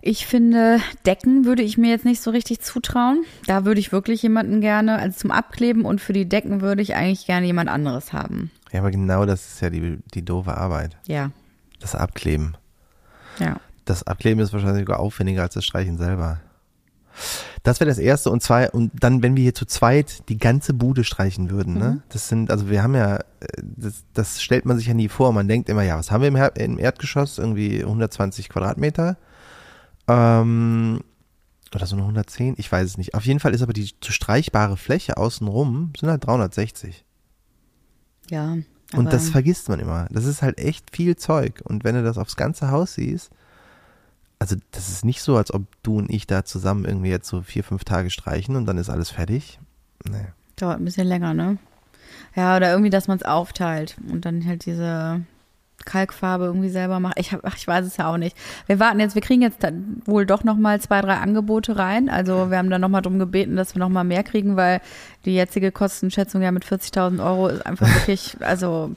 Ich 0.00 0.26
finde, 0.26 0.80
Decken 1.06 1.44
würde 1.46 1.62
ich 1.62 1.78
mir 1.78 1.90
jetzt 1.90 2.04
nicht 2.04 2.20
so 2.20 2.30
richtig 2.30 2.60
zutrauen. 2.60 3.24
Da 3.46 3.64
würde 3.64 3.80
ich 3.80 3.90
wirklich 3.90 4.22
jemanden 4.22 4.60
gerne, 4.60 4.96
also 4.98 5.18
zum 5.18 5.30
Abkleben 5.30 5.84
und 5.86 6.00
für 6.00 6.12
die 6.12 6.28
Decken 6.28 6.60
würde 6.60 6.82
ich 6.82 6.94
eigentlich 6.94 7.26
gerne 7.26 7.46
jemand 7.46 7.70
anderes 7.70 8.12
haben. 8.12 8.50
Ja, 8.74 8.80
aber 8.80 8.90
genau 8.90 9.24
das 9.24 9.46
ist 9.52 9.60
ja 9.60 9.70
die, 9.70 10.00
die 10.14 10.24
doofe 10.24 10.56
Arbeit. 10.56 10.96
Ja, 11.06 11.30
Das 11.80 11.94
Abkleben. 11.94 12.56
ja. 13.38 13.60
Das 13.84 14.02
Abkleben 14.02 14.40
ist 14.42 14.52
wahrscheinlich 14.52 14.80
sogar 14.80 14.98
aufwendiger 14.98 15.42
als 15.42 15.54
das 15.54 15.64
Streichen 15.64 15.96
selber. 15.96 16.40
Das 17.62 17.78
wäre 17.78 17.88
das 17.88 17.98
erste 17.98 18.30
und 18.30 18.42
zwei 18.42 18.68
und 18.68 18.90
dann, 18.98 19.22
wenn 19.22 19.36
wir 19.36 19.42
hier 19.44 19.54
zu 19.54 19.64
zweit 19.66 20.28
die 20.28 20.38
ganze 20.38 20.74
Bude 20.74 21.04
streichen 21.04 21.50
würden, 21.50 21.74
ne? 21.78 22.02
Das 22.08 22.28
sind, 22.28 22.50
also 22.50 22.68
wir 22.68 22.82
haben 22.82 22.94
ja, 22.96 23.18
äh, 23.18 23.22
das, 23.62 24.02
das 24.12 24.42
stellt 24.42 24.64
man 24.64 24.76
sich 24.76 24.86
ja 24.88 24.94
nie 24.94 25.08
vor. 25.08 25.32
Man 25.32 25.46
denkt 25.46 25.68
immer, 25.68 25.82
ja, 25.82 25.96
was 25.96 26.10
haben 26.10 26.22
wir 26.22 26.28
im, 26.28 26.34
Her 26.34 26.56
im 26.56 26.78
Erdgeschoss? 26.80 27.38
Irgendwie 27.38 27.80
120 27.84 28.48
Quadratmeter. 28.48 29.16
Ähm, 30.08 31.04
oder 31.74 31.86
so 31.86 31.94
eine 31.94 32.02
110, 32.02 32.54
ich 32.56 32.72
weiß 32.72 32.86
es 32.88 32.98
nicht. 32.98 33.14
Auf 33.14 33.24
jeden 33.26 33.38
Fall 33.38 33.54
ist 33.54 33.62
aber 33.62 33.72
die 33.72 33.88
zu 34.00 34.10
streichbare 34.12 34.76
Fläche 34.76 35.16
außenrum 35.16 35.92
sind 35.98 36.08
halt 36.08 36.26
360. 36.26 37.04
Ja. 38.30 38.56
Und 38.94 39.12
das 39.12 39.28
vergisst 39.30 39.68
man 39.68 39.80
immer. 39.80 40.06
Das 40.10 40.24
ist 40.24 40.42
halt 40.42 40.58
echt 40.58 40.94
viel 40.94 41.16
Zeug. 41.16 41.60
Und 41.64 41.84
wenn 41.84 41.94
du 41.94 42.04
das 42.04 42.18
aufs 42.18 42.36
ganze 42.36 42.70
Haus 42.70 42.94
siehst, 42.94 43.30
also 44.38 44.56
das 44.70 44.88
ist 44.88 45.04
nicht 45.04 45.22
so, 45.22 45.36
als 45.36 45.52
ob 45.52 45.62
du 45.82 45.98
und 45.98 46.10
ich 46.10 46.26
da 46.26 46.44
zusammen 46.44 46.84
irgendwie 46.84 47.10
jetzt 47.10 47.28
so 47.28 47.42
vier, 47.42 47.64
fünf 47.64 47.84
Tage 47.84 48.10
streichen 48.10 48.56
und 48.56 48.66
dann 48.66 48.78
ist 48.78 48.90
alles 48.90 49.10
fertig. 49.10 49.58
Nee. 50.08 50.26
Dauert 50.56 50.78
ein 50.80 50.84
bisschen 50.84 51.06
länger, 51.06 51.34
ne? 51.34 51.58
Ja, 52.36 52.56
oder 52.56 52.70
irgendwie, 52.70 52.90
dass 52.90 53.08
man 53.08 53.16
es 53.18 53.24
aufteilt 53.24 53.96
und 54.10 54.24
dann 54.24 54.46
halt 54.46 54.66
diese 54.66 55.22
Kalkfarbe 55.84 56.44
irgendwie 56.44 56.68
selber 56.68 57.00
macht. 57.00 57.18
Ich, 57.18 57.32
hab, 57.32 57.40
ach, 57.44 57.56
ich 57.56 57.66
weiß 57.66 57.86
es 57.86 57.96
ja 57.96 58.12
auch 58.12 58.16
nicht. 58.16 58.36
Wir 58.66 58.80
warten 58.80 59.00
jetzt, 59.00 59.14
wir 59.14 59.22
kriegen 59.22 59.42
jetzt 59.42 59.62
dann 59.62 60.02
wohl 60.04 60.26
doch 60.26 60.44
nochmal 60.44 60.80
zwei, 60.80 61.00
drei 61.00 61.16
Angebote 61.16 61.76
rein. 61.76 62.08
Also 62.08 62.50
wir 62.50 62.58
haben 62.58 62.70
dann 62.70 62.80
nochmal 62.80 63.02
drum 63.02 63.18
gebeten, 63.18 63.56
dass 63.56 63.74
wir 63.74 63.80
nochmal 63.80 64.04
mehr 64.04 64.22
kriegen, 64.22 64.56
weil 64.56 64.80
die 65.24 65.34
jetzige 65.34 65.72
Kostenschätzung 65.72 66.42
ja 66.42 66.52
mit 66.52 66.64
40.000 66.64 67.24
Euro 67.24 67.48
ist 67.48 67.64
einfach 67.64 67.88
wirklich, 67.94 68.36
also 68.40 68.94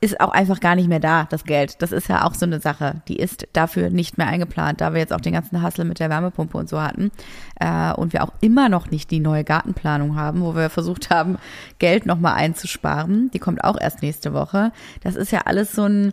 ist 0.00 0.20
auch 0.20 0.30
einfach 0.30 0.60
gar 0.60 0.76
nicht 0.76 0.88
mehr 0.88 1.00
da, 1.00 1.26
das 1.28 1.44
Geld. 1.44 1.82
Das 1.82 1.92
ist 1.92 2.08
ja 2.08 2.24
auch 2.24 2.34
so 2.34 2.46
eine 2.46 2.60
Sache. 2.60 3.02
Die 3.08 3.16
ist 3.16 3.46
dafür 3.52 3.90
nicht 3.90 4.16
mehr 4.16 4.28
eingeplant, 4.28 4.80
da 4.80 4.94
wir 4.94 5.00
jetzt 5.00 5.12
auch 5.12 5.20
den 5.20 5.34
ganzen 5.34 5.60
Hassel 5.60 5.84
mit 5.84 6.00
der 6.00 6.08
Wärmepumpe 6.08 6.56
und 6.56 6.68
so 6.68 6.80
hatten. 6.80 7.10
Äh, 7.58 7.92
und 7.92 8.14
wir 8.14 8.24
auch 8.24 8.32
immer 8.40 8.70
noch 8.70 8.90
nicht 8.90 9.10
die 9.10 9.20
neue 9.20 9.44
Gartenplanung 9.44 10.16
haben, 10.16 10.40
wo 10.40 10.54
wir 10.54 10.70
versucht 10.70 11.10
haben, 11.10 11.36
Geld 11.78 12.06
nochmal 12.06 12.34
einzusparen. 12.34 13.30
Die 13.32 13.38
kommt 13.38 13.62
auch 13.62 13.78
erst 13.78 14.00
nächste 14.00 14.32
Woche. 14.32 14.72
Das 15.02 15.16
ist 15.16 15.32
ja 15.32 15.42
alles 15.44 15.72
so 15.72 15.84
ein, 15.84 16.12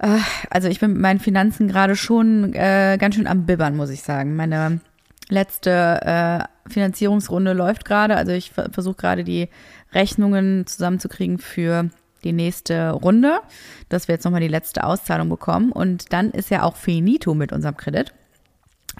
äh, 0.00 0.18
also 0.50 0.66
ich 0.66 0.80
bin 0.80 0.94
mit 0.94 1.02
meinen 1.02 1.20
Finanzen 1.20 1.68
gerade 1.68 1.94
schon 1.94 2.52
äh, 2.54 2.98
ganz 2.98 3.14
schön 3.14 3.28
am 3.28 3.46
Bibbern, 3.46 3.76
muss 3.76 3.90
ich 3.90 4.02
sagen. 4.02 4.34
Meine 4.34 4.80
letzte 5.28 6.48
äh, 6.66 6.70
Finanzierungsrunde 6.70 7.52
läuft 7.52 7.84
gerade. 7.84 8.16
Also 8.16 8.32
ich 8.32 8.50
ver 8.50 8.70
versuche 8.72 8.96
gerade 8.96 9.22
die 9.22 9.48
Rechnungen 9.92 10.66
zusammenzukriegen 10.66 11.38
für 11.38 11.88
die 12.24 12.32
nächste 12.32 12.90
Runde, 12.90 13.40
dass 13.88 14.08
wir 14.08 14.14
jetzt 14.14 14.24
nochmal 14.24 14.40
die 14.40 14.48
letzte 14.48 14.84
Auszahlung 14.84 15.28
bekommen. 15.28 15.72
Und 15.72 16.12
dann 16.12 16.30
ist 16.30 16.50
ja 16.50 16.62
auch 16.62 16.76
finito 16.76 17.34
mit 17.34 17.52
unserem 17.52 17.76
Kredit. 17.76 18.12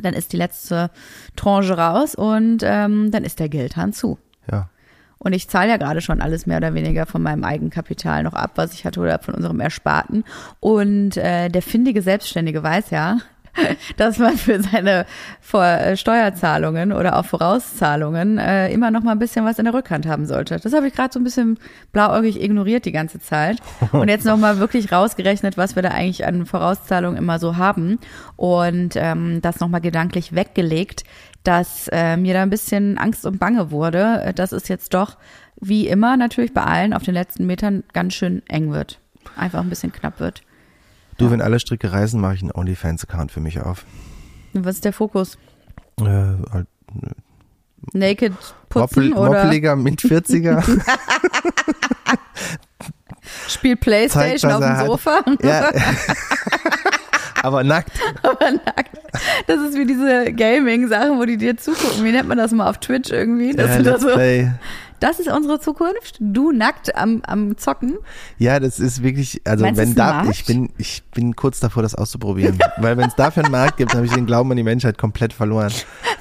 Dann 0.00 0.14
ist 0.14 0.32
die 0.32 0.38
letzte 0.38 0.90
Tranche 1.36 1.76
raus 1.76 2.14
und 2.14 2.62
ähm, 2.62 3.10
dann 3.10 3.24
ist 3.24 3.40
der 3.40 3.48
Geldhahn 3.48 3.92
zu. 3.92 4.18
Ja. 4.50 4.70
Und 5.18 5.34
ich 5.34 5.48
zahle 5.48 5.70
ja 5.70 5.76
gerade 5.76 6.00
schon 6.00 6.20
alles 6.20 6.46
mehr 6.46 6.56
oder 6.56 6.74
weniger 6.74 7.06
von 7.06 7.22
meinem 7.22 7.44
Eigenkapital 7.44 8.24
noch 8.24 8.32
ab, 8.32 8.52
was 8.56 8.72
ich 8.72 8.84
hatte 8.84 8.98
oder 8.98 9.20
von 9.20 9.34
unserem 9.34 9.60
Ersparten. 9.60 10.24
Und 10.58 11.16
äh, 11.16 11.48
der 11.48 11.62
findige 11.62 12.02
Selbstständige 12.02 12.62
weiß 12.62 12.90
ja, 12.90 13.18
dass 13.96 14.18
man 14.18 14.36
für 14.36 14.62
seine 14.62 15.06
Vor 15.40 15.64
äh, 15.64 15.96
Steuerzahlungen 15.96 16.92
oder 16.92 17.18
auch 17.18 17.24
Vorauszahlungen 17.24 18.38
äh, 18.38 18.72
immer 18.72 18.90
noch 18.90 19.02
mal 19.02 19.12
ein 19.12 19.18
bisschen 19.18 19.44
was 19.44 19.58
in 19.58 19.66
der 19.66 19.74
Rückhand 19.74 20.06
haben 20.06 20.26
sollte. 20.26 20.58
Das 20.58 20.72
habe 20.72 20.88
ich 20.88 20.94
gerade 20.94 21.12
so 21.12 21.20
ein 21.20 21.24
bisschen 21.24 21.58
blauäugig 21.92 22.40
ignoriert 22.40 22.84
die 22.84 22.92
ganze 22.92 23.20
Zeit 23.20 23.58
und 23.92 24.08
jetzt 24.08 24.24
noch 24.24 24.38
mal 24.38 24.58
wirklich 24.58 24.92
rausgerechnet, 24.92 25.56
was 25.56 25.76
wir 25.76 25.82
da 25.82 25.90
eigentlich 25.90 26.26
an 26.26 26.46
Vorauszahlungen 26.46 27.18
immer 27.18 27.38
so 27.38 27.56
haben 27.56 27.98
und 28.36 28.94
ähm, 28.96 29.40
das 29.42 29.60
noch 29.60 29.68
mal 29.68 29.80
gedanklich 29.80 30.34
weggelegt, 30.34 31.04
dass 31.44 31.88
äh, 31.88 32.16
mir 32.16 32.34
da 32.34 32.42
ein 32.42 32.50
bisschen 32.50 32.98
Angst 32.98 33.26
und 33.26 33.38
Bange 33.38 33.70
wurde, 33.70 34.22
äh, 34.24 34.34
dass 34.34 34.52
es 34.52 34.68
jetzt 34.68 34.94
doch 34.94 35.16
wie 35.60 35.86
immer 35.86 36.16
natürlich 36.16 36.54
bei 36.54 36.62
allen 36.62 36.92
auf 36.94 37.02
den 37.02 37.14
letzten 37.14 37.46
Metern 37.46 37.84
ganz 37.92 38.14
schön 38.14 38.42
eng 38.48 38.72
wird, 38.72 38.98
einfach 39.36 39.60
ein 39.60 39.68
bisschen 39.68 39.92
knapp 39.92 40.18
wird. 40.20 40.42
Du, 41.22 41.30
wenn 41.30 41.40
alle 41.40 41.58
Stricke 41.60 41.92
reißen, 41.92 42.20
mache 42.20 42.34
ich 42.34 42.42
einen 42.42 42.52
OnlyFans-Account 42.52 43.30
für 43.32 43.40
mich 43.40 43.60
auf. 43.60 43.84
Was 44.52 44.76
ist 44.76 44.84
der 44.84 44.92
Fokus? 44.92 45.38
Äh, 46.00 46.04
halt 46.04 46.66
Naked 47.92 48.32
putzen 48.68 49.10
Moppel, 49.10 49.12
oder 49.14 49.30
Moppeliger 49.44 49.76
mit 49.76 50.00
40er. 50.02 50.62
spielt 53.48 53.80
Playstation 53.80 54.50
Zeigt, 54.62 54.64
auf 54.64 54.78
dem. 54.78 54.86
Sofa? 54.86 55.24
ja. 55.42 55.70
Aber 57.42 57.64
nackt. 57.64 57.90
Aber 58.22 58.52
nackt. 58.52 58.98
Das 59.48 59.60
ist 59.60 59.76
wie 59.76 59.84
diese 59.84 60.32
Gaming-Sachen, 60.32 61.18
wo 61.18 61.24
die 61.24 61.36
dir 61.36 61.56
zugucken. 61.56 62.04
Wie 62.04 62.12
nennt 62.12 62.28
man 62.28 62.38
das 62.38 62.52
mal 62.52 62.68
auf 62.70 62.78
Twitch 62.78 63.10
irgendwie? 63.10 63.52
Das, 63.52 63.66
Ja, 63.68 63.74
sind 63.74 63.86
da 63.86 63.98
so, 63.98 64.10
Play. 64.12 64.52
Das 65.02 65.18
ist 65.18 65.28
unsere 65.28 65.58
Zukunft. 65.58 66.16
Du 66.20 66.52
nackt 66.52 66.94
am, 66.96 67.22
am 67.26 67.56
Zocken. 67.56 67.98
Ja, 68.38 68.60
das 68.60 68.78
ist 68.78 69.02
wirklich, 69.02 69.40
also 69.44 69.64
Meinst 69.64 69.80
wenn 69.80 69.94
da, 69.94 70.24
ich 70.30 70.44
bin, 70.44 70.70
ich 70.78 71.02
bin 71.14 71.34
kurz 71.34 71.60
davor, 71.60 71.82
das 71.82 71.94
auszuprobieren. 71.94 72.58
Weil 72.78 72.96
wenn 72.96 73.08
es 73.08 73.16
dafür 73.16 73.42
einen 73.44 73.52
Markt 73.52 73.78
gibt, 73.78 73.94
habe 73.94 74.06
ich 74.06 74.12
den 74.12 74.26
Glauben 74.26 74.50
an 74.52 74.56
die 74.56 74.62
Menschheit 74.62 74.98
komplett 74.98 75.32
verloren. 75.32 75.72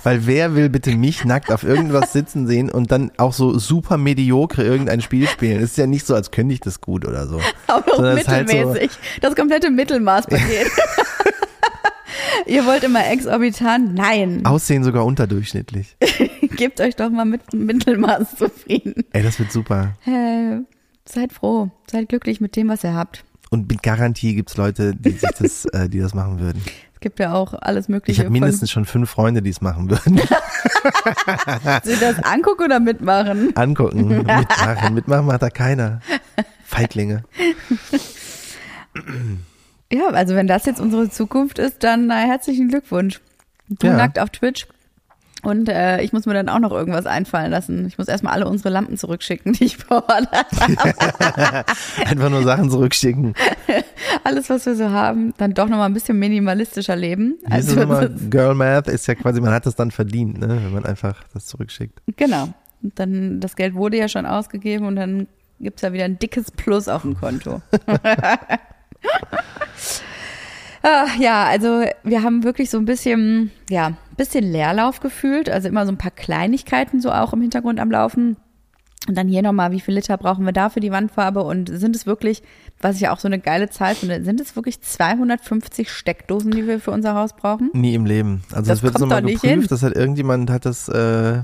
Weil 0.03 0.25
wer 0.25 0.55
will 0.55 0.69
bitte 0.69 0.95
mich 0.95 1.25
nackt 1.25 1.51
auf 1.51 1.63
irgendwas 1.63 2.11
sitzen 2.11 2.47
sehen 2.47 2.71
und 2.71 2.91
dann 2.91 3.11
auch 3.17 3.33
so 3.33 3.59
super 3.59 3.97
mediocre 3.97 4.63
irgendein 4.63 5.01
Spiel 5.01 5.27
spielen? 5.27 5.57
Es 5.57 5.71
ist 5.71 5.77
ja 5.77 5.85
nicht 5.85 6.07
so, 6.07 6.15
als 6.15 6.31
könnte 6.31 6.53
ich 6.53 6.59
das 6.59 6.81
gut 6.81 7.05
oder 7.05 7.27
so. 7.27 7.39
Auch 7.67 7.83
Sondern 7.95 8.17
es 8.17 8.23
ist 8.23 8.27
halt 8.29 8.49
so- 8.49 8.55
mittelmäßig. 8.55 8.91
Das 9.21 9.35
komplette 9.35 9.69
Mittelmaßpaket. 9.69 10.71
Ihr 12.47 12.65
wollt 12.65 12.83
immer 12.83 13.07
exorbitant? 13.07 13.93
Nein. 13.93 14.45
Aussehen 14.45 14.83
sogar 14.83 15.05
unterdurchschnittlich. 15.05 15.95
Gebt 16.57 16.81
euch 16.81 16.95
doch 16.95 17.09
mal 17.09 17.25
mit 17.25 17.53
Mittelmaß 17.53 18.35
zufrieden. 18.37 19.03
Ey, 19.13 19.23
das 19.23 19.39
wird 19.39 19.51
super. 19.51 19.93
Äh, 20.05 20.59
seid 21.05 21.33
froh. 21.33 21.69
Seid 21.89 22.09
glücklich 22.09 22.41
mit 22.41 22.55
dem, 22.55 22.69
was 22.69 22.83
ihr 22.83 22.93
habt. 22.93 23.23
Und 23.49 23.69
mit 23.69 23.83
Garantie 23.83 24.33
gibt's 24.35 24.57
Leute, 24.57 24.95
die 24.95 25.11
sich 25.11 25.29
das, 25.37 25.65
äh, 25.73 25.89
die 25.89 25.99
das 25.99 26.13
machen 26.13 26.39
würden. 26.39 26.61
Gibt 26.99 27.19
ja 27.19 27.33
auch 27.33 27.53
alles 27.53 27.89
Mögliche. 27.89 28.11
Ich 28.11 28.19
habe 28.19 28.29
mindestens 28.31 28.69
schon 28.69 28.85
fünf 28.85 29.09
Freunde, 29.09 29.41
die 29.41 29.49
es 29.49 29.59
machen 29.59 29.89
würden. 29.89 30.17
Sie 31.83 31.95
das 31.99 32.19
angucken 32.23 32.65
oder 32.65 32.79
mitmachen? 32.79 33.55
Angucken, 33.57 34.07
mitmachen. 34.07 34.93
Mitmachen 34.93 35.25
macht 35.25 35.41
da 35.41 35.49
keiner. 35.49 36.01
Feiglinge. 36.63 37.23
Ja, 39.91 40.07
also 40.09 40.35
wenn 40.35 40.45
das 40.45 40.65
jetzt 40.65 40.79
unsere 40.79 41.09
Zukunft 41.09 41.57
ist, 41.59 41.83
dann 41.83 42.05
na, 42.07 42.19
herzlichen 42.19 42.69
Glückwunsch. 42.69 43.19
Du 43.67 43.87
Ja. 43.87 43.97
nackt 43.97 44.19
auf 44.19 44.29
Twitch. 44.29 44.67
Und 45.43 45.69
äh, 45.69 46.01
ich 46.01 46.13
muss 46.13 46.25
mir 46.25 46.33
dann 46.33 46.49
auch 46.49 46.59
noch 46.59 46.71
irgendwas 46.71 47.05
einfallen 47.05 47.49
lassen. 47.51 47.87
Ich 47.87 47.97
muss 47.97 48.07
erstmal 48.07 48.33
alle 48.33 48.47
unsere 48.47 48.69
Lampen 48.69 48.97
zurückschicken, 48.97 49.53
die 49.59 49.65
ich 49.65 49.77
beordert 49.85 50.47
habe. 50.59 51.65
Einfach 52.05 52.29
nur 52.29 52.43
Sachen 52.43 52.69
zurückschicken. 52.69 53.33
Alles, 54.23 54.49
was 54.49 54.65
wir 54.65 54.75
so 54.75 54.89
haben, 54.89 55.33
dann 55.37 55.53
doch 55.53 55.67
nochmal 55.67 55.87
ein 55.87 55.93
bisschen 55.93 56.19
minimalistischer 56.19 56.95
leben. 56.95 57.37
Also? 57.49 57.75
Girl 58.29 58.53
Math 58.53 58.87
ist 58.87 59.07
ja 59.07 59.15
quasi, 59.15 59.41
man 59.41 59.53
hat 59.53 59.65
das 59.65 59.75
dann 59.75 59.91
verdient, 59.91 60.39
ne? 60.39 60.47
wenn 60.47 60.73
man 60.73 60.85
einfach 60.85 61.23
das 61.33 61.45
zurückschickt. 61.47 62.01
genau. 62.17 62.49
Und 62.83 62.97
dann, 62.99 63.39
das 63.39 63.55
Geld 63.55 63.75
wurde 63.75 63.97
ja 63.97 64.07
schon 64.07 64.25
ausgegeben 64.25 64.85
und 64.87 64.95
dann 64.95 65.27
gibt's 65.59 65.81
ja 65.81 65.93
wieder 65.93 66.05
ein 66.05 66.17
dickes 66.17 66.51
Plus 66.51 66.87
auf 66.87 67.03
dem 67.03 67.15
Konto. 67.15 67.61
Ah, 70.83 71.07
ja, 71.19 71.45
also 71.45 71.83
wir 72.03 72.23
haben 72.23 72.43
wirklich 72.43 72.69
so 72.69 72.77
ein 72.77 72.85
bisschen, 72.85 73.51
ja, 73.69 73.93
bisschen 74.17 74.43
Leerlauf 74.43 74.99
gefühlt. 74.99 75.49
Also 75.49 75.67
immer 75.67 75.85
so 75.85 75.91
ein 75.91 75.97
paar 75.97 76.11
Kleinigkeiten 76.11 77.01
so 77.01 77.11
auch 77.11 77.33
im 77.33 77.41
Hintergrund 77.41 77.79
am 77.79 77.91
Laufen. 77.91 78.37
Und 79.07 79.17
dann 79.17 79.27
hier 79.27 79.41
nochmal, 79.41 79.71
wie 79.71 79.79
viel 79.79 79.95
Liter 79.95 80.15
brauchen 80.17 80.45
wir 80.45 80.53
da 80.53 80.69
für 80.69 80.79
die 80.79 80.91
Wandfarbe? 80.91 81.41
Und 81.43 81.69
sind 81.69 81.95
es 81.95 82.05
wirklich, 82.05 82.43
was 82.79 82.95
ich 82.95 83.01
ja 83.01 83.11
auch 83.11 83.19
so 83.19 83.27
eine 83.27 83.39
geile 83.39 83.69
Zahl 83.69 83.95
finde, 83.95 84.23
sind 84.23 84.39
es 84.39 84.55
wirklich 84.55 84.79
250 84.81 85.89
Steckdosen, 85.89 86.51
die 86.51 86.67
wir 86.67 86.79
für 86.79 86.91
unser 86.91 87.15
Haus 87.15 87.35
brauchen? 87.35 87.71
Nie 87.73 87.95
im 87.95 88.05
Leben. 88.05 88.43
Also 88.51 88.69
Das 88.69 88.81
das, 88.81 88.83
wird 88.83 89.11
doch 89.11 89.21
nicht 89.21 89.41
geprüft, 89.41 89.71
das 89.71 89.81
hat 89.81 89.95
irgendjemand 89.95 90.51
hat 90.51 90.65
das 90.65 90.87
äh, 90.87 91.41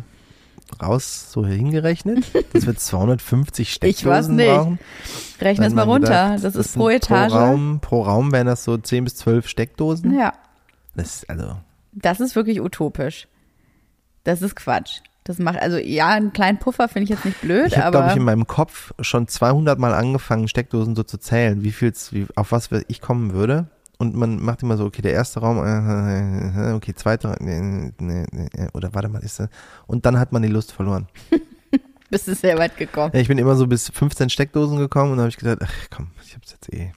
raus 0.82 1.32
so 1.32 1.46
hingerechnet, 1.46 2.26
dass 2.54 2.66
wir 2.66 2.76
250 2.76 3.68
Ich 3.84 4.06
weiß 4.06 4.26
Steckdosen 4.26 4.36
nicht. 4.36 4.48
brauchen. 4.48 4.80
Rechne 5.42 5.66
es 5.68 5.74
mal 5.74 5.84
runter. 5.84 6.32
gedacht, 6.36 6.44
das 6.44 6.56
ist 6.56 6.76
pro 6.76 6.90
Etage. 6.90 7.32
Pro 7.32 7.38
Raum, 7.40 7.80
pro 7.82 8.02
Raum 8.04 8.32
wären 8.32 8.48
das 8.48 8.64
so 8.64 8.78
10 8.78 9.04
bis 9.04 9.16
12 9.18 9.48
Steckdosen. 9.48 10.18
Ja, 10.18 10.34
Das 10.96 11.18
ist 11.18 11.30
also 11.30 11.56
das 11.94 12.20
ist 12.20 12.36
wirklich 12.36 12.62
utopisch. 12.62 13.28
Das 14.24 14.42
ist 14.42 14.56
Quatsch. 14.56 15.00
Das 15.24 15.40
macht, 15.40 15.58
also 15.60 15.78
ja, 15.78 16.08
einen 16.10 16.32
kleinen 16.32 16.58
Puffer 16.58 16.88
finde 16.88 17.04
ich 17.06 17.10
jetzt 17.10 17.26
nicht 17.26 17.42
blöd, 17.42 17.68
Ich 17.68 17.76
habe, 17.78 17.88
aber 17.88 17.98
glaube 18.00 18.12
ich, 18.12 18.18
in 18.18 18.24
meinem 18.24 18.48
Kopf 18.48 18.94
schon 19.02 19.28
200 19.28 19.78
Mal 19.78 19.94
angefangen, 19.94 20.48
Steckdosen 20.48 20.96
so 20.96 21.04
zu 21.04 21.18
zählen, 21.18 21.64
wie 21.64 21.72
viel's, 21.72 22.14
wie, 22.14 22.28
auf 22.36 22.52
was 22.54 22.70
ich 22.88 23.02
kommen 23.02 23.34
würde. 23.34 23.68
Und 23.98 24.16
man 24.16 24.44
macht 24.44 24.62
immer 24.62 24.78
so, 24.78 24.86
okay, 24.86 25.02
der 25.02 25.14
erste 25.14 25.40
Raum, 25.40 25.58
okay, 26.76 26.94
zweiter, 26.94 27.40
äh, 27.42 27.88
äh, 27.88 28.26
äh, 28.54 28.68
oder 28.74 28.94
warte 28.94 29.10
mal, 29.10 29.24
ist 29.24 29.40
das, 29.40 29.50
und 29.88 30.06
dann 30.06 30.20
hat 30.20 30.32
man 30.32 30.44
die 30.44 30.50
Lust 30.50 30.72
verloren. 30.72 31.08
bist 32.10 32.28
du 32.28 32.36
sehr 32.36 32.58
weit 32.58 32.78
gekommen. 32.78 33.12
Ja, 33.14 33.20
ich 33.20 33.28
bin 33.28 33.38
immer 33.38 33.56
so 33.56 33.68
bis 33.68 33.90
15 33.90 34.30
Steckdosen 34.30 34.78
gekommen 34.78 35.14
und 35.14 35.20
habe 35.20 35.30
ich 35.30 35.38
gedacht, 35.38 35.60
ach 35.62 35.74
komm, 35.90 36.08
ich 36.24 36.36
hab's 36.36 36.52
jetzt 36.52 36.74
eh. 36.74 36.92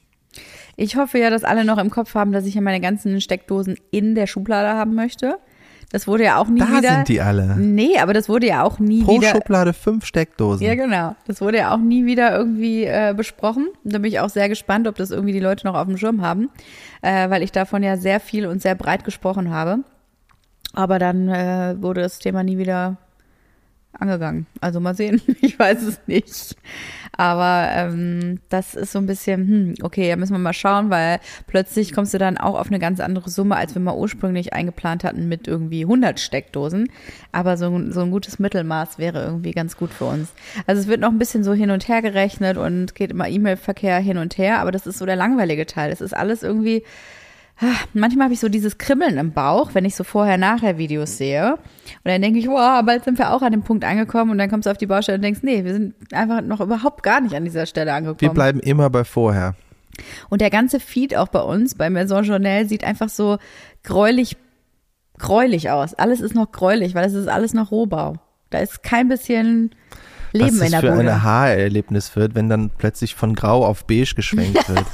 Ich 0.77 0.97
hoffe 0.97 1.19
ja, 1.19 1.31
dass 1.31 1.45
alle 1.45 1.65
noch 1.65 1.79
im 1.79 1.91
Kopf 1.91 2.15
haben, 2.15 2.33
dass 2.33 2.47
ich 2.47 2.55
ja 2.55 2.61
meine 2.61 2.81
ganzen 2.81 3.21
Steckdosen 3.21 3.77
in 3.91 4.15
der 4.15 4.27
Schublade 4.27 4.69
haben 4.69 4.95
möchte. 4.95 5.39
Das 5.93 6.07
wurde 6.07 6.25
ja 6.25 6.39
auch 6.39 6.47
nie 6.47 6.61
Da 6.61 6.69
wieder. 6.69 6.95
sind 6.97 7.09
die 7.09 7.21
alle. 7.21 7.57
Nee, 7.57 7.99
aber 7.99 8.15
das 8.15 8.29
wurde 8.29 8.47
ja 8.47 8.63
auch 8.63 8.79
nie 8.79 9.03
Pro 9.03 9.17
wieder. 9.21 9.31
Schublade 9.31 9.73
fünf 9.73 10.05
Steckdosen. 10.07 10.65
Ja, 10.65 10.77
genau. 10.77 11.17
Das 11.27 11.41
wurde 11.41 11.59
ja 11.59 11.75
auch 11.75 11.79
nie 11.79 12.07
wieder 12.07 12.33
irgendwie 12.37 12.85
äh, 12.85 13.13
besprochen. 13.17 13.67
Da 13.83 13.99
bin 13.99 14.09
ich 14.09 14.21
auch 14.21 14.29
sehr 14.31 14.49
gespannt, 14.49 14.87
ob 14.87 14.95
das 14.95 15.11
irgendwie 15.11 15.33
die 15.33 15.41
Leute 15.41 15.67
noch 15.67 15.75
auf 15.75 15.87
dem 15.87 15.97
Schirm 15.97 16.23
haben, 16.23 16.49
äh, 17.03 17.29
weil 17.29 17.43
ich 17.43 17.51
davon 17.51 17.83
ja 17.83 17.97
sehr 17.97 18.21
viel 18.21 18.47
und 18.47 18.63
sehr 18.63 18.77
breit 18.77 19.03
gesprochen 19.05 19.51
habe. 19.51 19.79
Aber 20.73 21.01
dann 21.01 21.29
äh, 21.29 21.75
wurde 21.81 22.03
das 22.03 22.21
Thema 22.21 22.45
nie 22.45 22.57
wieder 22.59 22.97
angegangen. 23.93 24.47
Also 24.61 24.79
mal 24.79 24.95
sehen, 24.95 25.21
ich 25.41 25.59
weiß 25.59 25.83
es 25.83 26.01
nicht. 26.07 26.57
Aber 27.21 27.69
ähm, 27.75 28.39
das 28.49 28.75
ist 28.75 28.93
so 28.93 28.99
ein 28.99 29.05
bisschen, 29.05 29.47
hm, 29.47 29.75
okay, 29.83 30.09
da 30.09 30.17
müssen 30.17 30.33
wir 30.33 30.39
mal 30.39 30.55
schauen, 30.55 30.89
weil 30.89 31.21
plötzlich 31.47 31.93
kommst 31.93 32.15
du 32.15 32.19
dann 32.19 32.39
auch 32.39 32.59
auf 32.59 32.69
eine 32.69 32.79
ganz 32.79 32.99
andere 32.99 33.29
Summe, 33.29 33.57
als 33.57 33.75
wir 33.75 33.83
mal 33.83 33.95
ursprünglich 33.95 34.55
eingeplant 34.55 35.05
hatten 35.05 35.29
mit 35.29 35.47
irgendwie 35.47 35.85
100 35.85 36.19
Steckdosen. 36.19 36.89
Aber 37.31 37.59
so, 37.59 37.67
ein- 37.77 37.93
so 37.93 38.01
ein 38.01 38.11
gutes 38.11 38.39
Mittelmaß 38.39 38.97
wäre 38.99 39.23
irgendwie 39.23 39.51
ganz 39.51 39.77
gut 39.77 39.93
für 39.93 40.07
uns. 40.07 40.33
Also 40.67 40.81
es 40.81 40.89
wird 40.89 41.01
noch 41.03 41.11
ein 41.11 41.19
bisschen 41.19 41.45
so 41.45 41.53
hin 41.53 41.71
und 41.71 41.89
her 41.89 42.01
gerechnet 42.01 42.57
und 42.57 42.95
geht 42.95 43.11
immer 43.11 43.29
E-Mail-Verkehr 43.29 43.99
hin 43.99 44.17
und 44.17 44.39
her, 44.39 44.59
aber 44.61 44.71
das 44.73 44.87
ist 44.87 44.97
so 44.97 45.05
der 45.05 45.17
langweilige 45.17 45.67
Teil. 45.67 45.91
Das 45.91 46.01
ist 46.01 46.17
alles 46.17 46.43
irgendwie, 46.43 46.85
Manchmal 47.93 48.25
habe 48.25 48.35
ich 48.35 48.41
so 48.41 48.49
dieses 48.49 48.79
Kribbeln 48.79 49.19
im 49.19 49.33
Bauch, 49.33 49.71
wenn 49.75 49.85
ich 49.85 49.95
so 49.95 50.05
vorher-nachher-Videos 50.05 51.19
sehe. 51.19 51.53
Und 51.55 51.61
dann 52.05 52.23
denke 52.23 52.39
ich, 52.39 52.47
wow, 52.49 52.83
bald 52.85 53.05
sind 53.05 53.19
wir 53.19 53.33
auch 53.33 53.43
an 53.43 53.53
dem 53.53 53.63
Punkt 53.63 53.85
angekommen. 53.85 54.31
Und 54.31 54.39
dann 54.39 54.49
kommst 54.51 54.67
du 54.67 54.71
auf 54.71 54.79
die 54.79 54.87
Baustelle 54.87 55.17
und 55.17 55.23
denkst, 55.23 55.41
nee, 55.43 55.65
wir 55.65 55.73
sind 55.75 55.95
einfach 56.13 56.41
noch 56.41 56.61
überhaupt 56.61 57.03
gar 57.03 57.21
nicht 57.21 57.35
an 57.35 57.45
dieser 57.45 57.67
Stelle 57.67 57.87
Wir 57.91 57.95
angekommen. 57.95 58.35
bleiben 58.35 58.61
immer 58.61 58.89
bei 58.89 59.05
vorher. 59.05 59.55
Und 60.31 60.41
der 60.41 60.51
ganze 60.51 60.81
Feed 60.81 61.15
auch 61.17 61.29
bei 61.29 61.41
uns, 61.43 61.75
bei 61.75 61.91
Maison 61.91 62.25
Journal, 62.25 62.67
sieht 62.67 62.85
einfach 62.85 63.11
so 63.11 63.37
gräulich, 63.85 64.37
gräulich 65.19 65.71
aus. 65.71 65.93
Alles 65.95 66.21
ist 66.21 66.35
noch 66.35 66.53
gräulich, 66.53 66.95
weil 66.95 67.05
es 67.05 67.13
ist 67.15 67.29
alles 67.29 67.53
noch 67.53 67.71
Rohbau. 67.71 68.15
Da 68.49 68.59
ist 68.61 68.83
kein 68.83 69.09
bisschen 69.09 69.71
Leben 70.33 70.59
Was 70.59 70.67
in 70.67 70.73
das 70.73 70.81
der 70.81 70.81
für 70.93 70.97
Bude. 70.97 71.13
ein 71.13 71.23
Haarerlebnis 71.23 72.15
wird, 72.17 72.35
wenn 72.35 72.49
dann 72.49 72.71
plötzlich 72.79 73.15
von 73.15 73.35
grau 73.35 73.67
auf 73.67 73.85
beige 73.87 74.15
geschwenkt 74.15 74.67
wird. 74.69 74.87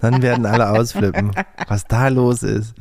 Dann 0.00 0.22
werden 0.22 0.46
alle 0.46 0.70
ausflippen, 0.70 1.32
was 1.68 1.84
da 1.84 2.08
los 2.08 2.42
ist. 2.42 2.74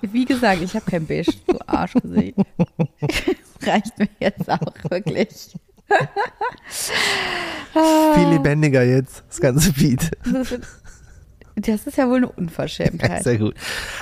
Wie 0.00 0.24
gesagt, 0.24 0.60
ich 0.62 0.74
habe 0.74 0.90
kein 0.90 1.06
Beige, 1.06 1.32
du 1.46 1.58
Arschgesicht. 1.66 2.36
Reicht 3.62 3.98
mir 3.98 4.08
jetzt 4.20 4.50
auch 4.50 4.90
wirklich. 4.90 5.56
Viel 8.14 8.28
lebendiger 8.28 8.82
jetzt, 8.82 9.24
das 9.28 9.40
ganze 9.40 9.72
Beat. 9.72 10.10
Das 11.56 11.86
ist 11.86 11.96
ja 11.96 12.08
wohl 12.08 12.16
eine 12.16 12.28
Unverschämtheit. 12.28 13.22
Sehr 13.22 13.38
gut. 13.38 13.54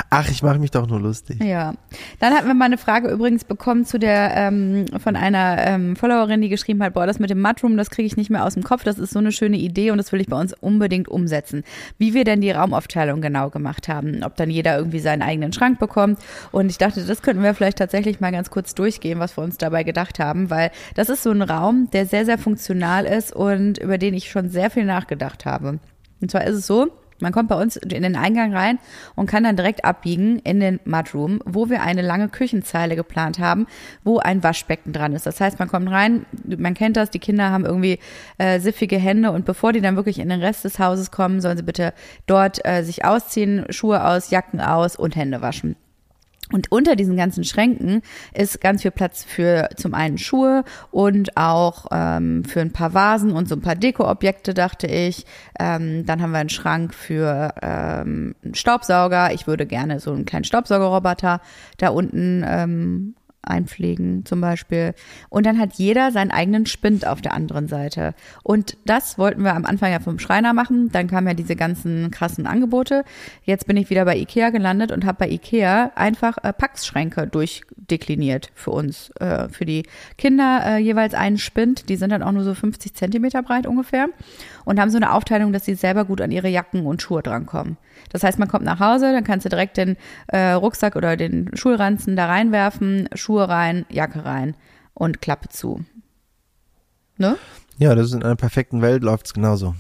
Ach, 0.09 0.29
ich 0.31 0.43
mache 0.43 0.59
mich 0.59 0.71
doch 0.71 0.87
nur 0.87 1.01
lustig. 1.01 1.43
Ja. 1.43 1.75
Dann 2.19 2.33
hatten 2.33 2.47
wir 2.47 2.55
mal 2.55 2.65
eine 2.65 2.79
Frage 2.79 3.09
übrigens 3.09 3.45
bekommen 3.45 3.85
zu 3.85 3.99
der 3.99 4.33
ähm, 4.35 4.87
von 4.99 5.17
einer 5.17 5.59
ähm, 5.59 5.95
Followerin, 5.95 6.41
die 6.41 6.49
geschrieben 6.49 6.83
hat, 6.83 6.95
boah, 6.95 7.07
das 7.07 7.19
mit 7.19 7.29
dem 7.29 7.43
Mudroom, 7.43 7.77
das 7.77 7.91
kriege 7.91 8.07
ich 8.07 8.17
nicht 8.17 8.31
mehr 8.31 8.47
aus 8.47 8.55
dem 8.55 8.63
Kopf. 8.63 8.85
Das 8.85 8.99
ist 8.99 9.13
so 9.13 9.19
eine 9.19 9.33
schöne 9.33 9.59
Idee 9.59 9.91
und 9.91 9.99
das 9.99 10.13
will 10.13 10.21
ich 10.23 10.29
bei 10.29 10.41
uns 10.41 10.55
unbedingt 10.55 11.09
umsetzen. 11.09 11.63
Wie 11.99 12.15
wir 12.15 12.25
denn 12.25 12.41
die 12.41 12.51
Raumaufteilung 12.51 13.21
genau 13.21 13.51
gemacht 13.51 13.87
haben, 13.87 14.25
ob 14.25 14.37
dann 14.37 14.49
jeder 14.49 14.79
irgendwie 14.79 15.01
seinen 15.01 15.21
eigenen 15.21 15.53
Schrank 15.53 15.79
bekommt. 15.79 16.21
Und 16.53 16.71
ich 16.71 16.79
dachte, 16.79 17.05
das 17.05 17.21
könnten 17.21 17.43
wir 17.43 17.55
vielleicht 17.55 17.79
tatsächlich 17.79 18.19
mal 18.21 18.33
ganz 18.33 18.49
kurz 18.49 18.75
durchgehen, 18.75 19.19
was 19.19 19.37
wir 19.37 19.45
uns 19.45 19.59
dabei 19.59 19.83
gedacht 19.83 20.19
haben, 20.21 20.49
weil 20.49 20.71
das 20.95 21.11
ist 21.11 21.23
so 21.23 21.31
ein 21.31 21.43
Raum, 21.43 21.89
der 21.93 22.07
sehr, 22.07 22.25
sehr 22.25 22.39
funktional 22.39 23.05
ist 23.05 23.35
und 23.35 23.77
über 23.77 23.99
den 23.99 24.15
ich 24.15 24.31
schon 24.31 24.49
sehr 24.49 24.71
viel 24.71 24.87
nachgedacht 24.87 25.45
habe. 25.45 25.81
Und 26.23 26.31
zwar 26.31 26.45
ist 26.45 26.55
es 26.55 26.67
so, 26.67 26.89
man 27.23 27.33
kommt 27.33 27.49
bei 27.49 27.55
uns 27.55 27.77
in 27.77 28.03
den 28.03 28.17
Eingang 28.17 28.55
rein 28.55 28.79
und 29.15 29.27
kann 29.27 29.45
dann 29.45 29.57
direkt 29.57 29.85
abbiegen 29.85 30.39
in 30.41 30.61
den 30.61 30.81
Mudroom, 30.85 31.41
wo 31.47 31.71
wir 31.71 31.83
eine 31.83 32.03
lange 32.03 32.29
Küchenzeile 32.29 32.97
geplant 32.97 33.39
haben, 33.39 33.67
wo 34.05 34.19
ein 34.19 34.43
Waschbecken 34.43 34.93
dran 34.93 35.15
ist. 35.15 35.25
Das 35.25 35.41
heißt, 35.41 35.59
man 35.59 35.69
kommt 35.69 35.91
rein, 35.91 36.27
man 36.45 36.75
kennt 36.75 36.97
das, 36.97 37.11
die 37.11 37.19
Kinder 37.19 37.51
haben 37.51 37.65
irgendwie 37.65 37.99
äh, 38.39 38.61
siffige 38.61 38.99
Hände 38.99 39.31
und 39.31 39.45
bevor 39.45 39.73
die 39.73 39.81
dann 39.81 39.97
wirklich 39.97 40.19
in 40.19 40.29
den 40.29 40.41
Rest 40.41 40.65
des 40.65 40.79
Hauses 40.79 41.11
kommen, 41.11 41.41
sollen 41.41 41.57
sie 41.57 41.63
bitte 41.63 41.95
dort 42.27 42.65
äh, 42.67 42.83
sich 42.83 43.05
ausziehen, 43.05 43.65
Schuhe 43.71 44.05
aus, 44.05 44.31
Jacken 44.31 44.61
aus 44.61 44.97
und 44.97 45.17
Hände 45.17 45.41
waschen. 45.41 45.77
Und 46.53 46.71
unter 46.71 46.97
diesen 46.97 47.17
ganzen 47.17 47.45
Schränken 47.45 48.03
ist 48.35 48.61
ganz 48.61 48.83
viel 48.83 48.91
Platz 48.91 49.25
für 49.25 49.71
zum 49.77 49.95
einen 49.95 50.19
Schuhe 50.19 50.65
und 50.91 51.37
auch 51.37 51.87
ähm, 51.91 52.45
für 52.45 52.61
ein 52.61 52.73
paar 52.73 52.95
Vasen 52.95 53.33
und 53.33 53.49
so 53.49 53.57
ein 53.57 53.63
paar 53.63 53.75
Dekoobjekte, 53.75 54.55
dachte 54.55 54.87
ich. 54.87 55.27
Ähm, 55.59 56.07
dann 56.07 56.23
haben 56.23 56.33
wir 56.33 56.39
einen 56.39 56.49
Schrank 56.49 56.95
für 56.95 57.55
ähm, 57.63 58.35
einen 58.45 58.55
Staubsauger. 58.55 59.33
Ich 59.33 59.47
würde 59.47 59.67
gerne 59.67 59.99
so 59.99 60.13
einen 60.13 60.25
kleinen 60.25 60.45
Staubsaugerroboter 60.45 61.41
da 61.79 61.89
unten 61.89 62.45
ähm, 62.47 63.15
einpflegen 63.43 64.25
zum 64.25 64.41
Beispiel. 64.41 64.95
Und 65.29 65.47
dann 65.47 65.59
hat 65.59 65.75
jeder 65.75 66.11
seinen 66.13 66.31
eigenen 66.31 66.67
Spind 66.67 67.07
auf 67.07 67.21
der 67.21 67.35
anderen 67.35 67.69
Seite. 67.69 68.15
Und 68.43 68.77
das 68.85 69.19
wollten 69.19 69.43
wir 69.43 69.55
am 69.55 69.65
Anfang 69.65 69.93
ja 69.93 70.01
vom 70.01 70.19
Schreiner 70.19 70.53
machen. 70.53 70.91
Dann 70.93 71.09
kamen 71.09 71.27
ja 71.27 71.35
diese 71.35 71.57
ganzen 71.57 72.11
krassen 72.11 72.47
Angebote. 72.47 73.05
Jetzt 73.45 73.67
bin 73.67 73.77
ich 73.77 73.91
wieder 73.91 74.05
bei 74.05 74.17
Ikea 74.17 74.51
gelandet 74.51 74.93
und 74.93 75.05
habe 75.05 75.19
bei 75.19 75.29
Ikea 75.29 75.93
einfach 75.95 76.39
äh, 76.43 76.53
Packschränke 76.53 77.27
durchdekliniert 77.27 78.51
für 78.55 78.71
uns. 78.71 79.11
Äh, 79.21 79.49
für 79.49 79.65
die 79.65 79.85
Kinder 80.19 80.63
äh, 80.65 80.79
jeweils 80.79 81.15
einen 81.15 81.39
Spind. 81.39 81.89
Die 81.89 81.97
sind 81.97 82.11
dann 82.11 82.23
auch 82.23 82.33
nur 82.33 82.45
so 82.45 82.55
50 82.55 82.95
Zentimeter 82.95 83.43
breit 83.43 83.67
ungefähr. 83.67 84.09
Und 84.65 84.79
haben 84.79 84.91
so 84.91 84.97
eine 84.97 85.13
Aufteilung, 85.13 85.53
dass 85.53 85.65
sie 85.65 85.75
selber 85.75 86.05
gut 86.05 86.21
an 86.21 86.31
ihre 86.31 86.49
Jacken 86.49 86.87
und 86.87 87.03
Schuhe 87.03 87.23
drankommen. 87.23 87.77
Das 88.11 88.23
heißt, 88.23 88.39
man 88.39 88.49
kommt 88.49 88.65
nach 88.65 88.81
Hause, 88.81 89.13
dann 89.13 89.25
kannst 89.25 89.47
du 89.47 89.49
direkt 89.51 89.77
den 89.77 89.97
äh, 90.29 90.53
Rucksack 90.53 90.97
oder 90.97 91.17
den 91.17 91.51
Schulranzen 91.55 92.17
da 92.17 92.27
reinwerfen, 92.27 93.09
Schuhe 93.15 93.32
rein, 93.41 93.87
Jacke 93.89 94.25
rein 94.25 94.55
und 94.95 95.21
Klappe 95.23 95.49
zu. 95.49 95.85
Ne? 97.19 97.37
Ja, 97.79 97.95
das 97.95 98.07
ist 98.09 98.15
in 98.15 98.23
einer 98.23 98.37
perfekten 98.37 98.83
Welt 98.83 99.03
läuft's 99.03 99.35
genauso. 99.35 99.75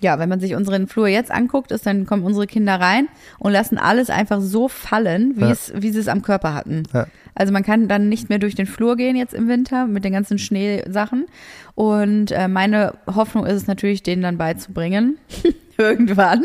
Ja, 0.00 0.18
wenn 0.18 0.28
man 0.28 0.40
sich 0.40 0.54
unseren 0.54 0.88
Flur 0.88 1.06
jetzt 1.08 1.30
anguckt, 1.30 1.70
ist 1.72 1.86
dann 1.86 2.06
kommen 2.06 2.24
unsere 2.24 2.46
Kinder 2.46 2.80
rein 2.80 3.08
und 3.38 3.52
lassen 3.52 3.78
alles 3.78 4.10
einfach 4.10 4.40
so 4.40 4.68
fallen, 4.68 5.36
wie 5.36 5.42
Ja. 5.42 5.50
es, 5.50 5.72
wie 5.76 5.90
sie 5.90 5.98
es 6.00 6.08
am 6.08 6.22
Körper 6.22 6.54
hatten. 6.54 6.84
Ja. 6.92 7.06
Also 7.34 7.52
man 7.52 7.62
kann 7.62 7.88
dann 7.88 8.08
nicht 8.08 8.28
mehr 8.28 8.38
durch 8.38 8.54
den 8.54 8.66
Flur 8.66 8.96
gehen 8.96 9.16
jetzt 9.16 9.32
im 9.34 9.48
Winter 9.48 9.86
mit 9.86 10.04
den 10.04 10.12
ganzen 10.12 10.38
Schneesachen. 10.38 11.26
Und 11.74 12.30
äh, 12.32 12.48
meine 12.48 12.94
Hoffnung 13.06 13.46
ist 13.46 13.54
es 13.54 13.66
natürlich, 13.66 14.02
denen 14.02 14.22
dann 14.22 14.38
beizubringen, 14.38 15.18
irgendwann, 15.78 16.42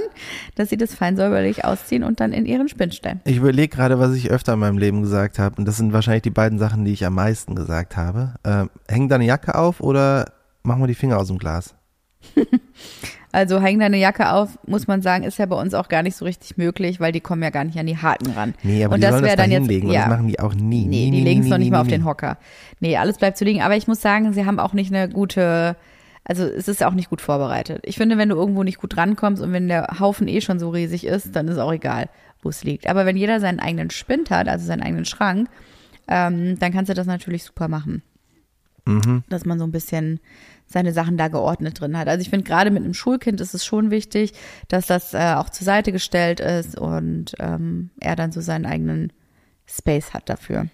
dass 0.55 0.69
sie 0.69 0.77
das 0.77 0.93
fein 0.93 1.15
säuberlich 1.15 1.65
ausziehen 1.65 2.03
und 2.03 2.19
dann 2.19 2.33
in 2.33 2.45
ihren 2.45 2.69
Spind 2.69 2.95
stellen. 2.95 3.21
Ich 3.25 3.37
überlege 3.37 3.75
gerade, 3.75 3.99
was 3.99 4.15
ich 4.15 4.31
öfter 4.31 4.53
in 4.53 4.59
meinem 4.59 4.77
Leben 4.77 5.01
gesagt 5.01 5.39
habe. 5.39 5.55
Und 5.57 5.65
das 5.65 5.77
sind 5.77 5.93
wahrscheinlich 5.93 6.23
die 6.23 6.29
beiden 6.29 6.59
Sachen, 6.59 6.85
die 6.85 6.93
ich 6.93 7.05
am 7.05 7.15
meisten 7.15 7.55
gesagt 7.55 7.97
habe. 7.97 8.35
Ähm, 8.43 8.69
häng 8.87 9.09
deine 9.09 9.25
Jacke 9.25 9.55
auf 9.55 9.81
oder 9.81 10.31
mach 10.63 10.77
mal 10.77 10.87
die 10.87 10.95
Finger 10.95 11.17
aus 11.17 11.27
dem 11.27 11.37
Glas? 11.37 11.75
Also 13.33 13.61
häng 13.61 13.77
deine 13.79 13.97
Jacke 13.97 14.31
auf, 14.31 14.57
muss 14.65 14.87
man 14.87 15.01
sagen, 15.01 15.23
ist 15.23 15.37
ja 15.37 15.45
bei 15.45 15.59
uns 15.59 15.73
auch 15.73 15.89
gar 15.89 16.01
nicht 16.01 16.15
so 16.15 16.25
richtig 16.25 16.57
möglich, 16.57 16.99
weil 16.99 17.11
die 17.11 17.19
kommen 17.19 17.43
ja 17.43 17.49
gar 17.49 17.65
nicht 17.65 17.77
an 17.77 17.85
die 17.85 17.97
Haken 17.97 18.31
ran. 18.31 18.55
Nee, 18.63 18.83
aber 18.83 18.95
und 18.95 19.01
die 19.01 19.01
das 19.01 19.11
sollen 19.11 19.23
das 19.23 19.29
wäre 19.29 19.37
da 19.37 19.43
dann 19.43 19.51
jetzt, 19.51 19.61
hinlegen. 19.61 19.91
Ja. 19.91 20.01
das 20.01 20.09
machen 20.09 20.27
die 20.27 20.39
auch 20.39 20.55
nie. 20.55 20.85
Nee, 20.85 20.87
nie, 20.87 21.05
die 21.05 21.11
nie, 21.11 21.23
legen 21.23 21.39
es 21.41 21.45
nie, 21.45 21.51
noch 21.51 21.57
nicht 21.57 21.67
nie, 21.67 21.71
mal 21.71 21.81
auf 21.81 21.87
nie. 21.87 21.91
den 21.91 22.05
Hocker. 22.05 22.37
Nee, 22.79 22.97
alles 22.97 23.17
bleibt 23.17 23.37
zu 23.37 23.43
liegen. 23.43 23.61
Aber 23.61 23.75
ich 23.75 23.87
muss 23.87 24.01
sagen, 24.01 24.31
sie 24.33 24.45
haben 24.45 24.59
auch 24.59 24.73
nicht 24.73 24.93
eine 24.93 25.09
gute, 25.09 25.75
also 26.27 26.43
es 26.43 26.67
ist 26.67 26.83
auch 26.83 26.93
nicht 26.93 27.09
gut 27.09 27.21
vorbereitet. 27.21 27.81
Ich 27.85 27.95
finde, 27.95 28.17
wenn 28.17 28.27
du 28.27 28.35
irgendwo 28.35 28.63
nicht 28.63 28.79
gut 28.79 28.97
rankommst 28.97 29.41
und 29.41 29.53
wenn 29.53 29.69
der 29.69 29.99
Haufen 29.99 30.27
eh 30.27 30.41
schon 30.41 30.59
so 30.59 30.69
riesig 30.69 31.05
ist, 31.05 31.33
dann 31.37 31.47
ist 31.47 31.57
auch 31.57 31.71
egal, 31.71 32.09
wo 32.41 32.49
es 32.49 32.65
liegt. 32.65 32.87
Aber 32.87 33.05
wenn 33.05 33.15
jeder 33.15 33.39
seinen 33.39 33.61
eigenen 33.61 33.91
Spind 33.91 34.29
hat, 34.29 34.49
also 34.49 34.65
seinen 34.65 34.83
eigenen 34.83 35.05
Schrank, 35.05 35.49
ähm, 36.09 36.59
dann 36.59 36.73
kannst 36.73 36.89
du 36.89 36.93
das 36.93 37.07
natürlich 37.07 37.45
super 37.45 37.69
machen. 37.69 38.03
Mhm. 38.83 39.23
Dass 39.29 39.45
man 39.45 39.57
so 39.57 39.63
ein 39.63 39.71
bisschen 39.71 40.19
seine 40.65 40.91
Sachen 40.91 41.15
da 41.15 41.29
geordnet 41.29 41.79
drin 41.79 41.97
hat. 41.97 42.09
Also 42.09 42.21
ich 42.21 42.29
finde, 42.29 42.43
gerade 42.43 42.71
mit 42.71 42.83
einem 42.83 42.93
Schulkind 42.93 43.39
ist 43.39 43.53
es 43.53 43.65
schon 43.65 43.89
wichtig, 43.89 44.33
dass 44.67 44.85
das 44.85 45.13
äh, 45.13 45.35
auch 45.35 45.49
zur 45.49 45.63
Seite 45.63 45.93
gestellt 45.93 46.41
ist 46.41 46.77
und 46.77 47.35
ähm, 47.39 47.89
er 48.01 48.17
dann 48.17 48.33
so 48.33 48.41
seinen 48.41 48.65
eigenen 48.65 49.13
Space 49.65 50.13
hat 50.13 50.29
dafür. 50.29 50.67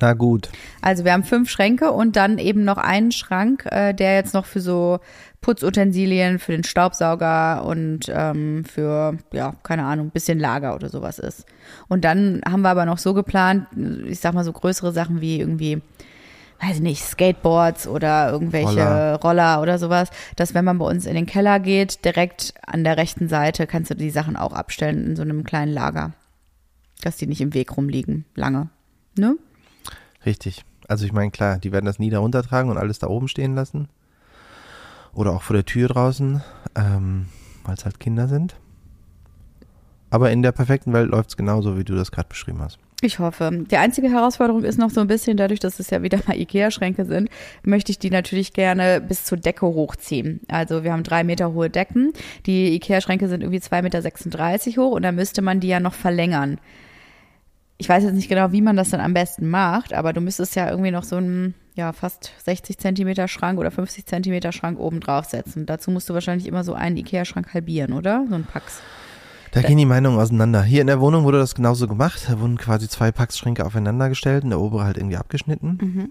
Na 0.00 0.12
gut. 0.12 0.50
Also 0.80 1.04
wir 1.04 1.12
haben 1.12 1.24
fünf 1.24 1.50
Schränke 1.50 1.92
und 1.92 2.16
dann 2.16 2.38
eben 2.38 2.64
noch 2.64 2.78
einen 2.78 3.12
Schrank, 3.12 3.66
äh, 3.70 3.92
der 3.92 4.14
jetzt 4.14 4.34
noch 4.34 4.46
für 4.46 4.60
so 4.60 5.00
Putzutensilien, 5.44 6.38
für 6.38 6.52
den 6.52 6.64
Staubsauger 6.64 7.66
und 7.66 8.06
ähm, 8.08 8.64
für, 8.64 9.18
ja, 9.30 9.54
keine 9.62 9.84
Ahnung, 9.84 10.10
bisschen 10.10 10.38
Lager 10.38 10.74
oder 10.74 10.88
sowas 10.88 11.18
ist. 11.18 11.44
Und 11.86 12.06
dann 12.06 12.40
haben 12.48 12.62
wir 12.62 12.70
aber 12.70 12.86
noch 12.86 12.96
so 12.96 13.12
geplant, 13.12 13.66
ich 14.06 14.20
sag 14.20 14.32
mal 14.32 14.42
so 14.42 14.52
größere 14.52 14.92
Sachen 14.92 15.20
wie 15.20 15.38
irgendwie, 15.38 15.82
weiß 16.62 16.76
ich 16.76 16.80
nicht, 16.80 17.04
Skateboards 17.04 17.86
oder 17.86 18.30
irgendwelche 18.30 18.70
Roller. 18.70 19.20
Roller, 19.22 19.60
oder 19.60 19.78
sowas, 19.78 20.08
dass 20.36 20.54
wenn 20.54 20.64
man 20.64 20.78
bei 20.78 20.86
uns 20.86 21.04
in 21.04 21.14
den 21.14 21.26
Keller 21.26 21.60
geht, 21.60 22.06
direkt 22.06 22.54
an 22.66 22.82
der 22.82 22.96
rechten 22.96 23.28
Seite 23.28 23.66
kannst 23.66 23.90
du 23.90 23.96
die 23.96 24.08
Sachen 24.08 24.36
auch 24.36 24.54
abstellen 24.54 25.04
in 25.08 25.14
so 25.14 25.20
einem 25.20 25.44
kleinen 25.44 25.74
Lager. 25.74 26.12
Dass 27.02 27.18
die 27.18 27.26
nicht 27.26 27.42
im 27.42 27.52
Weg 27.52 27.76
rumliegen, 27.76 28.24
lange. 28.34 28.70
Ne? 29.18 29.36
Richtig. 30.26 30.64
Also 30.88 31.04
ich 31.04 31.12
meine, 31.12 31.30
klar, 31.30 31.58
die 31.58 31.72
werden 31.72 31.86
das 31.86 31.98
nie 31.98 32.10
da 32.10 32.18
runtertragen 32.18 32.70
und 32.70 32.78
alles 32.78 32.98
da 32.98 33.08
oben 33.08 33.28
stehen 33.28 33.54
lassen. 33.54 33.88
Oder 35.12 35.32
auch 35.32 35.42
vor 35.42 35.54
der 35.54 35.64
Tür 35.64 35.88
draußen, 35.88 36.42
ähm, 36.74 37.26
weil 37.64 37.74
es 37.74 37.84
halt 37.84 38.00
Kinder 38.00 38.28
sind. 38.28 38.56
Aber 40.10 40.30
in 40.30 40.42
der 40.42 40.52
perfekten 40.52 40.92
Welt 40.92 41.10
läuft 41.10 41.30
es 41.30 41.36
genauso, 41.36 41.78
wie 41.78 41.84
du 41.84 41.94
das 41.94 42.12
gerade 42.12 42.28
beschrieben 42.28 42.60
hast. 42.60 42.78
Ich 43.00 43.18
hoffe. 43.18 43.64
Die 43.70 43.76
einzige 43.76 44.08
Herausforderung 44.08 44.64
ist 44.64 44.78
noch 44.78 44.90
so 44.90 45.00
ein 45.00 45.08
bisschen, 45.08 45.36
dadurch, 45.36 45.60
dass 45.60 45.78
es 45.78 45.90
ja 45.90 46.02
wieder 46.02 46.20
mal 46.26 46.38
Ikea-Schränke 46.38 47.04
sind, 47.04 47.28
möchte 47.62 47.92
ich 47.92 47.98
die 47.98 48.10
natürlich 48.10 48.52
gerne 48.52 49.00
bis 49.00 49.24
zur 49.24 49.38
Decke 49.38 49.66
hochziehen. 49.66 50.40
Also 50.48 50.84
wir 50.84 50.92
haben 50.92 51.02
drei 51.02 51.24
Meter 51.24 51.52
hohe 51.52 51.68
Decken. 51.68 52.12
Die 52.46 52.74
Ikea-Schränke 52.76 53.28
sind 53.28 53.42
irgendwie 53.42 53.60
2,36 53.60 53.82
Meter 54.68 54.82
hoch 54.82 54.92
und 54.92 55.02
da 55.02 55.12
müsste 55.12 55.42
man 55.42 55.60
die 55.60 55.68
ja 55.68 55.80
noch 55.80 55.94
verlängern. 55.94 56.58
Ich 57.76 57.88
weiß 57.88 58.04
jetzt 58.04 58.14
nicht 58.14 58.28
genau, 58.28 58.52
wie 58.52 58.62
man 58.62 58.76
das 58.76 58.90
dann 58.90 59.00
am 59.00 59.14
besten 59.14 59.48
macht, 59.48 59.92
aber 59.92 60.12
du 60.12 60.20
müsstest 60.20 60.54
ja 60.54 60.70
irgendwie 60.70 60.92
noch 60.92 61.02
so 61.02 61.16
einen, 61.16 61.54
ja, 61.74 61.92
fast 61.92 62.32
60 62.44 62.78
Zentimeter 62.78 63.26
Schrank 63.26 63.58
oder 63.58 63.70
50 63.70 64.06
Zentimeter 64.06 64.52
Schrank 64.52 64.78
oben 64.78 65.00
draufsetzen. 65.00 65.66
Dazu 65.66 65.90
musst 65.90 66.08
du 66.08 66.14
wahrscheinlich 66.14 66.46
immer 66.46 66.62
so 66.62 66.74
einen 66.74 66.96
Ikea-Schrank 66.96 67.52
halbieren, 67.52 67.92
oder? 67.92 68.24
So 68.28 68.36
ein 68.36 68.44
Pax. 68.44 68.80
Da 69.54 69.62
gehen 69.62 69.78
die 69.78 69.86
Meinungen 69.86 70.18
auseinander. 70.18 70.62
Hier 70.62 70.80
in 70.80 70.88
der 70.88 71.00
Wohnung 71.00 71.22
wurde 71.22 71.38
das 71.38 71.54
genauso 71.54 71.86
gemacht. 71.86 72.26
Da 72.28 72.40
wurden 72.40 72.58
quasi 72.58 72.88
zwei 72.88 73.12
Packschränke 73.12 73.64
aufeinander 73.64 74.08
gestellt 74.08 74.42
und 74.42 74.50
der 74.50 74.60
obere 74.60 74.82
halt 74.82 74.96
irgendwie 74.96 75.16
abgeschnitten. 75.16 75.78
Mhm. 75.80 76.10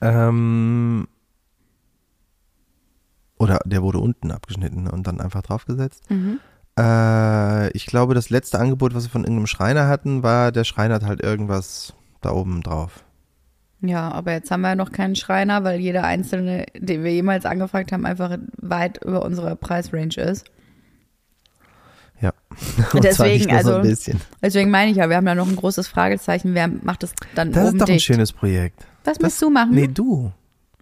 Ähm, 0.00 1.08
oder 3.36 3.58
der 3.64 3.82
wurde 3.82 3.98
unten 3.98 4.30
abgeschnitten 4.30 4.86
und 4.86 5.08
dann 5.08 5.20
einfach 5.20 5.42
draufgesetzt. 5.42 6.08
Mhm. 6.08 6.38
Äh, 6.78 7.70
ich 7.76 7.86
glaube, 7.86 8.14
das 8.14 8.30
letzte 8.30 8.58
Angebot, 8.58 8.94
was 8.94 9.04
wir 9.04 9.10
von 9.10 9.22
irgendeinem 9.24 9.46
Schreiner 9.46 9.88
hatten, 9.88 10.22
war, 10.22 10.52
der 10.52 10.64
Schreiner 10.64 10.94
hat 10.94 11.04
halt 11.04 11.22
irgendwas 11.22 11.92
da 12.20 12.30
oben 12.32 12.62
drauf. 12.62 13.04
Ja, 13.80 14.10
aber 14.12 14.32
jetzt 14.32 14.50
haben 14.50 14.60
wir 14.60 14.68
ja 14.68 14.74
noch 14.76 14.92
keinen 14.92 15.16
Schreiner, 15.16 15.64
weil 15.64 15.80
jeder 15.80 16.04
einzelne, 16.04 16.66
den 16.76 17.02
wir 17.02 17.12
jemals 17.12 17.44
angefragt 17.44 17.90
haben, 17.92 18.06
einfach 18.06 18.38
weit 18.58 19.02
über 19.04 19.24
unserer 19.24 19.56
Preisrange 19.56 20.16
ist. 20.18 20.44
Ja. 22.20 22.32
Und 22.92 23.02
deswegen, 23.02 23.44
so 23.44 23.50
also- 23.56 23.74
ein 23.76 23.82
bisschen. 23.82 24.20
Deswegen 24.40 24.70
meine 24.70 24.92
ich 24.92 24.98
ja, 24.98 25.08
wir 25.08 25.16
haben 25.16 25.26
da 25.26 25.34
noch 25.34 25.48
ein 25.48 25.56
großes 25.56 25.88
Fragezeichen. 25.88 26.54
Wer 26.54 26.68
macht 26.68 27.02
das 27.02 27.12
dann 27.34 27.50
Das 27.52 27.64
oben 27.66 27.74
ist 27.76 27.80
doch 27.82 27.88
ein 27.88 27.94
dicht? 27.94 28.06
schönes 28.06 28.32
Projekt. 28.32 28.86
Was 29.04 29.18
Das- 29.18 29.22
musst 29.24 29.42
du 29.42 29.50
machen? 29.50 29.72
Nee, 29.74 29.88
du. 29.88 30.30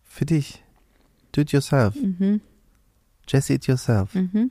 Für 0.05 0.27
dich. 0.27 0.63
Do 1.33 1.41
it 1.41 1.53
yourself. 1.53 1.95
Mhm, 1.95 2.41
Jesse 3.27 3.55
it 3.55 3.67
yourself. 3.67 4.15
mhm. 4.15 4.51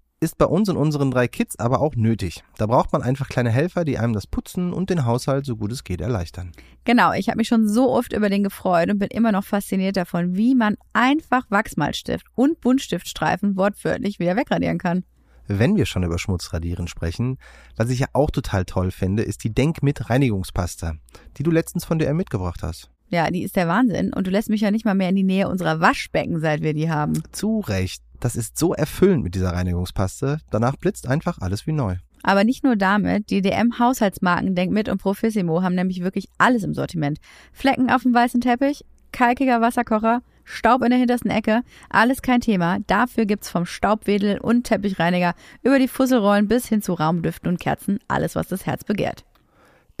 Ist 0.23 0.37
bei 0.37 0.45
uns 0.45 0.69
und 0.69 0.77
unseren 0.77 1.09
drei 1.09 1.27
Kids 1.27 1.57
aber 1.57 1.81
auch 1.81 1.95
nötig. 1.95 2.43
Da 2.57 2.67
braucht 2.67 2.93
man 2.93 3.01
einfach 3.01 3.27
kleine 3.27 3.49
Helfer, 3.49 3.83
die 3.83 3.97
einem 3.97 4.13
das 4.13 4.27
Putzen 4.27 4.71
und 4.71 4.91
den 4.91 5.03
Haushalt 5.03 5.47
so 5.47 5.55
gut 5.55 5.71
es 5.71 5.83
geht 5.83 5.99
erleichtern. 5.99 6.51
Genau, 6.83 7.11
ich 7.11 7.27
habe 7.27 7.37
mich 7.37 7.47
schon 7.47 7.67
so 7.67 7.89
oft 7.89 8.13
über 8.13 8.29
den 8.29 8.43
gefreut 8.43 8.91
und 8.91 8.99
bin 8.99 9.07
immer 9.07 9.31
noch 9.31 9.43
fasziniert 9.43 9.97
davon, 9.97 10.35
wie 10.35 10.53
man 10.53 10.77
einfach 10.93 11.49
Wachsmalstift 11.49 12.27
und 12.35 12.61
Buntstiftstreifen 12.61 13.57
wortwörtlich 13.57 14.19
wieder 14.19 14.35
wegradieren 14.35 14.77
kann. 14.77 15.05
Wenn 15.47 15.75
wir 15.75 15.87
schon 15.87 16.03
über 16.03 16.19
Schmutzradieren 16.19 16.87
sprechen, 16.87 17.39
was 17.75 17.89
ich 17.89 17.97
ja 17.97 18.07
auch 18.13 18.29
total 18.29 18.65
toll 18.65 18.91
finde, 18.91 19.23
ist 19.23 19.43
die 19.43 19.51
Denk 19.51 19.81
mit 19.81 20.11
Reinigungspasta, 20.11 20.97
die 21.37 21.43
du 21.43 21.49
letztens 21.49 21.83
von 21.83 21.97
DM 21.97 22.15
mitgebracht 22.15 22.61
hast. 22.61 22.91
Ja, 23.09 23.31
die 23.31 23.41
ist 23.41 23.55
der 23.55 23.67
Wahnsinn 23.67 24.13
und 24.13 24.27
du 24.27 24.31
lässt 24.31 24.51
mich 24.51 24.61
ja 24.61 24.69
nicht 24.69 24.85
mal 24.85 24.93
mehr 24.93 25.09
in 25.09 25.15
die 25.15 25.23
Nähe 25.23 25.49
unserer 25.49 25.79
Waschbecken, 25.79 26.39
seit 26.39 26.61
wir 26.61 26.75
die 26.75 26.91
haben. 26.91 27.23
Zu 27.31 27.61
Recht. 27.61 28.03
Das 28.21 28.35
ist 28.35 28.57
so 28.57 28.73
erfüllend 28.73 29.23
mit 29.23 29.35
dieser 29.35 29.51
Reinigungspaste. 29.51 30.37
Danach 30.51 30.77
blitzt 30.77 31.07
einfach 31.07 31.39
alles 31.39 31.67
wie 31.67 31.73
neu. 31.73 31.97
Aber 32.23 32.43
nicht 32.43 32.63
nur 32.63 32.75
damit, 32.75 33.31
die 33.31 33.41
DM-Haushaltsmarken 33.41 34.53
Denk 34.55 34.71
mit 34.71 34.89
und 34.89 35.01
Profissimo 35.01 35.63
haben 35.63 35.73
nämlich 35.73 36.03
wirklich 36.03 36.29
alles 36.37 36.63
im 36.63 36.75
Sortiment. 36.75 37.17
Flecken 37.51 37.89
auf 37.89 38.03
dem 38.03 38.13
weißen 38.13 38.39
Teppich, 38.39 38.85
kalkiger 39.11 39.59
Wasserkocher, 39.59 40.21
Staub 40.43 40.83
in 40.83 40.91
der 40.91 40.99
hintersten 40.99 41.31
Ecke, 41.31 41.61
alles 41.89 42.21
kein 42.21 42.41
Thema. 42.41 42.77
Dafür 42.85 43.25
gibt's 43.25 43.49
vom 43.49 43.65
Staubwedel 43.65 44.37
und 44.37 44.65
Teppichreiniger 44.65 45.33
über 45.63 45.79
die 45.79 45.87
Fusselrollen 45.87 46.47
bis 46.47 46.67
hin 46.67 46.83
zu 46.83 46.93
Raumdüften 46.93 47.49
und 47.49 47.59
Kerzen 47.59 47.99
alles, 48.07 48.35
was 48.35 48.47
das 48.47 48.67
Herz 48.67 48.83
begehrt. 48.83 49.25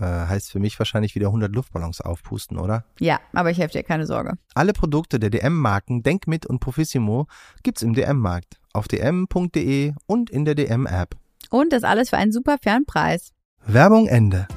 Äh, 0.00 0.04
heißt 0.04 0.50
für 0.50 0.58
mich 0.58 0.78
wahrscheinlich 0.78 1.14
wieder 1.14 1.26
100 1.26 1.54
Luftballons 1.54 2.00
aufpusten, 2.00 2.58
oder? 2.58 2.84
Ja, 2.98 3.20
aber 3.34 3.50
ich 3.50 3.58
helfe 3.58 3.78
dir, 3.78 3.82
keine 3.82 4.06
Sorge. 4.06 4.38
Alle 4.54 4.72
Produkte 4.72 5.20
der 5.20 5.28
DM-Marken 5.28 6.02
Denkmit 6.02 6.46
und 6.46 6.60
Profissimo 6.60 7.26
gibt's 7.62 7.82
im 7.82 7.92
DM-Markt, 7.92 8.58
auf 8.72 8.88
dm.de 8.88 9.92
und 10.06 10.30
in 10.30 10.44
der 10.46 10.54
DM-App. 10.54 11.16
Und 11.50 11.72
das 11.74 11.84
alles 11.84 12.08
für 12.08 12.16
einen 12.16 12.32
super 12.32 12.56
fairen 12.62 12.86
Preis. 12.86 13.32
Werbung 13.66 14.06
Ende. 14.06 14.48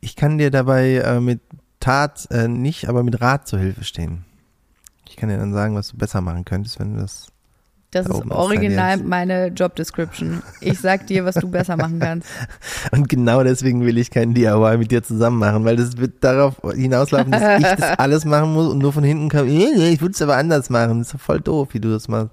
Ich 0.00 0.16
kann 0.16 0.38
dir 0.38 0.50
dabei 0.50 0.96
äh, 0.96 1.20
mit 1.20 1.42
Tat 1.80 2.26
äh, 2.30 2.48
nicht, 2.48 2.88
aber 2.88 3.02
mit 3.02 3.20
Rat 3.20 3.46
zur 3.46 3.58
Hilfe 3.58 3.84
stehen. 3.84 4.24
Ich 5.06 5.16
kann 5.16 5.28
dir 5.28 5.36
dann 5.36 5.52
sagen, 5.52 5.74
was 5.74 5.88
du 5.88 5.98
besser 5.98 6.22
machen 6.22 6.46
könntest, 6.46 6.80
wenn 6.80 6.94
du 6.94 7.00
das 7.02 7.33
das 7.94 8.06
Da 8.06 8.18
ist 8.18 8.30
original 8.30 8.96
meine 8.98 9.48
Job 9.48 9.76
Description. 9.76 10.42
Ich 10.60 10.80
sag 10.80 11.06
dir, 11.06 11.24
was 11.24 11.36
du 11.36 11.48
besser 11.48 11.76
machen 11.76 12.00
kannst. 12.00 12.28
Und 12.92 13.08
genau 13.08 13.42
deswegen 13.42 13.84
will 13.86 13.98
ich 13.98 14.10
keinen 14.10 14.34
DIY 14.34 14.78
mit 14.78 14.90
dir 14.90 15.02
zusammen 15.02 15.38
machen, 15.38 15.64
weil 15.64 15.76
das 15.76 15.96
wird 15.96 16.14
darauf 16.22 16.54
hinauslaufen, 16.74 17.30
dass 17.32 17.60
ich 17.60 17.66
das 17.66 17.98
alles 17.98 18.24
machen 18.24 18.52
muss 18.52 18.68
und 18.68 18.78
nur 18.78 18.92
von 18.92 19.04
hinten 19.04 19.28
kam, 19.28 19.46
"Nee, 19.46 19.68
nee, 19.76 19.90
ich 19.90 20.00
würde 20.00 20.12
es 20.12 20.22
aber 20.22 20.36
anders 20.36 20.70
machen. 20.70 20.98
Das 20.98 21.14
ist 21.14 21.20
voll 21.20 21.40
doof, 21.40 21.68
wie 21.72 21.80
du 21.80 21.90
das 21.90 22.08
machst. 22.08 22.30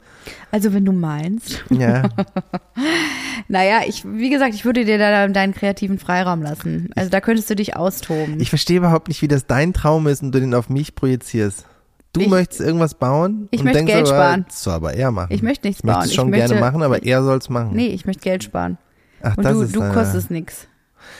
Also 0.51 0.73
wenn 0.73 0.85
du 0.85 0.91
meinst. 0.91 1.63
Ja, 1.69 2.03
Naja, 3.47 3.81
ich, 3.87 4.03
wie 4.05 4.29
gesagt, 4.29 4.53
ich 4.53 4.65
würde 4.65 4.85
dir 4.85 4.97
da 4.97 5.27
deinen 5.27 5.53
kreativen 5.53 5.99
Freiraum 5.99 6.41
lassen. 6.41 6.89
Also 6.95 7.09
da 7.09 7.21
könntest 7.21 7.49
du 7.49 7.55
dich 7.55 7.75
austoben. 7.75 8.39
ich 8.39 8.49
verstehe 8.49 8.77
überhaupt 8.77 9.07
nicht, 9.07 9.21
wie 9.21 9.27
das 9.27 9.45
dein 9.47 9.73
Traum 9.73 10.07
ist 10.07 10.21
und 10.21 10.31
du 10.33 10.39
den 10.39 10.53
auf 10.53 10.69
mich 10.69 10.95
projizierst. 10.95 11.65
Du 12.13 12.21
Ich- 12.21 12.27
möchtest 12.27 12.59
irgendwas 12.61 12.93
bauen 12.95 13.47
Ich 13.51 13.59
und 13.61 13.65
möchte 13.65 13.85
Geld 13.85 14.07
aber, 14.07 14.07
sparen. 14.17 14.45
Soll 14.49 14.73
aber 14.73 14.93
er 14.93 15.11
machen. 15.11 15.33
Ich 15.33 15.41
möchte 15.41 15.67
nichts 15.67 15.79
ich 15.79 15.85
möchte 15.85 15.99
bauen. 15.99 16.07
es 16.07 16.13
schon 16.13 16.27
ich 16.27 16.31
möchte, 16.39 16.47
gerne 16.55 16.59
machen, 16.65 16.83
aber 16.83 17.03
er 17.03 17.23
soll 17.23 17.37
es 17.37 17.49
machen. 17.49 17.71
Nee, 17.73 17.87
ich 17.87 18.05
möchte 18.05 18.21
Geld 18.21 18.43
sparen. 18.43 18.77
Ach, 19.23 19.37
Und 19.37 19.43
das 19.45 19.53
du, 19.53 19.61
ist 19.61 19.75
du 19.75 19.79
kostest 19.93 20.31
nix. 20.31 20.67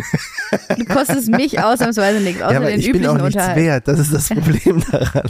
Du 0.77 0.85
kostest 0.85 1.29
mich 1.29 1.59
ausnahmsweise 1.61 2.19
nichts, 2.19 2.41
außer 2.41 2.53
Ja, 2.53 2.59
den 2.59 2.79
ich 2.79 2.85
bin 2.85 2.95
üblichen 2.95 3.07
auch 3.09 3.13
nichts 3.23 3.35
Unterhalt. 3.35 3.57
wert. 3.57 3.87
Das 3.87 3.99
ist 3.99 4.13
das 4.13 4.29
Problem 4.37 4.83
daran. 4.91 5.29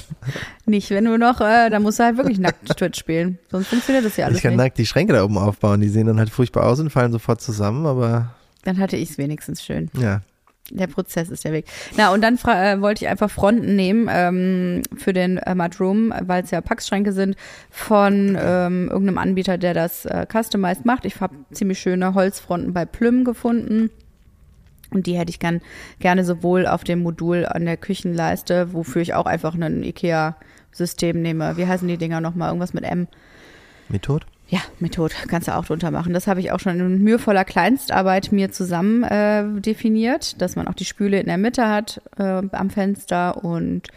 Nicht, 0.66 0.90
wenn 0.90 1.06
du 1.06 1.18
noch, 1.18 1.42
äh, 1.42 1.70
da 1.70 1.80
musst 1.80 2.00
du 2.00 2.04
halt 2.04 2.18
wirklich 2.18 2.40
nackt 2.40 2.68
Twitch 2.78 3.00
spielen. 3.00 3.38
Sonst 3.52 3.68
funktioniert 3.68 4.04
das 4.06 4.18
ja 4.18 4.26
alles 4.26 4.38
ich 4.38 4.44
kann 4.44 4.54
nicht. 4.54 4.58
nackt 4.58 4.78
die 4.80 4.86
Schränke 4.86 5.14
da 5.14 5.24
oben 5.24 5.38
aufbauen. 5.38 5.80
Die 5.82 5.90
sehen 5.90 6.08
dann 6.08 6.18
halt 6.18 6.30
furchtbar 6.32 6.66
aus 6.66 6.80
und 6.80 6.90
fallen 6.90 7.12
sofort 7.12 7.40
zusammen, 7.42 7.86
aber 7.86 8.34
Dann 8.64 8.80
hatte 8.80 8.98
ich 8.98 9.12
es 9.12 9.18
wenigstens 9.18 9.64
schön. 9.64 9.90
ja. 10.00 10.22
Der 10.74 10.88
Prozess 10.88 11.30
ist 11.30 11.44
der 11.44 11.52
Weg. 11.52 11.66
Na, 11.98 12.14
und 12.14 12.22
dann 12.22 12.36
äh, 12.36 12.82
wollte 12.82 13.06
ich 13.06 13.10
einfach 13.10 13.30
Fronten 13.30 13.76
nehmen 13.76 14.08
ähm, 14.10 14.82
für 14.98 15.14
den 15.14 15.38
äh, 15.38 15.54
Mudroom, 15.54 16.14
weil 16.22 16.44
es 16.44 16.52
ja 16.52 16.62
Packschränke 16.62 17.12
sind, 17.12 17.36
von 17.70 18.38
ähm, 18.40 18.88
irgendeinem 18.90 19.18
Anbieter, 19.18 19.58
der 19.58 19.74
das 19.74 20.06
äh, 20.06 20.26
customized 20.32 20.86
macht. 20.86 21.06
Ich 21.06 21.20
habe 21.20 21.36
ziemlich 21.52 21.80
schöne 21.80 22.14
Holzfronten 22.14 22.74
bei 22.74 22.86
Plüm 22.86 23.26
gefunden. 23.26 23.90
Und 24.92 25.08
die 25.08 25.18
hätte 25.18 25.30
ich 25.30 25.40
gern, 25.40 25.62
gerne 26.00 26.26
sowohl 26.26 26.68
auf 26.68 26.84
dem 26.84 27.02
Modul 27.02 27.46
an 27.46 27.66
der 27.66 27.78
Küchenleiste, 27.78 28.74
wofür 28.74 29.02
ich 29.02 29.14
auch 29.14 29.26
einfach 29.26 29.56
ein 29.56 29.84
IKEA-System 29.84 31.22
nehme. 31.22 31.56
Wie 31.58 31.68
heißen 31.68 31.88
die 31.88 31.98
Dinger 31.98 32.20
nochmal? 32.22 32.50
Irgendwas 32.50 32.74
mit 32.74 32.84
M. 32.84 33.08
Method? 33.88 34.26
Ja, 34.52 34.60
Method 34.80 35.16
kannst 35.30 35.48
du 35.48 35.56
auch 35.56 35.64
drunter 35.64 35.92
machen. 35.92 36.14
Das 36.14 36.28
habe 36.28 36.42
ich 36.42 36.52
auch 36.52 36.60
schon 36.60 36.78
in 36.78 37.02
mühevoller 37.02 37.46
Kleinstarbeit 37.46 38.34
mir 38.34 38.52
zusammen 38.52 39.04
äh, 39.04 39.46
definiert, 39.62 40.42
dass 40.42 40.58
man 40.58 40.68
auch 40.68 40.74
die 40.74 40.84
Spüle 40.84 41.22
in 41.22 41.28
der 41.28 41.38
Mitte 41.38 41.70
hat 41.70 42.02
äh, 42.18 42.42
am 42.52 42.70
Fenster 42.70 43.46
und 43.46 43.88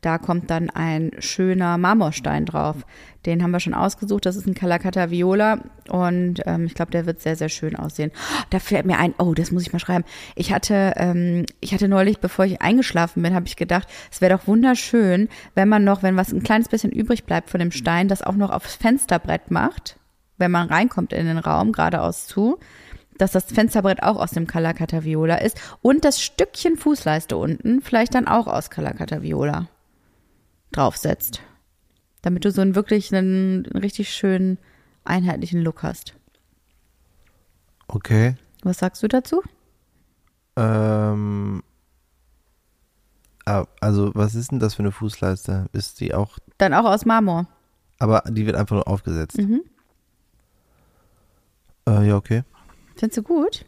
da 0.00 0.18
kommt 0.18 0.50
dann 0.50 0.68
ein 0.68 1.12
schöner 1.20 1.78
Marmorstein 1.78 2.44
drauf. 2.44 2.78
Den 3.24 3.40
haben 3.40 3.52
wir 3.52 3.60
schon 3.60 3.74
ausgesucht. 3.74 4.26
Das 4.26 4.34
ist 4.34 4.48
ein 4.48 4.54
Calacata 4.54 5.12
Viola 5.12 5.60
und 5.88 6.40
ähm, 6.44 6.64
ich 6.64 6.74
glaube, 6.74 6.90
der 6.90 7.06
wird 7.06 7.20
sehr, 7.20 7.36
sehr 7.36 7.48
schön 7.48 7.76
aussehen. 7.76 8.10
Da 8.48 8.58
fällt 8.58 8.86
mir 8.86 8.98
ein, 8.98 9.14
oh, 9.18 9.34
das 9.34 9.52
muss 9.52 9.62
ich 9.62 9.72
mal 9.72 9.78
schreiben. 9.78 10.04
Ich 10.34 10.52
hatte, 10.52 10.94
ähm, 10.96 11.46
ich 11.60 11.72
hatte 11.72 11.86
neulich, 11.86 12.18
bevor 12.18 12.46
ich 12.46 12.60
eingeschlafen 12.60 13.22
bin, 13.22 13.34
habe 13.34 13.46
ich 13.46 13.54
gedacht, 13.54 13.86
es 14.10 14.20
wäre 14.20 14.36
doch 14.36 14.48
wunderschön, 14.48 15.28
wenn 15.54 15.68
man 15.68 15.84
noch, 15.84 16.02
wenn 16.02 16.16
was 16.16 16.32
ein 16.32 16.42
kleines 16.42 16.68
bisschen 16.68 16.90
übrig 16.90 17.26
bleibt 17.26 17.48
von 17.48 17.60
dem 17.60 17.70
Stein, 17.70 18.08
das 18.08 18.22
auch 18.22 18.34
noch 18.34 18.50
aufs 18.50 18.74
Fensterbrett 18.74 19.52
macht, 19.52 19.99
wenn 20.40 20.50
man 20.50 20.68
reinkommt 20.68 21.12
in 21.12 21.26
den 21.26 21.38
Raum, 21.38 21.72
geradeaus 21.72 22.26
zu 22.26 22.58
dass 23.20 23.32
das 23.32 23.44
Fensterbrett 23.44 24.02
auch 24.02 24.16
aus 24.16 24.30
dem 24.30 24.46
Calacata 24.46 25.04
Viola 25.04 25.36
ist 25.36 25.60
und 25.82 26.04
das 26.04 26.22
Stückchen 26.22 26.76
Fußleiste 26.76 27.36
unten 27.36 27.82
vielleicht 27.82 28.14
dann 28.14 28.26
auch 28.26 28.46
aus 28.46 28.70
Calacata 28.70 29.22
Viola 29.22 29.68
draufsetzt. 30.72 31.42
Damit 32.22 32.44
du 32.44 32.50
so 32.50 32.62
einen 32.62 32.74
wirklich 32.74 33.14
einen, 33.14 33.66
einen 33.66 33.82
richtig 33.82 34.10
schönen 34.10 34.58
einheitlichen 35.04 35.60
Look 35.60 35.82
hast. 35.82 36.14
Okay. 37.88 38.36
Was 38.62 38.78
sagst 38.78 39.02
du 39.02 39.08
dazu? 39.08 39.42
Ähm, 40.56 41.62
ah, 43.44 43.64
also, 43.80 44.12
was 44.14 44.34
ist 44.34 44.50
denn 44.50 44.60
das 44.60 44.74
für 44.74 44.82
eine 44.82 44.92
Fußleiste? 44.92 45.66
Ist 45.72 46.00
die 46.00 46.14
auch, 46.14 46.38
Dann 46.58 46.74
auch 46.74 46.84
aus 46.84 47.04
Marmor. 47.04 47.46
aber 47.98 48.22
die 48.28 48.46
wird 48.46 48.56
einfach 48.56 48.76
nur 48.76 48.88
aufgesetzt. 48.88 49.38
Mhm. 49.38 49.62
Äh, 51.90 52.08
ja, 52.08 52.16
okay. 52.16 52.42
Findest 52.96 53.18
du 53.18 53.22
gut? 53.22 53.64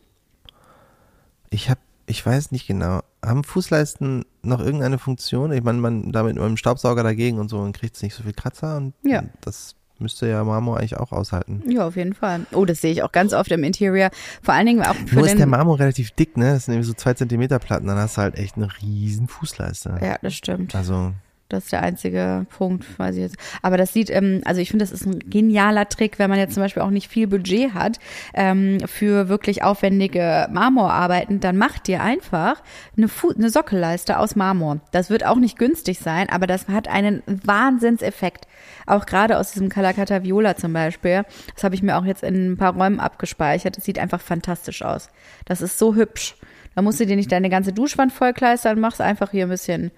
Ich 1.51 1.69
habe, 1.71 1.81
ich 2.07 2.25
weiß 2.25 2.53
nicht 2.53 2.67
genau. 2.67 3.01
Haben 3.25 3.45
Fußleisten 3.45 4.25
noch 4.43 4.61
irgendeine 4.61 4.99
Funktion? 4.99 5.53
Ich 5.53 5.63
meine, 5.63 5.79
man 5.79 6.13
damit 6.13 6.35
mit 6.35 6.43
einem 6.45 6.57
Staubsauger 6.57 7.03
dagegen 7.03 7.39
und 7.39 7.49
so 7.49 7.59
und 7.59 7.77
kriegt 7.77 7.97
es 7.97 8.03
nicht 8.03 8.15
so 8.15 8.23
viel 8.23 8.33
Kratzer 8.33 8.77
und 8.77 8.95
Ja. 9.03 9.23
das 9.41 9.75
müsste 9.99 10.27
ja 10.27 10.43
Marmor 10.43 10.79
eigentlich 10.79 10.97
auch 10.97 11.13
aushalten. 11.13 11.63
Ja, 11.71 11.87
auf 11.87 11.95
jeden 11.97 12.15
Fall. 12.15 12.47
Oh, 12.53 12.65
das 12.65 12.81
sehe 12.81 12.91
ich 12.91 13.03
auch 13.05 13.13
ganz 13.13 13.33
oft 13.33 13.53
im 13.53 13.63
Interior. 13.63 14.11
Vor 14.43 14.55
allen 14.55 14.67
Dingen 14.67 14.83
auch 14.83 14.95
für 14.95 15.15
Nur 15.17 15.27
ist 15.27 15.39
der 15.39 15.47
Marmor 15.47 15.79
relativ 15.79 16.11
dick, 16.11 16.37
ne? 16.37 16.55
Das 16.55 16.65
sind 16.65 16.75
irgendwie 16.75 16.89
so 16.89 16.95
zwei 16.95 17.15
Zentimeter 17.15 17.61
Platten, 17.61 17.87
dann 17.87 17.99
hast 17.99 18.17
du 18.17 18.23
halt 18.23 18.37
echt 18.37 18.57
eine 18.57 18.69
riesen 18.83 19.29
Fußleiste. 19.29 19.99
ja, 20.03 20.17
das 20.21 20.35
stimmt. 20.35 20.75
Also, 20.75 21.13
Das 21.53 21.65
ist 21.65 21.73
der 21.73 21.83
einzige 21.83 22.47
Punkt, 22.57 22.99
weiß 22.99 23.17
ich 23.17 23.23
jetzt. 23.23 23.37
Aber 23.61 23.77
das 23.77 23.93
sieht, 23.93 24.11
ähm, 24.11 24.41
also 24.45 24.61
ich 24.61 24.71
finde, 24.71 24.85
das 24.85 24.93
ist 24.93 25.07
ein 25.07 25.19
genialer 25.19 25.89
Trick, 25.89 26.19
wenn 26.19 26.31
man 26.31 26.39
jetzt 26.39 26.55
zum 26.55 26.63
Beispiel 26.63 26.83
auch 26.83 26.91
nicht 26.91 27.09
viel 27.09 27.27
Budget 27.27 27.75
hat 27.75 27.99
ähm, 28.35 28.79
für 28.87 29.29
wirklich 29.29 29.63
aufwendige 29.63 30.49
Marmorarbeiten, 30.51 31.41
dann 31.41 31.59
macht 31.59 31.87
dir 31.89 32.03
einfach 32.03 32.63
eine, 32.97 33.09
Fu 33.09 33.31
eine 33.31 33.51
Sockelleiste 33.51 34.19
aus 34.19 34.35
Marmor. 34.35 34.81
Das 34.93 35.11
wird 35.11 35.27
auch 35.27 35.37
nicht 35.37 35.59
günstig 35.59 35.99
sein, 35.99 36.31
aber 36.31 36.47
das 36.47 36.69
hat 36.69 36.89
einen 36.89 37.23
Wahnsinnseffekt. 37.27 38.47
Auch 38.87 39.05
gerade 39.07 39.39
aus 39.39 39.53
diesem 39.53 39.69
Calacata 39.69 40.23
Viola 40.23 40.57
zum 40.57 40.73
Beispiel. 40.73 41.25
Das 41.55 41.65
habe 41.65 41.75
ich 41.75 41.83
mir 41.83 41.99
auch 41.99 42.05
jetzt 42.05 42.23
in 42.23 42.53
ein 42.53 42.57
paar 42.57 42.75
Räumen 42.75 43.01
abgespeichert. 43.01 43.77
Das 43.77 43.85
sieht 43.85 43.99
einfach 43.99 44.21
fantastisch 44.21 44.83
aus. 44.83 45.11
Das 45.45 45.61
ist 45.61 45.79
so 45.79 45.95
hübsch. 45.95 46.37
Da 46.75 46.83
musst 46.83 47.01
du 47.01 47.07
dir 47.07 47.17
nicht 47.17 47.31
deine 47.31 47.51
ganze 47.51 47.73
Duschwand 47.73 48.13
vollkleistern, 48.13 48.81
machst 48.81 49.01
einfach 49.01 49.31
hier 49.31 49.47
ein 49.47 49.51
bisschen 49.51 49.91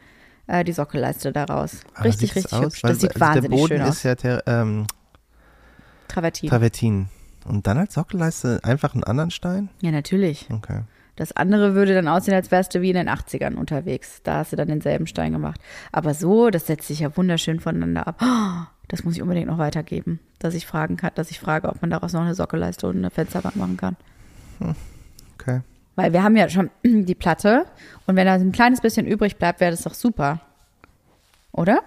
äh, 0.46 0.64
die 0.64 0.72
Sockelleiste 0.72 1.32
daraus. 1.32 1.80
aber 1.94 2.04
Richtig, 2.06 2.32
sieht's 2.32 2.36
richtig 2.46 2.58
aus? 2.58 2.64
hübsch. 2.64 2.82
Weil 2.84 2.90
Das 2.92 3.00
sieht 3.00 3.14
der 3.14 3.20
wahnsinnig 3.20 3.50
Boden 3.60 3.68
schön 3.78 3.82
aus. 3.82 3.88
ist 3.96 4.02
ja 4.02 4.14
ter, 4.14 4.42
ähm, 4.46 4.86
Travertin. 6.08 6.48
Travertin. 6.50 7.08
Und 7.46 7.66
dann 7.66 7.78
als 7.78 7.94
Sockelleiste 7.94 8.60
einfach 8.62 8.94
einen 8.94 9.04
anderen 9.04 9.30
Stein? 9.30 9.68
ja, 9.80 9.90
natürlich. 9.90 10.48
Okay. 10.50 10.82
Das 11.16 11.30
andere 11.30 11.74
würde 11.76 11.94
dann 11.94 12.08
aussehen, 12.08 12.34
als 12.34 12.50
wärst 12.50 12.74
du 12.74 12.80
wie 12.80 12.90
in 12.90 12.96
den 12.96 13.08
80ern 13.08 13.54
unterwegs. 13.54 14.20
Da 14.24 14.38
hast 14.38 14.50
du 14.52 14.56
dann 14.56 14.66
denselben 14.66 15.06
Stein 15.06 15.30
gemacht. 15.32 15.60
Aber 15.92 16.12
so, 16.12 16.50
das 16.50 16.66
setzt 16.66 16.88
sich 16.88 17.00
ja 17.00 17.16
wunderschön 17.16 17.60
voneinander 17.60 18.08
ab. 18.08 18.20
Oh, 18.20 18.66
das 18.88 19.04
muss 19.04 19.14
ich 19.14 19.22
unbedingt 19.22 19.46
noch 19.46 19.58
weitergeben, 19.58 20.18
dass 20.40 20.54
ich 20.54 20.66
fragen 20.66 20.96
kann, 20.96 21.12
dass 21.14 21.30
ich 21.30 21.38
frage, 21.38 21.68
ob 21.68 21.80
man 21.82 21.90
daraus 21.90 22.12
noch 22.14 22.22
eine 22.22 22.34
Sockelleiste 22.34 22.88
und 22.88 22.96
eine 22.96 23.10
Fensterbank 23.10 23.54
machen 23.56 23.76
kann. 23.76 23.96
Okay. 25.38 25.60
Weil 25.96 26.12
wir 26.12 26.22
haben 26.22 26.36
ja 26.36 26.48
schon 26.48 26.70
die 26.84 27.14
Platte 27.14 27.66
und 28.06 28.16
wenn 28.16 28.26
da 28.26 28.34
ein 28.34 28.52
kleines 28.52 28.80
bisschen 28.80 29.06
übrig 29.06 29.36
bleibt, 29.36 29.60
wäre 29.60 29.70
das 29.70 29.82
doch 29.82 29.94
super. 29.94 30.40
Oder? 31.52 31.82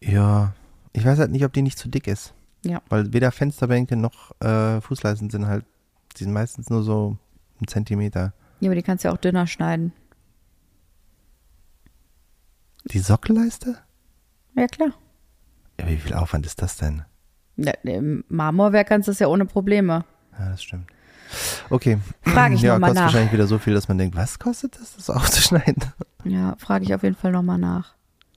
Ja, 0.00 0.54
ich 0.92 1.04
weiß 1.04 1.18
halt 1.18 1.32
nicht, 1.32 1.44
ob 1.44 1.52
die 1.52 1.62
nicht 1.62 1.78
zu 1.78 1.88
dick 1.88 2.06
ist. 2.06 2.32
Ja. 2.64 2.82
Weil 2.88 3.12
weder 3.12 3.32
Fensterbänke 3.32 3.96
noch 3.96 4.40
äh, 4.40 4.80
Fußleisten 4.80 5.30
sind 5.30 5.46
halt, 5.46 5.64
die 6.16 6.24
sind 6.24 6.32
meistens 6.32 6.70
nur 6.70 6.82
so 6.82 7.16
ein 7.60 7.66
Zentimeter. 7.66 8.32
Ja, 8.60 8.68
aber 8.68 8.74
die 8.74 8.82
kannst 8.82 9.04
du 9.04 9.08
ja 9.08 9.14
auch 9.14 9.18
dünner 9.18 9.46
schneiden. 9.46 9.92
Die 12.84 12.98
Sockelleiste? 12.98 13.78
Ja, 14.56 14.66
klar. 14.66 14.90
Ja, 15.80 15.88
wie 15.88 15.96
viel 15.96 16.14
Aufwand 16.14 16.46
ist 16.46 16.62
das 16.62 16.76
denn? 16.76 17.04
Ja, 17.56 17.72
Im 17.82 18.24
Marmorwerk 18.28 18.88
kannst 18.88 19.08
du 19.08 19.12
das 19.12 19.18
ja 19.18 19.28
ohne 19.28 19.44
Probleme. 19.44 20.04
Ja, 20.38 20.50
das 20.50 20.62
stimmt. 20.62 20.86
Okay. 21.70 21.98
Frage 22.22 22.54
ich 22.54 22.62
ja, 22.62 22.74
noch 22.74 22.80
mal 22.80 22.88
kostet 22.88 22.96
nach. 22.96 23.04
wahrscheinlich 23.06 23.32
wieder 23.32 23.46
so 23.46 23.58
viel, 23.58 23.74
dass 23.74 23.88
man 23.88 23.98
denkt, 23.98 24.16
was 24.16 24.38
kostet 24.38 24.78
das, 24.80 24.96
das 24.96 25.10
aufzuschneiden? 25.10 25.82
Ja, 26.24 26.54
frage 26.58 26.84
ich 26.84 26.94
auf 26.94 27.02
jeden 27.02 27.16
Fall 27.16 27.32
nochmal 27.32 27.58
nach. 27.58 27.94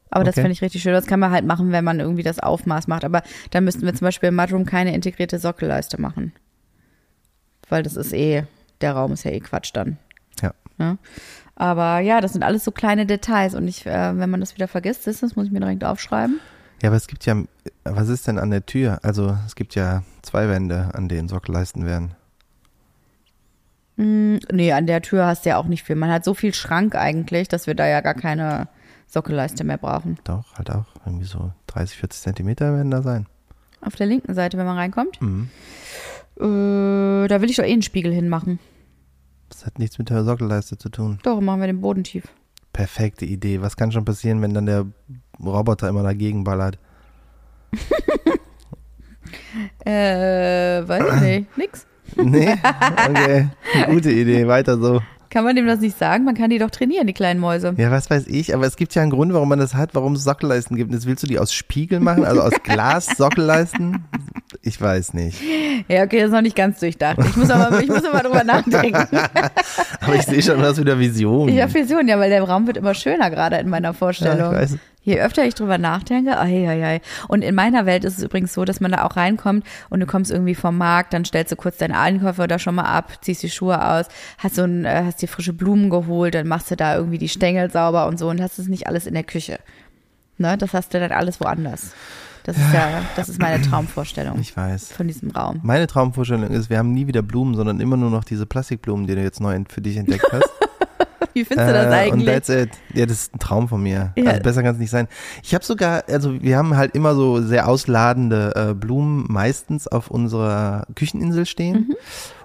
Aber 0.10 0.24
das 0.26 0.34
Okay. 0.34 0.42
finde 0.42 0.54
ich 0.54 0.62
richtig 0.62 0.82
schön. 0.82 0.92
Das 0.94 1.06
kann 1.08 1.20
man 1.22 1.32
halt 1.32 1.46
machen, 1.46 1.72
wenn 1.72 1.86
man 1.86 2.00
irgendwie 2.00 2.24
das 2.24 2.40
Aufmaß 2.40 2.88
macht. 2.88 3.06
Aber 3.06 3.24
dann 3.52 3.64
müssten 3.64 3.84
wir 3.84 3.94
zum 3.94 4.06
Beispiel 4.06 4.30
im 4.30 4.36
Mudroom 4.36 4.66
keine 4.66 4.94
integrierte 4.94 5.40
Sockelleiste 5.40 6.00
machen. 6.02 6.34
Weil 7.70 7.84
das 7.84 7.96
ist 7.96 8.12
eh, 8.14 8.44
der 8.82 8.94
Raum 8.94 9.14
ist 9.14 9.24
ja 9.24 9.32
eh 9.32 9.40
Quatsch 9.40 9.72
dann. 9.74 9.98
Ja. 10.42 10.54
Ja. 10.78 10.98
Aber 11.56 12.00
ja, 12.00 12.20
das 12.20 12.34
sind 12.34 12.44
alles 12.44 12.66
so 12.66 12.72
kleine 12.72 13.06
Details. 13.06 13.56
Und 13.56 13.68
ich, 13.68 13.86
äh, 13.86 14.18
wenn 14.18 14.30
man 14.30 14.42
das 14.42 14.56
wieder 14.56 14.68
vergisst, 14.68 15.08
ist 15.08 15.24
das, 15.24 15.36
muss 15.36 15.46
ich 15.46 15.52
mir 15.52 15.60
direkt 15.60 15.84
aufschreiben. 15.84 16.40
Ja, 16.82 16.90
aber 16.90 16.98
es 16.98 17.08
gibt 17.08 17.26
ja, 17.26 17.36
was 17.84 18.10
ist 18.10 18.28
denn 18.28 18.40
an 18.40 18.50
der 18.50 18.66
Tür? 18.66 19.00
Also 19.04 19.38
es 19.46 19.56
gibt 19.56 19.76
ja 19.76 20.04
zwei 20.24 20.50
Wände, 20.50 20.90
an 20.94 21.08
denen 21.08 21.30
Sockelleisten 21.30 21.86
werden. 21.86 22.16
Hm, 24.02 24.40
nee, 24.52 24.72
an 24.72 24.88
der 24.88 25.04
Tür 25.04 25.28
hast 25.28 25.46
du 25.46 25.50
ja 25.50 25.58
auch 25.58 25.68
nicht 25.68 25.84
viel. 25.84 25.96
Man 25.96 26.10
hat 26.10 26.26
so 26.26 26.34
viel 26.34 26.56
Schrank 26.56 26.96
eigentlich, 26.96 27.48
dass 27.48 27.68
wir 27.68 27.76
da 27.76 27.88
ja 27.88 28.02
gar 28.02 28.16
keine 28.16 28.68
Sockelleiste 29.06 29.64
mehr 29.64 29.78
brauchen. 29.78 30.18
Doch, 30.24 30.56
halt 30.56 30.72
auch. 30.72 30.86
Irgendwie 31.06 31.26
so 31.26 31.52
30, 31.68 31.98
40 31.98 32.22
Zentimeter 32.22 32.74
werden 32.74 32.90
da 32.90 33.04
sein. 33.04 33.28
Auf 33.80 33.96
der 33.96 34.08
linken 34.08 34.34
Seite, 34.34 34.58
wenn 34.58 34.66
man 34.66 34.78
reinkommt. 34.78 35.22
Mhm. 35.22 35.50
Äh, 36.40 37.28
da 37.28 37.42
will 37.42 37.52
ich 37.52 37.58
doch 37.58 37.64
eh 37.64 37.72
einen 37.72 37.84
Spiegel 37.84 38.12
hinmachen. 38.12 38.58
Das 39.50 39.68
hat 39.68 39.78
nichts 39.78 40.00
mit 40.00 40.10
der 40.10 40.24
Sockelleiste 40.24 40.80
zu 40.80 40.90
tun. 40.90 41.20
Doch, 41.22 41.40
machen 41.40 41.60
wir 41.60 41.68
den 41.68 41.82
Boden 41.82 42.04
tief. 42.04 42.24
Perfekte 42.74 43.26
Idee. 43.26 43.62
Was 43.62 43.78
kann 43.78 43.92
schon 43.92 44.06
passieren, 44.06 44.42
wenn 44.42 44.56
dann 44.56 44.66
der 44.66 44.88
Roboter 45.40 45.90
immer 45.90 46.02
dagegen 46.02 46.44
ballert? 46.44 46.80
Äh, 49.86 50.88
weiß 50.88 51.16
ich 51.16 51.22
nicht. 51.22 51.48
Nix. 51.58 51.88
Nee? 52.24 52.56
Okay. 53.10 53.48
Gute 53.88 54.12
Idee. 54.12 54.48
Weiter 54.48 54.78
so. 54.78 55.02
Kann 55.32 55.46
man 55.46 55.56
dem 55.56 55.66
das 55.66 55.80
nicht 55.80 55.98
sagen? 55.98 56.26
Man 56.26 56.36
kann 56.36 56.50
die 56.50 56.60
doch 56.60 56.70
trainieren, 56.70 57.08
die 57.08 57.14
kleinen 57.14 57.40
Mäuse. 57.40 57.74
Ja, 57.78 57.90
was 57.90 58.10
weiß 58.10 58.28
ich, 58.28 58.54
aber 58.54 58.68
es 58.68 58.76
gibt 58.76 58.94
ja 58.96 59.02
einen 59.02 59.12
Grund, 59.12 59.34
warum 59.34 59.48
man 59.48 59.60
das 59.60 59.76
hat, 59.76 59.96
warum 59.96 60.14
es 60.14 60.26
Sockelleisten 60.26 60.76
gibt. 60.76 60.92
Jetzt 60.92 61.06
willst 61.06 61.24
du 61.24 61.28
die 61.28 61.40
aus 61.40 61.54
Spiegel 61.54 62.02
machen, 62.02 62.26
also 62.26 62.42
aus 62.42 62.52
Glas 62.64 63.06
Sockelleisten? 63.18 64.04
Ich 64.62 64.80
weiß 64.82 65.14
nicht. 65.14 65.42
Ja, 65.88 66.04
okay, 66.04 66.18
das 66.18 66.28
ist 66.28 66.34
noch 66.34 66.42
nicht 66.42 66.58
ganz 66.58 66.82
durchdacht. 66.82 67.18
Ich 67.26 67.38
muss 67.38 67.50
aber, 67.50 67.82
ich 67.82 67.88
muss 67.88 68.04
aber 68.04 68.20
drüber 68.20 68.44
nachdenken. 68.44 69.08
Aber 70.02 70.16
ich 70.16 70.24
sehe 70.24 70.42
schon, 70.42 70.58
du 70.58 70.66
hast 70.66 70.80
wieder 70.80 70.98
Vision. 71.00 71.48
Ich 71.48 71.62
habe 71.62 71.74
Vision, 71.74 72.08
ja, 72.08 72.20
weil 72.20 72.30
der 72.30 72.44
Raum 72.44 72.66
wird 72.68 72.78
immer 72.78 72.94
schöner 72.94 73.30
gerade 73.30 73.58
in 73.58 73.70
meiner 73.70 73.90
ja, 73.90 73.94
Vorstellung. 73.94 74.52
ich 74.54 74.60
weiß. 74.60 74.78
Je 75.04 75.20
öfter 75.20 75.44
ich 75.46 75.56
drüber 75.56 75.80
nachdenke, 75.80 76.38
ai, 76.38 76.68
ai, 76.70 76.86
ai. 76.86 77.02
Und 77.28 77.44
in 77.44 77.56
meiner 77.56 77.88
Welt 77.88 78.06
ist 78.06 78.20
es 78.20 78.24
übrigens 78.24 78.54
so, 78.54 78.66
dass 78.66 78.80
man 78.80 78.92
da 78.92 79.04
auch 79.04 79.16
reinkommt 79.16 79.66
und 79.90 80.00
du 80.00 80.06
kommst 80.06 80.30
irgendwie 80.30 80.54
vom 80.54 80.78
Markt, 80.78 81.14
dann 81.14 81.26
stellst 81.26 81.52
du 81.52 81.56
kurz 81.56 81.78
deine 81.78 81.98
Einkäufe 82.00 82.48
da 82.48 82.60
schon 82.60 82.76
mal 82.76 82.84
ab, 82.86 83.12
ziehst 83.22 83.42
die 83.42 83.50
Schuhe 83.50 83.84
aus, 83.84 84.06
hast 84.38 84.56
so 84.56 84.64
ein, 84.64 84.86
äh, 84.86 85.04
hast 85.06 85.22
dir 85.22 85.28
frische 85.28 85.54
Blumen 85.54 85.90
geholt, 85.90 86.36
dann 86.36 86.48
machst 86.48 86.70
du 86.70 86.76
da 86.76 86.96
irgendwie 86.96 87.18
die 87.18 87.30
Stängel 87.30 87.72
sauber 87.72 88.06
und 88.08 88.20
so 88.20 88.30
und 88.30 88.40
hast 88.42 88.60
es 88.60 88.68
nicht 88.68 88.86
alles 88.88 89.08
in 89.08 89.16
der 89.16 89.24
Küche. 89.24 89.60
Ne, 90.38 90.56
das 90.58 90.74
hast 90.74 90.94
du 90.94 91.00
dann 91.00 91.12
alles 91.12 91.40
woanders. 91.40 91.94
Das 92.44 92.58
ist 92.58 92.74
ja, 92.74 93.04
das 93.16 93.30
ist 93.30 93.40
meine 93.40 93.62
Traumvorstellung 93.62 94.40
Ich 94.40 94.58
weiß. 94.58 94.92
von 94.92 95.08
diesem 95.08 95.30
Raum. 95.30 95.60
Meine 95.64 95.86
Traumvorstellung 95.86 96.50
ist, 96.50 96.72
wir 96.72 96.80
haben 96.80 96.92
nie 96.92 97.06
wieder 97.06 97.22
Blumen, 97.22 97.54
sondern 97.56 97.80
immer 97.80 97.98
nur 97.98 98.10
noch 98.10 98.24
diese 98.24 98.48
Plastikblumen, 98.48 99.06
die 99.06 99.14
du 99.16 99.22
jetzt 99.22 99.40
neu 99.40 99.60
für 99.70 99.82
dich 99.82 99.98
entdeckt 99.98 100.26
hast. 100.32 100.50
Wie 101.34 101.46
findest 101.46 101.70
du 101.70 101.74
das 101.74 101.86
Äh, 101.86 101.88
Und 101.88 101.94
eigentlich? 101.94 102.26
that's 102.26 102.50
it. 102.50 102.70
Ja, 102.94 103.06
das 103.06 103.18
ist 103.24 103.36
ein 103.36 103.40
Traum 103.40 103.68
von 103.68 103.82
mir. 103.82 104.14
Ja. 104.18 104.32
Also 104.32 104.42
besser 104.42 104.64
kann 104.64 104.74
es 104.74 104.80
nicht 104.80 104.90
sein. 104.92 105.08
Ich 105.44 105.54
habe 105.54 105.64
sogar, 105.66 106.04
also 106.08 106.42
wir 106.42 106.58
haben 106.58 106.76
halt 106.78 106.96
immer 106.96 107.16
so 107.16 107.42
sehr 107.42 107.68
ausladende 107.68 108.54
äh, 108.56 108.74
Blumen 108.74 109.26
meistens 109.30 109.88
auf 109.88 110.10
unserer 110.12 110.86
Kücheninsel 110.96 111.46
stehen. 111.46 111.88
Mhm. 111.90 111.96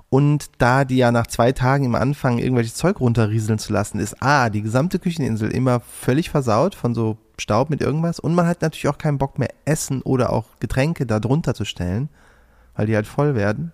Und 0.08 0.50
da 0.58 0.84
die 0.84 0.96
ja 0.98 1.10
nach 1.10 1.26
zwei 1.26 1.50
Tagen 1.52 1.84
immer 1.84 2.00
anfangen, 2.00 2.38
irgendwelches 2.38 2.74
Zeug 2.74 3.00
runterrieseln 3.00 3.58
zu 3.58 3.72
lassen, 3.72 3.98
ist 3.98 4.22
A, 4.22 4.50
die 4.50 4.62
gesamte 4.62 4.98
Kücheninsel 5.00 5.50
immer 5.50 5.80
völlig 5.80 6.30
versaut 6.30 6.74
von 6.76 6.94
so 6.94 7.18
Staub 7.38 7.70
mit 7.70 7.80
irgendwas. 7.80 8.20
Und 8.20 8.34
man 8.34 8.46
hat 8.46 8.62
natürlich 8.62 8.88
auch 8.88 8.98
keinen 8.98 9.18
Bock 9.18 9.38
mehr, 9.38 9.50
Essen 9.64 10.02
oder 10.02 10.32
auch 10.32 10.44
Getränke 10.60 11.06
da 11.06 11.18
drunter 11.18 11.54
zu 11.54 11.64
stellen, 11.64 12.08
weil 12.76 12.86
die 12.86 12.94
halt 12.94 13.06
voll 13.08 13.34
werden. 13.34 13.72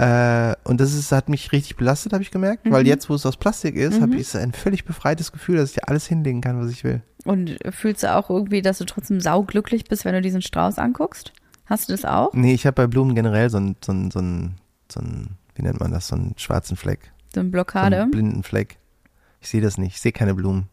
Äh, 0.00 0.54
und 0.64 0.80
das 0.80 0.94
ist, 0.94 1.12
hat 1.12 1.28
mich 1.28 1.52
richtig 1.52 1.76
belastet, 1.76 2.14
habe 2.14 2.22
ich 2.22 2.30
gemerkt, 2.30 2.70
weil 2.70 2.86
jetzt, 2.86 3.10
wo 3.10 3.14
es 3.14 3.26
aus 3.26 3.36
Plastik 3.36 3.76
ist, 3.76 4.00
habe 4.00 4.16
ich 4.16 4.28
so 4.28 4.38
ein 4.38 4.52
völlig 4.52 4.86
befreites 4.86 5.30
Gefühl, 5.30 5.58
dass 5.58 5.70
ich 5.70 5.74
dir 5.74 5.88
alles 5.88 6.06
hinlegen 6.06 6.40
kann, 6.40 6.58
was 6.58 6.70
ich 6.70 6.84
will. 6.84 7.02
Und 7.26 7.58
fühlst 7.70 8.02
du 8.02 8.14
auch 8.14 8.30
irgendwie, 8.30 8.62
dass 8.62 8.78
du 8.78 8.86
trotzdem 8.86 9.20
sauglücklich 9.20 9.84
bist, 9.84 10.06
wenn 10.06 10.14
du 10.14 10.22
diesen 10.22 10.40
Strauß 10.40 10.78
anguckst? 10.78 11.34
Hast 11.66 11.88
du 11.88 11.92
das 11.92 12.06
auch? 12.06 12.32
Nee, 12.32 12.54
ich 12.54 12.64
habe 12.64 12.76
bei 12.76 12.86
Blumen 12.86 13.14
generell 13.14 13.50
so 13.50 13.58
einen, 13.58 13.76
so 13.84 13.92
einen, 13.92 14.10
so 14.10 14.20
einen, 14.20 14.54
so 14.90 15.00
einen, 15.00 15.36
wie 15.54 15.62
nennt 15.62 15.80
man 15.80 15.92
das, 15.92 16.08
so 16.08 16.16
einen 16.16 16.32
schwarzen 16.38 16.78
Fleck. 16.78 17.12
So 17.34 17.40
eine 17.40 17.48
So 17.48 17.52
Blockade? 17.52 18.00
einen 18.00 18.10
blinden 18.10 18.42
Fleck. 18.42 18.78
Ich 19.42 19.50
sehe 19.50 19.60
das 19.60 19.76
nicht, 19.76 19.96
ich 19.96 20.00
sehe 20.00 20.12
keine 20.12 20.34
Blumen. 20.34 20.70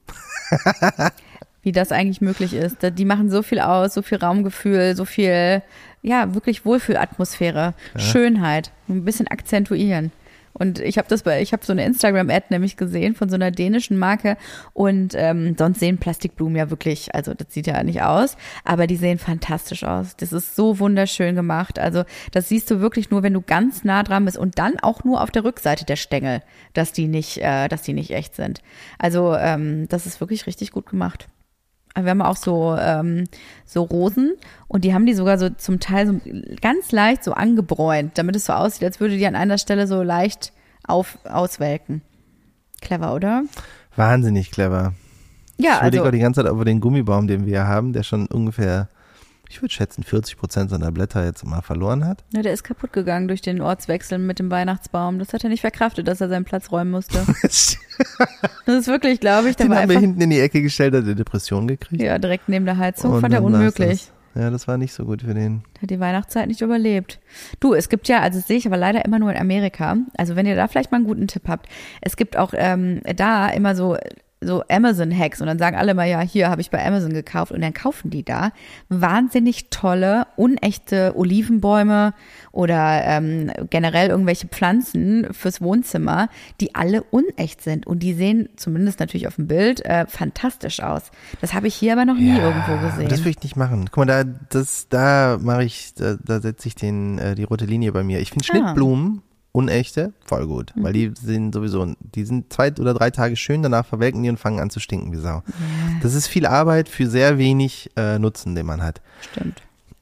wie 1.63 1.73
das 1.73 1.91
eigentlich 1.91 2.21
möglich 2.21 2.53
ist. 2.53 2.78
Die 2.82 3.03
machen 3.03 3.30
so 3.30 3.43
viel 3.43 3.59
aus, 3.59 3.93
so 3.93 4.01
viel 4.01 4.19
Raumgefühl, 4.19 4.95
so 4.95 5.03
viel, 5.03 5.61
ja, 6.08 6.34
wirklich 6.34 6.66
Wohlfühlatmosphäre, 6.66 7.74
Schönheit, 7.97 8.72
ein 8.88 9.05
bisschen 9.05 9.28
akzentuieren. 9.28 10.12
Und 10.53 10.80
ich 10.80 10.97
habe 10.97 11.08
das 11.08 11.22
bei, 11.22 11.41
ich 11.41 11.53
habe 11.53 11.64
so 11.64 11.72
eine 11.72 11.86
Instagram-Ad 11.86 12.47
nämlich 12.49 12.78
gesehen 12.78 13.14
von 13.14 13.30
so 13.30 13.36
einer 13.36 13.51
dänischen 13.51 13.97
Marke 13.97 14.38
und 14.74 15.14
ähm, 15.16 15.55
sonst 15.55 15.80
sehen 15.80 15.99
Plastikblumen 15.99 16.55
ja 16.55 16.72
wirklich, 16.72 17.14
also 17.14 17.36
das 17.36 17.53
sieht 17.53 17.68
ja 17.68 17.84
nicht 17.84 18.01
aus, 18.01 18.38
aber 18.64 18.88
die 18.88 18.95
sehen 18.95 19.20
fantastisch 19.20 19.84
aus. 19.84 20.16
Das 20.16 20.34
ist 20.34 20.55
so 20.55 20.80
wunderschön 20.80 21.36
gemacht. 21.36 21.78
Also 21.78 22.05
das 22.32 22.49
siehst 22.49 22.72
du 22.72 22.80
wirklich 22.80 23.12
nur, 23.12 23.22
wenn 23.22 23.34
du 23.34 23.41
ganz 23.41 23.84
nah 23.84 24.01
dran 24.01 24.26
bist 24.26 24.38
und 24.38 24.58
dann 24.58 24.80
auch 24.80 25.03
nur 25.03 25.22
auf 25.22 25.30
der 25.30 25.43
Rückseite 25.43 25.86
der 25.86 25.95
Stängel, 25.95 26.41
dass 26.74 26.91
die 26.91 27.08
nicht, 27.08 27.38
äh, 27.38 27.68
dass 27.68 27.84
die 27.84 27.93
nicht 27.93 28.10
echt 28.10 28.36
sind. 28.36 28.62
Also 28.97 29.36
ähm, 29.36 29.88
das 29.89 30.08
ist 30.08 30.20
wirklich 30.22 30.47
richtig 30.47 30.72
gut 30.72 30.88
gemacht. 30.88 31.28
Wir 32.04 32.12
haben 32.12 32.22
auch 32.22 32.36
so, 32.36 32.76
ähm, 32.80 33.26
so 33.66 33.84
Rosen 33.84 34.34
und 34.68 34.84
die 34.84 34.93
haben 34.93 35.06
die 35.06 35.14
sogar 35.14 35.38
so 35.38 35.50
zum 35.50 35.80
Teil 35.80 36.08
so 36.08 36.20
ganz 36.62 36.91
leicht 36.91 37.24
so 37.24 37.34
angebräunt, 37.34 38.18
damit 38.18 38.36
es 38.36 38.45
so 38.45 38.54
aussieht, 38.54 38.84
als 38.84 39.00
würde 39.00 39.18
die 39.18 39.28
an 39.28 39.36
einer 39.36 39.58
Stelle 39.58 39.88
so 39.88 40.04
leicht 40.04 40.54
auf, 40.86 41.18
auswelken. 41.26 42.02
Clever, 42.82 43.16
oder? 43.16 43.43
Wahnsinnig 43.95 44.52
clever. 44.52 44.93
Ja, 45.58 45.72
ich 45.72 45.78
überlege 45.78 45.98
also 45.98 46.08
auch 46.08 46.12
die 46.12 46.20
ganze 46.20 46.43
Zeit 46.43 46.52
über 46.52 46.66
den 46.66 46.80
Gummibaum, 46.80 47.28
den 47.28 47.45
wir 47.45 47.52
hier 47.52 47.68
haben, 47.68 47.93
der 47.93 48.04
schon 48.04 48.28
ungefähr, 48.28 48.89
ich 49.50 49.62
würde 49.62 49.74
schätzen, 49.74 50.04
40 50.04 50.38
Prozent 50.38 50.70
seiner 50.70 50.91
Blätter 50.91 51.24
jetzt 51.26 51.45
mal 51.45 51.62
verloren 51.62 52.06
hat. 52.06 52.24
ja, 52.34 52.41
der 52.41 52.54
ist 52.54 52.64
kaputt 52.64 52.93
gegangen 52.93 53.28
durch 53.28 53.41
den 53.41 53.62
Ortswechsel 53.62 54.18
mit 54.18 54.39
dem 54.39 54.52
Weihnachtsbaum. 54.52 55.20
Das 55.20 55.34
hat 55.34 55.43
er 55.43 55.50
nicht 55.50 55.62
verkraftet, 55.62 56.08
dass 56.08 56.22
er 56.22 56.30
seinen 56.30 56.45
Platz 56.45 56.72
räumen 56.72 56.91
musste. 56.91 57.26
Das 58.66 58.76
ist 58.76 58.88
wirklich, 58.88 59.20
glaube 59.20 59.50
ich, 59.50 59.56
der 59.56 59.68
Den 59.68 59.76
haben 59.76 59.89
wir 59.89 60.00
hinten 60.00 60.22
in 60.22 60.30
die 60.30 60.39
Ecke 60.39 60.62
gestellt, 60.62 60.93
hat 60.93 61.04
eine 61.04 61.16
Depression 61.16 61.68
gekriegt. 61.68 62.02
ja, 62.02 62.20
direkt 62.20 62.50
neben 62.50 62.66
der 62.66 62.78
Heizung. 62.78 63.14
Und 63.14 63.22
Fand 63.22 63.34
er 63.34 63.41
unmöglich. 63.43 64.12
Ja, 64.36 64.52
das 64.52 64.68
war 64.68 64.78
nicht 64.78 64.93
so 64.93 65.06
gut 65.06 65.24
für 65.24 65.34
den. 65.34 65.64
Der 65.76 65.82
hat 65.84 65.89
die 65.89 66.00
Weihnachtszeit 66.00 66.48
nicht 66.48 66.62
überlebt. 66.62 67.20
Du, 67.60 67.74
es 67.74 67.89
gibt 67.89 68.08
ja, 68.08 68.20
also 68.20 68.38
das 68.38 68.48
sehe 68.48 68.58
ich 68.58 68.68
aber 68.68 68.78
leider 68.78 69.04
immer 69.04 69.18
nur 69.18 69.32
in 69.32 69.38
Amerika. 69.38 69.98
Also 70.16 70.36
wenn 70.36 70.45
ihr 70.45 70.56
da 70.56 70.68
vielleicht 70.68 70.91
mal 70.91 70.98
einen 70.98 71.08
guten 71.08 71.28
Tipp 71.28 71.43
habt. 71.48 71.68
Es 72.02 72.18
gibt 72.18 72.38
auch 72.38 72.54
ähm, 72.56 73.02
da 73.16 73.48
immer 73.50 73.76
so 73.76 73.98
so 74.40 74.64
Amazon-Hacks 74.70 75.42
und 75.42 75.48
dann 75.48 75.58
sagen 75.58 75.76
alle 75.78 75.94
mal, 75.96 76.08
ja, 76.08 76.22
hier 76.22 76.50
habe 76.50 76.62
ich 76.62 76.70
bei 76.70 76.86
Amazon 76.86 77.12
gekauft 77.12 77.52
und 77.52 77.62
dann 77.62 77.74
kaufen 77.74 78.12
die 78.12 78.24
da 78.24 78.52
wahnsinnig 78.88 79.70
tolle, 79.70 80.28
unechte 80.36 81.14
Olivenbäume 81.16 82.14
oder 82.52 83.04
ähm, 83.06 83.52
generell 83.70 84.10
irgendwelche 84.10 84.48
Pflanzen 84.48 85.28
fürs 85.32 85.62
Wohnzimmer, 85.62 86.30
die 86.62 86.76
alle 86.76 87.04
unecht 87.04 87.62
sind 87.62 87.88
und 87.88 88.00
die 88.00 88.14
sehen 88.14 88.50
zumindest 88.58 89.00
natürlich 89.00 89.28
auf 89.28 89.36
dem 89.36 89.48
Bild 89.48 89.84
äh, 89.86 90.06
fantastisch 90.08 90.82
aus. 90.82 91.12
Das 91.42 91.54
habe 91.54 91.68
ich 91.68 91.76
hier 91.76 91.94
aber 91.94 92.06
noch 92.06 92.16
nie 92.16 92.38
irgendwo 92.38 92.78
gesehen. 92.78 93.10
Das 93.10 93.20
würde 93.22 93.32
ich 93.32 93.42
nicht 93.44 93.56
machen. 93.56 93.86
Guck 93.92 94.06
mal, 94.06 94.24
da, 94.24 94.32
das, 94.50 94.88
da 94.90 95.38
mache 95.42 95.64
ich, 95.64 95.94
da, 95.96 96.16
da 96.24 96.42
setze 96.42 96.68
ich 96.68 96.76
den, 96.76 97.18
äh, 97.18 97.36
die 97.36 97.44
rote 97.44 97.66
Linie 97.66 97.92
bei 97.92 98.04
mir. 98.04 98.20
Ich 98.20 98.30
finde 98.30 98.46
Ah. 98.48 98.54
Schnittblumen, 98.54 99.22
unechte, 99.58 100.14
voll 100.24 100.45
gut. 100.45 100.72
Weil 100.76 100.93
die 100.93 101.12
sind 101.20 101.53
sowieso, 101.53 101.93
die 101.99 102.26
sind 102.26 102.53
zwei 102.53 102.72
oder 102.74 102.93
drei 102.93 103.10
Tage 103.10 103.36
schön, 103.36 103.64
danach 103.64 103.86
verwelken 103.86 104.22
die 104.22 104.30
und 104.30 104.38
fangen 104.39 104.60
an 104.60 104.70
zu 104.70 104.80
stinken 104.80 105.12
wie 105.12 105.18
Sau. 105.18 105.41
Das 106.01 106.14
ist 106.14 106.28
viel 106.28 106.45
Arbeit 106.45 106.89
für 106.89 107.08
sehr 107.08 107.38
wenig 107.38 107.89
äh, 107.97 108.20
Nutzen, 108.20 108.55
den 108.55 108.66
man 108.66 108.84
hat. 108.84 109.01
Stimmt. 109.32 109.62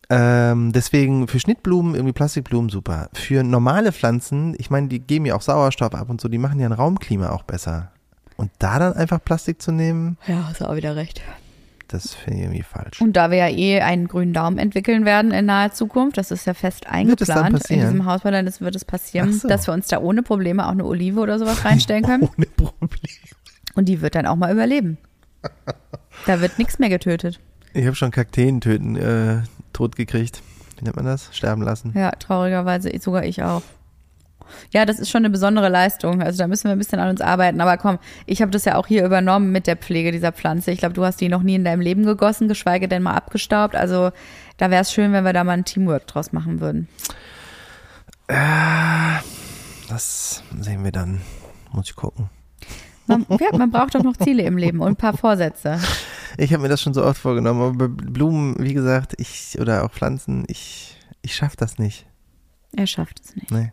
Ähm, 0.09 0.71
deswegen 0.71 1.27
für 1.27 1.39
Schnittblumen, 1.39 1.95
irgendwie 1.95 2.13
Plastikblumen 2.13 2.69
super. 2.69 3.09
Für 3.13 3.43
normale 3.43 3.91
Pflanzen, 3.91 4.55
ich 4.59 4.69
meine, 4.69 4.87
die 4.87 4.99
geben 4.99 5.25
ja 5.25 5.35
auch 5.35 5.41
Sauerstoff 5.41 5.95
ab 5.95 6.09
und 6.09 6.21
so, 6.21 6.27
die 6.27 6.37
machen 6.37 6.59
ja 6.59 6.67
ein 6.67 6.73
Raumklima 6.73 7.29
auch 7.29 7.43
besser. 7.43 7.91
Und 8.37 8.51
da 8.59 8.77
dann 8.77 8.93
einfach 8.93 9.23
Plastik 9.23 9.61
zu 9.61 9.71
nehmen, 9.71 10.17
Ja, 10.27 10.49
hast 10.49 10.61
du 10.61 10.69
auch 10.69 10.75
wieder 10.75 10.95
recht. 10.95 11.21
Das 11.87 12.13
finde 12.13 12.39
ich 12.39 12.45
irgendwie 12.45 12.63
falsch. 12.63 13.01
Und 13.01 13.13
da 13.13 13.31
wir 13.31 13.37
ja 13.37 13.49
eh 13.49 13.81
einen 13.81 14.07
grünen 14.07 14.33
Daumen 14.33 14.57
entwickeln 14.57 15.05
werden 15.05 15.31
in 15.31 15.45
naher 15.45 15.71
Zukunft, 15.71 16.17
das 16.17 16.31
ist 16.31 16.45
ja 16.45 16.53
fest 16.53 16.85
dann 16.85 16.93
eingeplant 16.93 17.69
in 17.69 17.79
diesem 17.79 18.05
Hausbau, 18.05 18.31
das 18.31 18.61
wird 18.61 18.75
es 18.75 18.85
passieren, 18.85 19.33
so. 19.33 19.47
dass 19.47 19.67
wir 19.67 19.73
uns 19.73 19.87
da 19.87 19.99
ohne 19.99 20.23
Probleme 20.23 20.65
auch 20.65 20.71
eine 20.71 20.85
Olive 20.85 21.19
oder 21.19 21.39
sowas 21.39 21.63
reinstellen 21.65 22.03
können. 22.03 22.23
Ohne 22.37 22.47
Problem. 22.47 23.13
Und 23.75 23.89
die 23.89 24.01
wird 24.01 24.15
dann 24.15 24.25
auch 24.25 24.35
mal 24.35 24.51
überleben. 24.51 24.97
Da 26.25 26.41
wird 26.41 26.57
nichts 26.57 26.79
mehr 26.79 26.89
getötet. 26.89 27.39
Ich 27.73 27.85
habe 27.85 27.95
schon 27.95 28.11
Kakteen 28.11 28.61
töten, 28.61 28.95
äh, 28.95 29.41
tot 29.73 29.95
gekriegt. 29.95 30.41
Wie 30.77 30.85
nennt 30.85 30.95
man 30.95 31.05
das? 31.05 31.29
Sterben 31.35 31.61
lassen. 31.61 31.93
Ja, 31.95 32.11
traurigerweise 32.11 32.91
sogar 32.99 33.25
ich 33.25 33.43
auch. 33.43 33.61
Ja, 34.71 34.85
das 34.85 34.99
ist 34.99 35.09
schon 35.09 35.19
eine 35.19 35.29
besondere 35.29 35.69
Leistung. 35.69 36.21
Also 36.21 36.37
da 36.37 36.47
müssen 36.47 36.65
wir 36.65 36.71
ein 36.71 36.77
bisschen 36.77 36.99
an 36.99 37.09
uns 37.09 37.21
arbeiten. 37.21 37.61
Aber 37.61 37.77
komm, 37.77 37.99
ich 38.25 38.41
habe 38.41 38.51
das 38.51 38.65
ja 38.65 38.75
auch 38.75 38.87
hier 38.87 39.05
übernommen 39.05 39.51
mit 39.51 39.67
der 39.67 39.77
Pflege 39.77 40.11
dieser 40.11 40.31
Pflanze. 40.31 40.71
Ich 40.71 40.79
glaube, 40.79 40.93
du 40.93 41.05
hast 41.05 41.21
die 41.21 41.29
noch 41.29 41.43
nie 41.43 41.55
in 41.55 41.63
deinem 41.63 41.81
Leben 41.81 42.05
gegossen, 42.05 42.47
geschweige 42.47 42.87
denn 42.87 43.03
mal 43.03 43.15
abgestaubt. 43.15 43.75
Also 43.75 44.11
da 44.57 44.71
wäre 44.71 44.81
es 44.81 44.93
schön, 44.93 45.13
wenn 45.13 45.23
wir 45.23 45.33
da 45.33 45.43
mal 45.43 45.53
ein 45.53 45.65
Teamwork 45.65 46.07
draus 46.07 46.31
machen 46.31 46.61
würden. 46.61 46.87
Das 48.27 50.43
sehen 50.59 50.83
wir 50.83 50.91
dann. 50.91 51.21
Muss 51.71 51.89
ich 51.89 51.95
gucken. 51.95 52.29
Man, 53.07 53.25
ja, 53.29 53.55
man 53.55 53.69
braucht 53.69 53.95
doch 53.95 54.03
noch 54.03 54.17
Ziele 54.17 54.43
im 54.43 54.57
Leben 54.57 54.79
und 54.79 54.87
ein 54.87 54.95
paar 54.95 55.15
Vorsätze. 55.15 55.79
Ich 56.37 56.51
habe 56.51 56.63
mir 56.63 56.69
das 56.69 56.81
schon 56.81 56.93
so 56.93 57.03
oft 57.03 57.21
vorgenommen, 57.21 57.61
aber 57.61 57.73
bei 57.73 57.87
Blumen, 57.87 58.55
wie 58.59 58.73
gesagt, 58.73 59.13
ich 59.17 59.57
oder 59.59 59.85
auch 59.85 59.91
Pflanzen, 59.91 60.43
ich, 60.47 60.97
ich 61.21 61.35
schaff 61.35 61.55
das 61.55 61.77
nicht. 61.77 62.07
Er 62.75 62.87
schafft 62.87 63.21
es 63.23 63.35
nicht. 63.35 63.51
Nee. 63.51 63.71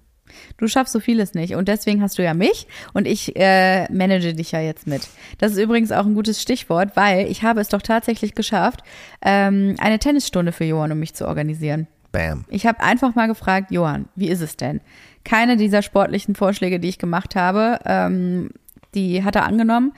Du 0.57 0.67
schaffst 0.69 0.93
so 0.93 1.01
vieles 1.01 1.35
nicht. 1.35 1.55
Und 1.55 1.69
deswegen 1.69 2.03
hast 2.03 2.19
du 2.19 2.23
ja 2.23 2.35
mich 2.35 2.67
und 2.93 3.07
ich 3.07 3.37
äh, 3.37 3.91
manage 3.93 4.35
dich 4.35 4.53
ja 4.53 4.61
jetzt 4.61 4.87
mit. 4.87 5.09
Das 5.39 5.53
ist 5.53 5.59
übrigens 5.59 5.93
auch 5.93 6.07
ein 6.07 6.15
gutes 6.15 6.41
Stichwort, 6.41 6.97
weil 6.97 7.27
ich 7.27 7.43
habe 7.43 7.61
es 7.61 7.69
doch 7.69 7.83
tatsächlich 7.83 8.35
geschafft, 8.35 8.83
ähm, 9.23 9.77
eine 9.79 9.99
Tennisstunde 9.99 10.53
für 10.53 10.65
Johann 10.65 10.93
und 10.93 10.99
mich 10.99 11.15
zu 11.15 11.27
organisieren. 11.27 11.87
Bam. 12.13 12.45
Ich 12.49 12.67
habe 12.67 12.81
einfach 12.81 13.15
mal 13.15 13.27
gefragt, 13.27 13.71
Johann, 13.71 14.07
wie 14.15 14.29
ist 14.29 14.43
es 14.43 14.57
denn? 14.57 14.81
Keine 15.25 15.57
dieser 15.57 15.83
sportlichen 15.83 16.35
Vorschläge, 16.35 16.79
die 16.79 16.89
ich 16.89 16.99
gemacht 16.99 17.35
habe, 17.37 17.79
ähm, 17.87 18.51
die 18.95 19.25
hat 19.25 19.35
er 19.35 19.45
angenommen. 19.45 19.93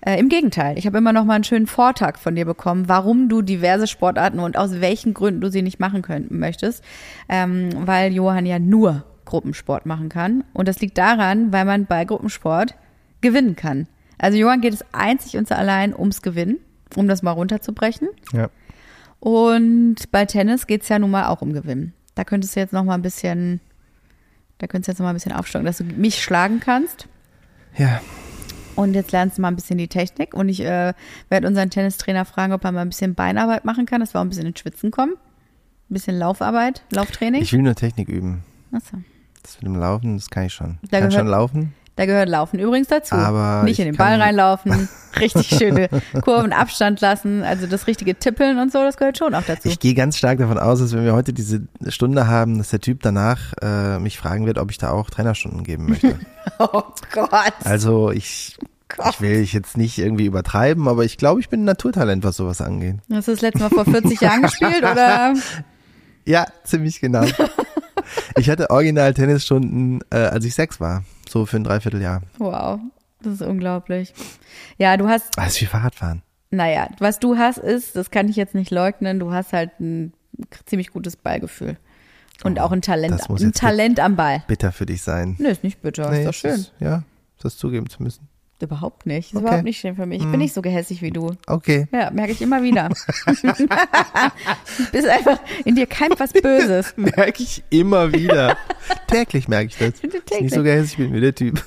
Äh, 0.00 0.18
Im 0.18 0.30
Gegenteil, 0.30 0.78
ich 0.78 0.86
habe 0.86 0.98
immer 0.98 1.12
noch 1.12 1.24
mal 1.24 1.34
einen 1.34 1.44
schönen 1.44 1.66
Vortrag 1.66 2.18
von 2.18 2.34
dir 2.34 2.46
bekommen, 2.46 2.88
warum 2.88 3.28
du 3.28 3.42
diverse 3.42 3.86
Sportarten 3.86 4.40
und 4.40 4.56
aus 4.56 4.80
welchen 4.80 5.12
Gründen 5.12 5.42
du 5.42 5.50
sie 5.50 5.62
nicht 5.62 5.78
machen 5.78 6.00
können, 6.00 6.28
möchtest. 6.30 6.82
Ähm, 7.28 7.68
weil 7.86 8.12
Johann 8.12 8.46
ja 8.46 8.58
nur 8.58 9.04
Gruppensport 9.30 9.86
machen 9.86 10.08
kann. 10.08 10.44
Und 10.52 10.68
das 10.68 10.80
liegt 10.80 10.98
daran, 10.98 11.52
weil 11.52 11.64
man 11.64 11.86
bei 11.86 12.04
Gruppensport 12.04 12.74
gewinnen 13.20 13.56
kann. 13.56 13.86
Also 14.18 14.36
Johann 14.36 14.60
geht 14.60 14.74
es 14.74 14.84
einzig 14.92 15.36
und 15.38 15.50
allein 15.50 15.94
ums 15.94 16.20
Gewinnen, 16.20 16.58
um 16.96 17.08
das 17.08 17.22
mal 17.22 17.30
runterzubrechen. 17.30 18.08
Ja. 18.32 18.50
Und 19.20 19.96
bei 20.10 20.26
Tennis 20.26 20.66
geht's 20.66 20.88
ja 20.88 20.98
nun 20.98 21.10
mal 21.10 21.26
auch 21.26 21.40
um 21.42 21.52
Gewinnen. 21.52 21.94
Da 22.14 22.24
könntest 22.24 22.56
du 22.56 22.60
jetzt 22.60 22.72
noch 22.72 22.84
mal 22.84 22.94
ein 22.94 23.02
bisschen, 23.02 23.60
da 24.58 24.66
könntest 24.66 24.88
du 24.88 24.92
jetzt 24.92 24.98
noch 24.98 25.04
mal 25.04 25.10
ein 25.10 25.16
bisschen 25.16 25.32
aufstocken, 25.32 25.64
dass 25.64 25.78
du 25.78 25.84
mich 25.84 26.22
schlagen 26.22 26.60
kannst. 26.60 27.06
Ja. 27.76 28.00
Und 28.76 28.94
jetzt 28.94 29.12
lernst 29.12 29.38
du 29.38 29.42
mal 29.42 29.48
ein 29.48 29.56
bisschen 29.56 29.78
die 29.78 29.88
Technik. 29.88 30.34
Und 30.34 30.48
ich 30.48 30.60
äh, 30.60 30.92
werde 31.28 31.46
unseren 31.46 31.70
Tennistrainer 31.70 32.24
fragen, 32.24 32.52
ob 32.52 32.64
er 32.64 32.72
mal 32.72 32.82
ein 32.82 32.88
bisschen 32.88 33.14
Beinarbeit 33.14 33.64
machen 33.64 33.86
kann, 33.86 34.00
dass 34.00 34.14
wir 34.14 34.20
auch 34.20 34.24
ein 34.24 34.30
bisschen 34.30 34.46
ins 34.46 34.58
Schwitzen 34.58 34.90
kommen. 34.90 35.12
Ein 35.12 35.94
bisschen 35.94 36.18
Laufarbeit, 36.18 36.82
Lauftraining. 36.90 37.42
Ich 37.42 37.52
will 37.52 37.62
nur 37.62 37.74
Technik 37.74 38.08
üben. 38.08 38.44
Achso. 38.72 38.98
Das 39.42 39.56
mit 39.60 39.66
dem 39.66 39.76
Laufen, 39.76 40.16
das 40.16 40.28
kann 40.30 40.44
ich 40.44 40.52
schon. 40.54 40.78
Da 40.90 40.98
kann 41.00 41.08
gehört- 41.08 41.12
schon 41.14 41.26
laufen. 41.28 41.74
Da 41.96 42.06
gehört 42.06 42.30
Laufen 42.30 42.58
übrigens 42.58 42.88
dazu. 42.88 43.14
Aber 43.14 43.62
Nicht 43.64 43.78
in 43.78 43.84
den 43.84 43.96
Ball 43.96 44.18
reinlaufen, 44.18 44.88
richtig 45.20 45.48
schöne 45.48 45.88
Kurven, 46.22 46.54
Abstand 46.54 47.02
lassen, 47.02 47.42
also 47.42 47.66
das 47.66 47.86
richtige 47.86 48.14
Tippeln 48.14 48.58
und 48.58 48.72
so, 48.72 48.78
das 48.78 48.96
gehört 48.96 49.18
schon 49.18 49.34
auch 49.34 49.42
dazu. 49.42 49.68
Ich 49.68 49.80
gehe 49.80 49.92
ganz 49.92 50.16
stark 50.16 50.38
davon 50.38 50.56
aus, 50.56 50.78
dass 50.78 50.94
wenn 50.94 51.04
wir 51.04 51.12
heute 51.12 51.34
diese 51.34 51.60
Stunde 51.88 52.26
haben, 52.26 52.56
dass 52.56 52.70
der 52.70 52.80
Typ 52.80 53.02
danach 53.02 53.52
äh, 53.60 53.98
mich 53.98 54.16
fragen 54.16 54.46
wird, 54.46 54.56
ob 54.56 54.70
ich 54.70 54.78
da 54.78 54.92
auch 54.92 55.10
Trainerstunden 55.10 55.62
geben 55.62 55.90
möchte. 55.90 56.18
oh 56.58 56.84
Gott. 57.12 57.52
Also 57.64 58.10
ich, 58.12 58.56
ich 59.10 59.20
will 59.20 59.40
ich 59.40 59.52
jetzt 59.52 59.76
nicht 59.76 59.98
irgendwie 59.98 60.24
übertreiben, 60.24 60.88
aber 60.88 61.04
ich 61.04 61.18
glaube, 61.18 61.40
ich 61.40 61.50
bin 61.50 61.62
ein 61.62 61.66
Naturtalent, 61.66 62.24
was 62.24 62.36
sowas 62.36 62.62
angeht. 62.62 62.96
Hast 63.12 63.28
du 63.28 63.32
das 63.32 63.42
letzte 63.42 63.58
Mal 63.58 63.68
vor 63.68 63.84
40 63.84 64.18
Jahren 64.22 64.40
gespielt 64.42 64.84
oder? 64.84 65.34
Ja, 66.24 66.46
ziemlich 66.64 66.98
genau. 67.00 67.26
Ich 68.36 68.48
hatte 68.50 68.70
original 68.70 69.14
Tennisstunden, 69.14 70.00
äh, 70.10 70.16
als 70.18 70.44
ich 70.44 70.54
sechs 70.54 70.80
war. 70.80 71.04
So 71.28 71.46
für 71.46 71.56
ein 71.56 71.64
Dreivierteljahr. 71.64 72.22
Wow, 72.38 72.80
das 73.22 73.34
ist 73.34 73.42
unglaublich. 73.42 74.12
Ja, 74.78 74.96
du 74.96 75.08
hast, 75.08 75.38
Ah, 75.38 75.46
ist 75.46 75.60
wie 75.60 75.66
Fahrradfahren. 75.66 76.22
naja, 76.50 76.88
was 76.98 77.18
du 77.18 77.36
hast 77.36 77.58
ist, 77.58 77.94
das 77.96 78.10
kann 78.10 78.28
ich 78.28 78.36
jetzt 78.36 78.54
nicht 78.54 78.70
leugnen, 78.70 79.18
du 79.20 79.32
hast 79.32 79.52
halt 79.52 79.78
ein 79.80 80.12
ziemlich 80.66 80.90
gutes 80.90 81.16
Ballgefühl. 81.16 81.76
Und 82.42 82.58
Oh, 82.58 82.62
auch 82.62 82.72
ein 82.72 82.80
Talent, 82.80 83.12
das 83.12 83.28
ein 83.28 83.52
Talent 83.52 84.00
am 84.00 84.16
Ball. 84.16 84.42
Bitter 84.48 84.72
für 84.72 84.86
dich 84.86 85.02
sein. 85.02 85.36
Nö, 85.38 85.48
ist 85.48 85.62
nicht 85.62 85.82
bitter, 85.82 86.10
ist 86.10 86.26
doch 86.26 86.32
schön. 86.32 86.50
Ist, 86.52 86.72
ja, 86.80 87.02
das 87.42 87.58
zugeben 87.58 87.90
zu 87.90 88.02
müssen. 88.02 88.29
Überhaupt 88.62 89.06
nicht. 89.06 89.28
Ist 89.32 89.36
Okay. 89.36 89.44
überhaupt 89.44 89.64
nicht 89.64 89.80
schön 89.80 89.96
für 89.96 90.06
mich. 90.06 90.20
Ich 90.22 90.30
bin 90.30 90.38
nicht 90.38 90.52
so 90.54 90.62
gehässig 90.62 91.02
wie 91.02 91.10
du. 91.10 91.32
Okay. 91.46 91.86
Ja, 91.92 92.10
merke 92.10 92.32
ich 92.32 92.42
immer 92.42 92.62
wieder. 92.62 92.88
du 93.26 94.84
bist 94.92 95.08
einfach, 95.08 95.38
in 95.64 95.74
dir 95.76 95.86
keimt 95.86 96.18
was 96.20 96.32
Böses. 96.32 96.94
Merke 96.96 97.42
ich 97.42 97.62
immer 97.70 98.12
wieder. 98.12 98.56
Täglich 99.06 99.48
merke 99.48 99.66
ich 99.66 99.76
das. 99.78 100.00
Täglich. 100.00 100.22
Ist 100.30 100.40
nicht 100.42 100.54
so 100.54 100.62
gehässig 100.62 100.96
bin 100.98 101.12
wie 101.12 101.20
der 101.20 101.34
Typ. 101.34 101.62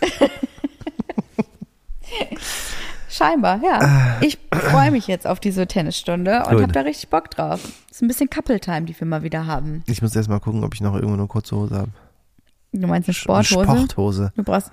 Scheinbar, 3.09 3.61
ja. 3.63 4.17
Ich 4.21 4.39
freue 4.51 4.89
mich 4.91 5.07
jetzt 5.07 5.27
auf 5.27 5.39
diese 5.39 5.67
Tennisstunde 5.67 6.39
und 6.47 6.61
habe 6.61 6.71
da 6.71 6.81
richtig 6.81 7.09
Bock 7.09 7.29
drauf. 7.29 7.61
Ist 7.91 8.01
ein 8.01 8.07
bisschen 8.07 8.29
Couple-Time, 8.29 8.83
die 8.83 8.99
wir 8.99 9.05
mal 9.05 9.21
wieder 9.23 9.45
haben. 9.45 9.83
Ich 9.87 10.01
muss 10.01 10.15
erst 10.15 10.29
mal 10.29 10.39
gucken, 10.39 10.63
ob 10.63 10.73
ich 10.73 10.81
noch 10.81 10.95
irgendwo 10.95 11.13
eine 11.13 11.27
kurze 11.27 11.55
Hose 11.55 11.75
habe. 11.75 11.91
Du 12.71 12.87
meinst 12.87 13.07
eine 13.07 13.13
Sporthose? 13.13 13.65
Sporthose. 13.65 14.33
Du 14.35 14.43
brauchst. 14.43 14.71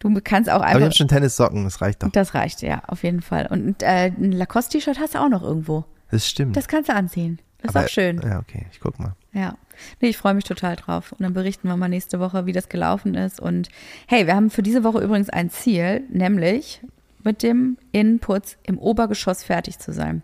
Du 0.00 0.20
kannst 0.24 0.50
auch 0.50 0.56
Aber 0.56 0.64
ich 0.64 0.70
einfach. 0.70 0.84
habe 0.86 0.94
schon 0.94 1.08
Tennissocken, 1.08 1.64
das 1.64 1.80
reicht 1.80 2.02
doch. 2.02 2.10
Das 2.10 2.34
reicht, 2.34 2.62
ja, 2.62 2.82
auf 2.86 3.04
jeden 3.04 3.20
Fall. 3.20 3.46
Und 3.46 3.82
äh, 3.82 4.06
ein 4.06 4.32
Lacoste-T-Shirt 4.32 4.98
hast 4.98 5.14
du 5.14 5.18
auch 5.20 5.28
noch 5.28 5.42
irgendwo. 5.42 5.84
Das 6.10 6.26
stimmt. 6.26 6.56
Das 6.56 6.68
kannst 6.68 6.88
du 6.88 6.94
anziehen. 6.94 7.38
Das 7.62 7.74
ist 7.74 7.76
auch 7.76 7.88
schön. 7.88 8.20
Ja, 8.22 8.38
okay, 8.38 8.66
ich 8.72 8.80
guck 8.80 8.98
mal. 8.98 9.14
Ja. 9.32 9.54
Nee, 10.00 10.08
ich 10.08 10.16
freue 10.16 10.34
mich 10.34 10.44
total 10.44 10.76
drauf. 10.76 11.12
Und 11.12 11.20
dann 11.20 11.34
berichten 11.34 11.68
wir 11.68 11.76
mal 11.76 11.88
nächste 11.88 12.18
Woche, 12.18 12.46
wie 12.46 12.52
das 12.52 12.68
gelaufen 12.70 13.14
ist. 13.14 13.38
Und 13.40 13.68
hey, 14.06 14.26
wir 14.26 14.34
haben 14.34 14.50
für 14.50 14.62
diese 14.62 14.82
Woche 14.84 15.00
übrigens 15.00 15.28
ein 15.28 15.50
Ziel, 15.50 16.02
nämlich 16.10 16.80
mit 17.22 17.42
dem 17.42 17.76
Innenputz 17.92 18.56
im 18.62 18.78
Obergeschoss 18.78 19.44
fertig 19.44 19.78
zu 19.78 19.92
sein. 19.92 20.22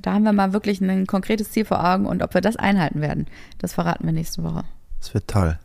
Da 0.00 0.12
haben 0.14 0.22
wir 0.22 0.32
mal 0.32 0.52
wirklich 0.52 0.80
ein 0.80 1.06
konkretes 1.06 1.50
Ziel 1.50 1.64
vor 1.64 1.84
Augen 1.84 2.06
und 2.06 2.22
ob 2.22 2.32
wir 2.34 2.40
das 2.40 2.56
einhalten 2.56 3.00
werden, 3.00 3.26
das 3.58 3.74
verraten 3.74 4.06
wir 4.06 4.12
nächste 4.12 4.42
Woche. 4.42 4.64
Das 5.00 5.12
wird 5.12 5.28
toll. 5.28 5.58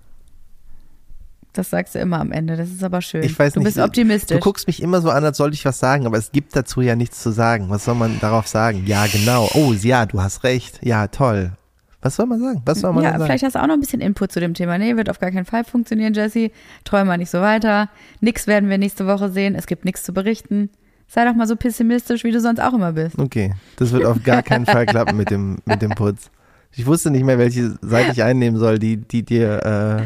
Das 1.56 1.70
sagst 1.70 1.96
du 1.96 2.00
immer 2.00 2.20
am 2.20 2.34
Ende. 2.34 2.58
Das 2.58 2.70
ist 2.70 2.84
aber 2.84 3.02
schön. 3.02 3.24
Ich 3.24 3.40
weiß 3.40 3.54
du 3.54 3.60
nicht. 3.62 3.68
bist 3.68 3.80
optimistisch. 3.80 4.38
Du 4.38 4.44
guckst 4.44 4.68
mich 4.68 4.82
immer 4.82 5.02
so 5.02 5.10
an, 5.10 5.24
als 5.24 5.38
sollte 5.38 5.56
ich 5.56 5.64
was 5.64 5.80
sagen, 5.80 6.06
aber 6.06 6.18
es 6.18 6.34
gibt 6.34 6.54
dazu 6.54 6.82
ja 6.82 6.98
nichts 6.98 7.24
zu 7.24 7.32
sagen. 7.32 7.70
Was 7.70 7.86
soll 7.86 7.96
man 7.96 8.20
darauf 8.20 8.48
sagen? 8.48 8.84
Ja, 8.86 9.06
genau. 9.08 9.50
Oh, 9.54 9.72
ja, 9.72 10.06
du 10.06 10.22
hast 10.22 10.44
recht. 10.44 10.80
Ja, 10.84 11.08
toll. 11.08 11.54
Was 12.02 12.18
soll 12.18 12.26
man 12.26 12.42
sagen? 12.42 12.62
Was 12.66 12.82
soll 12.82 12.92
man 12.92 13.04
ja, 13.04 13.12
sagen? 13.12 13.24
vielleicht 13.24 13.46
hast 13.46 13.56
du 13.56 13.62
auch 13.64 13.68
noch 13.68 13.74
ein 13.76 13.80
bisschen 13.80 14.02
Input 14.02 14.34
zu 14.34 14.42
dem 14.42 14.54
Thema. 14.54 14.78
Nee, 14.78 14.98
wird 14.98 15.10
auf 15.10 15.20
gar 15.20 15.32
keinen 15.32 15.46
Fall 15.46 15.64
funktionieren, 15.64 16.14
Jesse. 16.14 16.52
Träum 16.84 17.08
mal 17.08 17.18
nicht 17.18 17.32
so 17.32 17.40
weiter. 17.40 17.90
Nix 18.20 18.48
werden 18.48 18.70
wir 18.70 18.78
nächste 18.78 19.08
Woche 19.08 19.30
sehen. 19.30 19.56
Es 19.56 19.66
gibt 19.66 19.86
nichts 19.86 20.04
zu 20.04 20.14
berichten. 20.14 20.70
Sei 21.08 21.24
doch 21.24 21.36
mal 21.36 21.48
so 21.48 21.56
pessimistisch, 21.56 22.24
wie 22.24 22.32
du 22.32 22.42
sonst 22.42 22.60
auch 22.60 22.74
immer 22.74 22.92
bist. 22.92 23.18
Okay, 23.18 23.54
das 23.78 23.92
wird 23.94 24.06
auf 24.06 24.22
gar 24.24 24.44
keinen 24.44 24.66
Fall 24.66 24.86
klappen 24.86 25.16
mit 25.16 25.30
dem, 25.30 25.58
mit 25.66 25.82
dem 25.82 25.92
Putz. 25.92 26.30
Ich 26.74 26.86
wusste 26.86 27.10
nicht 27.10 27.24
mehr, 27.24 27.38
welche 27.38 27.78
Seite 27.82 28.12
ich 28.12 28.22
einnehmen 28.22 28.60
soll, 28.60 28.80
die, 28.80 28.98
die 28.98 29.24
dir 29.24 29.64
äh, 29.66 30.04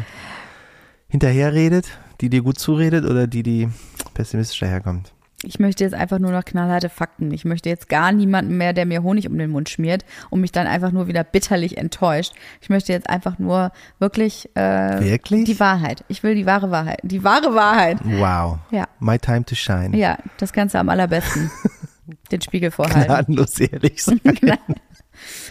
hinterherredet, 1.10 1.86
die 2.20 2.30
dir 2.30 2.42
gut 2.42 2.58
zuredet 2.58 3.04
oder 3.04 3.26
die, 3.26 3.42
die 3.42 3.68
pessimistisch 4.14 4.60
daherkommt. 4.60 5.12
Ich 5.42 5.58
möchte 5.58 5.84
jetzt 5.84 5.94
einfach 5.94 6.18
nur 6.18 6.32
noch 6.32 6.44
knallharte 6.44 6.90
Fakten. 6.90 7.30
Ich 7.32 7.46
möchte 7.46 7.70
jetzt 7.70 7.88
gar 7.88 8.12
niemanden 8.12 8.58
mehr, 8.58 8.74
der 8.74 8.84
mir 8.84 9.02
Honig 9.02 9.26
um 9.26 9.38
den 9.38 9.48
Mund 9.50 9.70
schmiert 9.70 10.04
und 10.28 10.42
mich 10.42 10.52
dann 10.52 10.66
einfach 10.66 10.92
nur 10.92 11.08
wieder 11.08 11.24
bitterlich 11.24 11.78
enttäuscht. 11.78 12.34
Ich 12.60 12.68
möchte 12.68 12.92
jetzt 12.92 13.08
einfach 13.08 13.38
nur 13.38 13.72
wirklich 13.98 14.50
äh, 14.54 15.00
Wirklich? 15.02 15.44
die 15.46 15.58
Wahrheit. 15.58 16.04
Ich 16.08 16.22
will 16.22 16.34
die 16.34 16.44
wahre 16.44 16.70
Wahrheit. 16.70 16.98
Die 17.02 17.24
wahre 17.24 17.54
Wahrheit. 17.54 17.98
Wow. 18.04 18.58
Ja. 18.70 18.86
My 18.98 19.18
time 19.18 19.46
to 19.46 19.54
shine. 19.54 19.96
Ja, 19.96 20.18
das 20.36 20.52
Ganze 20.52 20.78
am 20.78 20.90
allerbesten. 20.90 21.50
Den 22.30 22.42
Spiegel 22.42 22.70
vorhalten. 22.70 23.04
Gnadenlos 23.06 23.58
ehrlich 23.60 24.04
sein. 24.04 24.20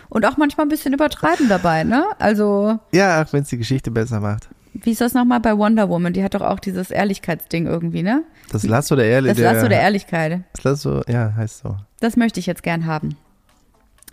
Und 0.09 0.23
auch 0.25 0.37
manchmal 0.37 0.67
ein 0.67 0.69
bisschen 0.69 0.93
übertreiben 0.93 1.49
dabei, 1.49 1.83
ne? 1.83 2.05
Also, 2.19 2.77
Ja, 2.91 3.23
auch 3.23 3.33
wenn 3.33 3.41
es 3.43 3.49
die 3.49 3.57
Geschichte 3.57 3.89
besser 3.89 4.19
macht. 4.19 4.49
Wie 4.73 4.91
ist 4.91 5.01
das 5.01 5.13
nochmal 5.13 5.39
bei 5.39 5.57
Wonder 5.57 5.89
Woman? 5.89 6.13
Die 6.13 6.23
hat 6.23 6.33
doch 6.35 6.41
auch 6.41 6.59
dieses 6.59 6.91
Ehrlichkeitsding 6.91 7.65
irgendwie, 7.67 8.03
ne? 8.03 8.23
Das 8.51 8.63
Lasso 8.63 8.95
der 8.95 9.05
Ehrlich. 9.05 9.33
Das 9.33 9.39
Lasso 9.41 9.67
der 9.67 9.81
Ehrlichkeit. 9.81 10.41
Das 10.53 10.63
Lasso, 10.63 11.01
ja, 11.07 11.33
heißt 11.35 11.59
so. 11.59 11.75
Das 11.99 12.15
möchte 12.17 12.39
ich 12.39 12.45
jetzt 12.45 12.63
gern 12.63 12.85
haben. 12.85 13.17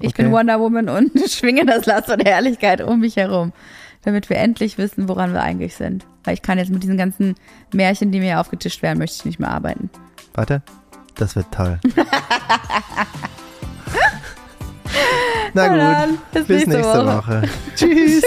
Ich 0.00 0.08
Okay. 0.10 0.24
bin 0.24 0.32
Wonder 0.32 0.60
Woman 0.60 0.88
und 0.88 1.10
schwinge 1.30 1.64
das 1.64 1.86
Lasso 1.86 2.16
der 2.16 2.26
Ehrlichkeit 2.32 2.80
um 2.82 3.00
mich 3.00 3.16
herum, 3.16 3.52
damit 4.02 4.28
wir 4.28 4.36
endlich 4.38 4.76
wissen, 4.78 5.08
woran 5.08 5.32
wir 5.32 5.42
eigentlich 5.42 5.74
sind. 5.74 6.04
Weil 6.24 6.34
ich 6.34 6.42
kann 6.42 6.58
jetzt 6.58 6.70
mit 6.70 6.82
diesen 6.82 6.96
ganzen 6.98 7.34
Märchen, 7.72 8.10
die 8.12 8.20
mir 8.20 8.40
aufgetischt 8.40 8.82
werden, 8.82 8.98
möchte 8.98 9.16
ich 9.18 9.24
nicht 9.24 9.38
mehr 9.40 9.50
arbeiten. 9.50 9.88
Warte, 10.34 10.60
das 11.14 11.34
wird 11.36 11.46
toll. 11.52 11.78
Na 15.54 16.04
gut, 16.04 16.18
bis 16.32 16.46
bis 16.46 16.66
nächste 16.66 16.76
nächste 16.76 17.06
Woche. 17.06 17.42
Woche. 17.42 17.42
Tschüss. 17.76 18.22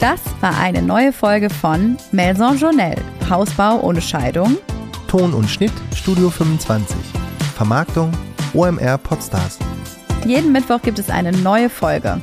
Das 0.00 0.20
war 0.40 0.58
eine 0.58 0.80
neue 0.80 1.12
Folge 1.12 1.50
von 1.50 1.98
Maison 2.10 2.56
Journal. 2.56 2.96
Hausbau 3.28 3.80
ohne 3.82 4.00
Scheidung. 4.00 4.56
Ton 5.08 5.34
und 5.34 5.46
Schnitt 5.46 5.72
Studio 5.94 6.30
25. 6.30 6.96
Vermarktung 7.54 8.10
OMR 8.54 8.96
Podstars. 8.96 9.58
Jeden 10.24 10.52
Mittwoch 10.52 10.80
gibt 10.80 10.98
es 10.98 11.10
eine 11.10 11.32
neue 11.32 11.68
Folge. 11.68 12.18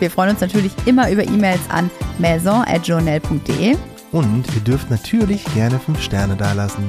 Wir 0.00 0.10
freuen 0.10 0.32
uns 0.32 0.42
natürlich 0.42 0.72
immer 0.84 1.10
über 1.10 1.24
E-Mails 1.24 1.62
an 1.70 1.90
maison.journal.de. 2.18 3.74
Und 4.12 4.44
ihr 4.54 4.60
dürft 4.60 4.90
natürlich 4.90 5.46
gerne 5.54 5.78
5 5.78 6.02
Sterne 6.02 6.36
dalassen. 6.36 6.84